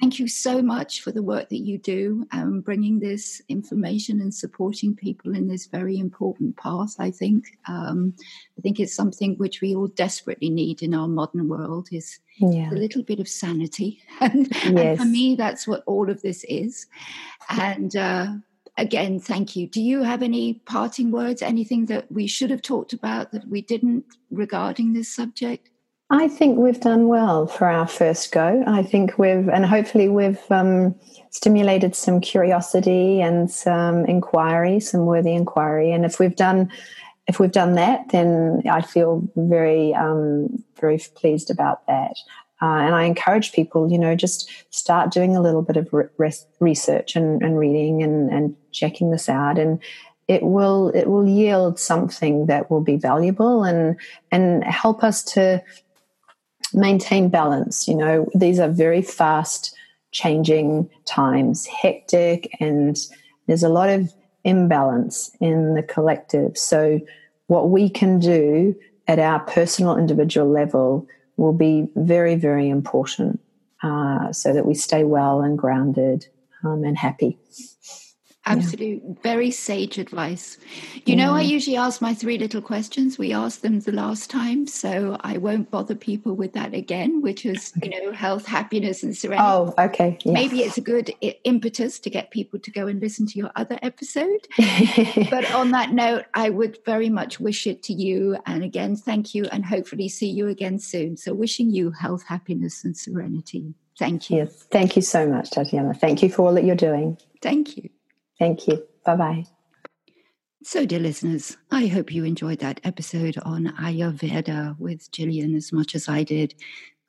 Thank 0.00 0.20
you 0.20 0.28
so 0.28 0.62
much 0.62 1.00
for 1.00 1.10
the 1.10 1.24
work 1.24 1.48
that 1.48 1.58
you 1.58 1.76
do, 1.76 2.24
um, 2.30 2.60
bringing 2.60 3.00
this 3.00 3.42
information 3.48 4.20
and 4.20 4.32
supporting 4.32 4.94
people 4.94 5.34
in 5.34 5.48
this 5.48 5.66
very 5.66 5.98
important 5.98 6.56
path. 6.56 6.94
I 7.00 7.10
think, 7.10 7.46
um, 7.66 8.14
I 8.56 8.60
think 8.60 8.78
it's 8.78 8.94
something 8.94 9.34
which 9.38 9.60
we 9.60 9.74
all 9.74 9.88
desperately 9.88 10.50
need 10.50 10.82
in 10.82 10.94
our 10.94 11.08
modern 11.08 11.48
world. 11.48 11.88
Is 11.90 12.20
yeah. 12.38 12.70
a 12.70 12.78
little 12.78 13.02
bit 13.02 13.18
of 13.18 13.26
sanity, 13.26 14.02
and, 14.20 14.46
yes. 14.52 14.64
and, 14.66 14.98
for 15.00 15.04
me, 15.04 15.34
that's 15.34 15.66
what 15.66 15.82
all 15.86 16.08
of 16.08 16.22
this 16.22 16.44
is. 16.44 16.86
And 17.48 17.96
uh, 17.96 18.34
again, 18.80 19.20
thank 19.20 19.54
you. 19.54 19.66
Do 19.66 19.80
you 19.80 20.02
have 20.02 20.22
any 20.22 20.54
parting 20.64 21.10
words, 21.10 21.42
anything 21.42 21.86
that 21.86 22.10
we 22.10 22.26
should 22.26 22.50
have 22.50 22.62
talked 22.62 22.92
about 22.92 23.30
that 23.32 23.46
we 23.48 23.60
didn't 23.60 24.04
regarding 24.30 24.92
this 24.92 25.14
subject? 25.14 25.70
I 26.12 26.26
think 26.26 26.58
we've 26.58 26.80
done 26.80 27.06
well 27.06 27.46
for 27.46 27.68
our 27.68 27.86
first 27.86 28.32
go. 28.32 28.64
I 28.66 28.82
think 28.82 29.16
we've, 29.16 29.48
and 29.48 29.64
hopefully 29.64 30.08
we've 30.08 30.40
um, 30.50 30.96
stimulated 31.30 31.94
some 31.94 32.20
curiosity 32.20 33.20
and 33.20 33.48
some 33.48 34.04
inquiry, 34.06 34.80
some 34.80 35.06
worthy 35.06 35.34
inquiry. 35.34 35.92
And 35.92 36.04
if 36.04 36.18
we've 36.18 36.34
done, 36.34 36.68
if 37.28 37.38
we've 37.38 37.52
done 37.52 37.74
that, 37.74 38.08
then 38.08 38.62
I 38.68 38.80
feel 38.80 39.22
very, 39.36 39.94
um, 39.94 40.64
very 40.80 41.00
pleased 41.14 41.48
about 41.48 41.86
that. 41.86 42.16
Uh, 42.62 42.76
and 42.76 42.94
I 42.94 43.04
encourage 43.04 43.52
people, 43.52 43.90
you 43.90 43.98
know, 43.98 44.14
just 44.14 44.50
start 44.70 45.10
doing 45.10 45.36
a 45.36 45.40
little 45.40 45.62
bit 45.62 45.76
of 45.76 45.88
re- 45.92 46.32
research 46.60 47.16
and, 47.16 47.42
and 47.42 47.58
reading 47.58 48.02
and, 48.02 48.30
and 48.30 48.56
checking 48.70 49.10
this 49.10 49.28
out, 49.28 49.58
and 49.58 49.80
it 50.28 50.42
will 50.42 50.90
it 50.90 51.08
will 51.08 51.26
yield 51.26 51.78
something 51.78 52.46
that 52.46 52.70
will 52.70 52.80
be 52.80 52.96
valuable 52.96 53.64
and 53.64 53.96
and 54.30 54.62
help 54.64 55.02
us 55.02 55.24
to 55.24 55.62
maintain 56.72 57.28
balance. 57.28 57.88
You 57.88 57.96
know, 57.96 58.28
these 58.34 58.58
are 58.58 58.68
very 58.68 59.02
fast 59.02 59.74
changing 60.12 60.88
times, 61.04 61.66
hectic, 61.66 62.50
and 62.60 62.96
there's 63.46 63.62
a 63.62 63.68
lot 63.68 63.88
of 63.88 64.12
imbalance 64.44 65.30
in 65.40 65.74
the 65.74 65.82
collective. 65.82 66.56
So, 66.56 67.00
what 67.46 67.70
we 67.70 67.88
can 67.88 68.18
do 68.18 68.76
at 69.08 69.18
our 69.18 69.40
personal 69.40 69.96
individual 69.96 70.48
level 70.48 71.06
will 71.40 71.54
be 71.54 71.88
very, 71.96 72.36
very 72.36 72.68
important 72.68 73.40
uh, 73.82 74.30
so 74.30 74.52
that 74.52 74.66
we 74.66 74.74
stay 74.74 75.04
well 75.04 75.40
and 75.40 75.58
grounded 75.58 76.26
um, 76.62 76.84
and 76.84 76.98
happy. 76.98 77.38
Absolute, 78.46 79.02
yeah. 79.04 79.14
very 79.22 79.50
sage 79.50 79.98
advice. 79.98 80.56
You 80.94 81.14
yeah. 81.14 81.26
know, 81.26 81.34
I 81.34 81.42
usually 81.42 81.76
ask 81.76 82.00
my 82.00 82.14
three 82.14 82.38
little 82.38 82.62
questions. 82.62 83.18
We 83.18 83.34
asked 83.34 83.60
them 83.60 83.80
the 83.80 83.92
last 83.92 84.30
time, 84.30 84.66
so 84.66 85.18
I 85.20 85.36
won't 85.36 85.70
bother 85.70 85.94
people 85.94 86.34
with 86.34 86.54
that 86.54 86.72
again, 86.72 87.20
which 87.20 87.44
is, 87.44 87.72
you 87.82 87.90
know, 87.90 88.12
health, 88.12 88.46
happiness, 88.46 89.02
and 89.02 89.14
serenity. 89.14 89.46
Oh, 89.46 89.74
okay. 89.78 90.16
Yeah. 90.24 90.32
Maybe 90.32 90.62
it's 90.62 90.78
a 90.78 90.80
good 90.80 91.12
impetus 91.44 91.98
to 91.98 92.08
get 92.08 92.30
people 92.30 92.58
to 92.60 92.70
go 92.70 92.86
and 92.86 92.98
listen 92.98 93.26
to 93.26 93.38
your 93.38 93.50
other 93.56 93.78
episode. 93.82 94.48
but 95.30 95.52
on 95.52 95.72
that 95.72 95.92
note, 95.92 96.24
I 96.32 96.48
would 96.48 96.78
very 96.86 97.10
much 97.10 97.40
wish 97.40 97.66
it 97.66 97.82
to 97.84 97.92
you. 97.92 98.38
And 98.46 98.64
again, 98.64 98.96
thank 98.96 99.34
you, 99.34 99.44
and 99.52 99.66
hopefully 99.66 100.08
see 100.08 100.30
you 100.30 100.48
again 100.48 100.78
soon. 100.78 101.18
So, 101.18 101.34
wishing 101.34 101.70
you 101.70 101.90
health, 101.90 102.24
happiness, 102.26 102.84
and 102.84 102.96
serenity. 102.96 103.74
Thank 103.98 104.30
you. 104.30 104.38
Yes. 104.38 104.62
Thank 104.70 104.96
you 104.96 105.02
so 105.02 105.28
much, 105.28 105.50
Tatiana. 105.50 105.92
Thank 105.92 106.22
you 106.22 106.30
for 106.30 106.46
all 106.46 106.54
that 106.54 106.64
you're 106.64 106.74
doing. 106.74 107.18
Thank 107.42 107.76
you. 107.76 107.90
Thank 108.40 108.66
you. 108.66 108.82
Bye 109.04 109.16
bye. 109.16 109.44
So, 110.62 110.84
dear 110.84 110.98
listeners, 110.98 111.56
I 111.70 111.86
hope 111.86 112.12
you 112.12 112.24
enjoyed 112.24 112.58
that 112.58 112.80
episode 112.84 113.38
on 113.44 113.66
Ayurveda 113.78 114.78
with 114.78 115.10
Jillian 115.12 115.54
as 115.56 115.72
much 115.72 115.94
as 115.94 116.08
I 116.08 116.24
did. 116.24 116.54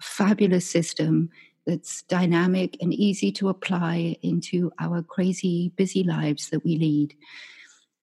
Fabulous 0.01 0.69
system 0.69 1.29
that's 1.65 2.01
dynamic 2.03 2.77
and 2.81 2.93
easy 2.93 3.31
to 3.33 3.49
apply 3.49 4.17
into 4.21 4.71
our 4.79 5.01
crazy, 5.01 5.71
busy 5.75 6.03
lives 6.03 6.49
that 6.49 6.63
we 6.63 6.77
lead. 6.77 7.15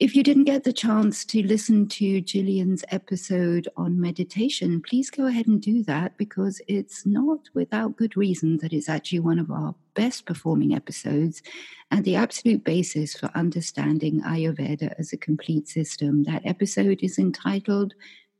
If 0.00 0.14
you 0.14 0.22
didn't 0.22 0.44
get 0.44 0.62
the 0.62 0.72
chance 0.72 1.24
to 1.24 1.44
listen 1.44 1.88
to 1.88 2.22
Jillian's 2.22 2.84
episode 2.90 3.66
on 3.76 4.00
meditation, 4.00 4.80
please 4.80 5.10
go 5.10 5.26
ahead 5.26 5.48
and 5.48 5.60
do 5.60 5.82
that 5.82 6.16
because 6.16 6.62
it's 6.68 7.04
not 7.04 7.40
without 7.52 7.96
good 7.96 8.16
reason 8.16 8.58
that 8.58 8.72
it's 8.72 8.88
actually 8.88 9.18
one 9.18 9.40
of 9.40 9.50
our 9.50 9.74
best 9.94 10.24
performing 10.24 10.72
episodes 10.72 11.42
and 11.90 12.04
the 12.04 12.14
absolute 12.14 12.62
basis 12.62 13.16
for 13.16 13.28
understanding 13.34 14.20
Ayurveda 14.20 14.94
as 15.00 15.12
a 15.12 15.16
complete 15.16 15.66
system. 15.66 16.22
That 16.22 16.46
episode 16.46 17.00
is 17.02 17.18
entitled 17.18 17.94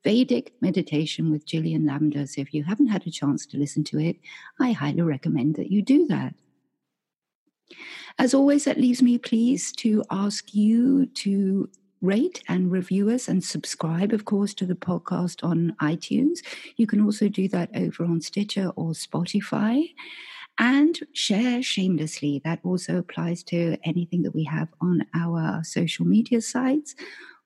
Vedic 0.04 0.52
Meditation 0.60 1.28
with 1.28 1.44
Jillian 1.44 1.88
Lavender. 1.88 2.24
So 2.28 2.40
if 2.40 2.54
you 2.54 2.62
haven't 2.62 2.86
had 2.86 3.04
a 3.04 3.10
chance 3.10 3.44
to 3.46 3.58
listen 3.58 3.82
to 3.84 3.98
it, 3.98 4.16
I 4.60 4.70
highly 4.70 5.02
recommend 5.02 5.56
that 5.56 5.72
you 5.72 5.82
do 5.82 6.06
that. 6.06 6.34
As 8.18 8.34
always, 8.34 8.64
that 8.64 8.78
leaves 8.78 9.02
me 9.02 9.18
pleased 9.18 9.78
to 9.80 10.04
ask 10.10 10.54
you 10.54 11.06
to 11.06 11.68
rate 12.00 12.42
and 12.48 12.70
review 12.70 13.10
us 13.10 13.28
and 13.28 13.42
subscribe, 13.42 14.12
of 14.12 14.24
course, 14.24 14.54
to 14.54 14.66
the 14.66 14.74
podcast 14.74 15.42
on 15.42 15.74
iTunes. 15.80 16.38
You 16.76 16.86
can 16.86 17.00
also 17.00 17.28
do 17.28 17.48
that 17.48 17.70
over 17.74 18.04
on 18.04 18.20
Stitcher 18.20 18.72
or 18.76 18.92
Spotify. 18.92 19.90
And 20.60 20.98
share 21.12 21.62
shamelessly. 21.62 22.42
That 22.44 22.58
also 22.64 22.96
applies 22.98 23.44
to 23.44 23.76
anything 23.84 24.22
that 24.22 24.34
we 24.34 24.42
have 24.44 24.68
on 24.80 25.06
our 25.14 25.62
social 25.62 26.04
media 26.04 26.40
sites, 26.40 26.96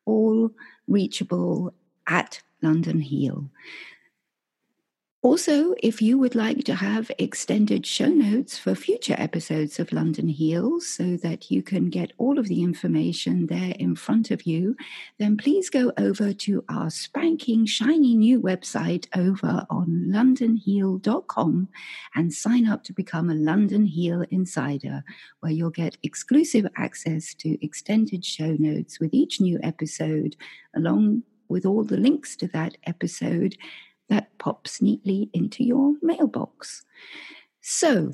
all 0.07 0.51
reachable 0.89 1.75
at 2.07 2.41
London 2.63 3.01
Heal. 3.01 3.51
Also, 5.23 5.73
if 5.85 6.03
you 6.03 6.19
would 6.19 6.35
like 6.35 6.65
to 6.65 6.75
have 6.75 7.09
extended 7.17 7.87
show 7.87 8.09
notes 8.09 8.59
for 8.59 8.75
future 8.75 9.15
episodes 9.19 9.79
of 9.79 9.93
London 9.93 10.27
Heals 10.27 10.85
so 10.89 11.17
that 11.19 11.49
you 11.49 11.63
can 11.63 11.91
get 11.91 12.13
all 12.19 12.41
of 12.41 12.49
the 12.49 12.65
information 12.65 13.47
there 13.47 13.73
in 13.79 13.95
front 13.95 14.33
of 14.33 14.43
you, 14.49 14.77
then 15.19 15.37
please 15.37 15.71
go 15.71 15.93
over 15.97 16.33
to 16.33 16.65
our 16.69 16.91
spanking, 16.91 17.67
shiny 17.67 18.17
new 18.17 18.41
website 18.41 19.07
over 19.17 19.65
on 19.71 20.07
londonheal.com 20.09 21.69
and 22.17 22.35
sign 22.35 22.67
up 22.67 22.83
to 22.83 22.93
become 22.93 23.31
a 23.31 23.35
London 23.35 23.87
Heal 23.87 24.25
Insider, 24.33 25.05
where 25.39 25.53
you'll 25.53 25.71
get 25.71 25.99
exclusive 26.03 26.67
access 26.77 27.33
to 27.35 27.65
extended 27.65 28.25
show 28.25 28.57
notes 28.59 28.99
with 28.99 29.15
each 29.15 29.41
new 29.41 29.61
episode, 29.63 30.35
along 30.75 31.23
with 31.49 31.65
all 31.65 31.85
the 31.85 31.97
links 31.97 32.35
to 32.35 32.49
that 32.49 32.77
episode 32.87 33.57
that 34.13 34.37
pops 34.39 34.83
neatly 34.83 35.31
into 35.33 35.65
your 35.65 35.95
mailbox. 36.03 36.85
So 37.63 38.13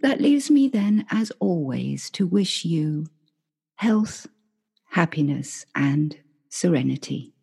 that 0.00 0.20
leaves 0.20 0.50
me 0.50 0.68
then, 0.68 1.06
as 1.10 1.32
always, 1.40 2.10
to 2.10 2.26
wish 2.26 2.64
you 2.64 3.06
health, 3.76 4.26
happiness, 4.90 5.64
and 5.74 6.16
serenity. 6.50 7.33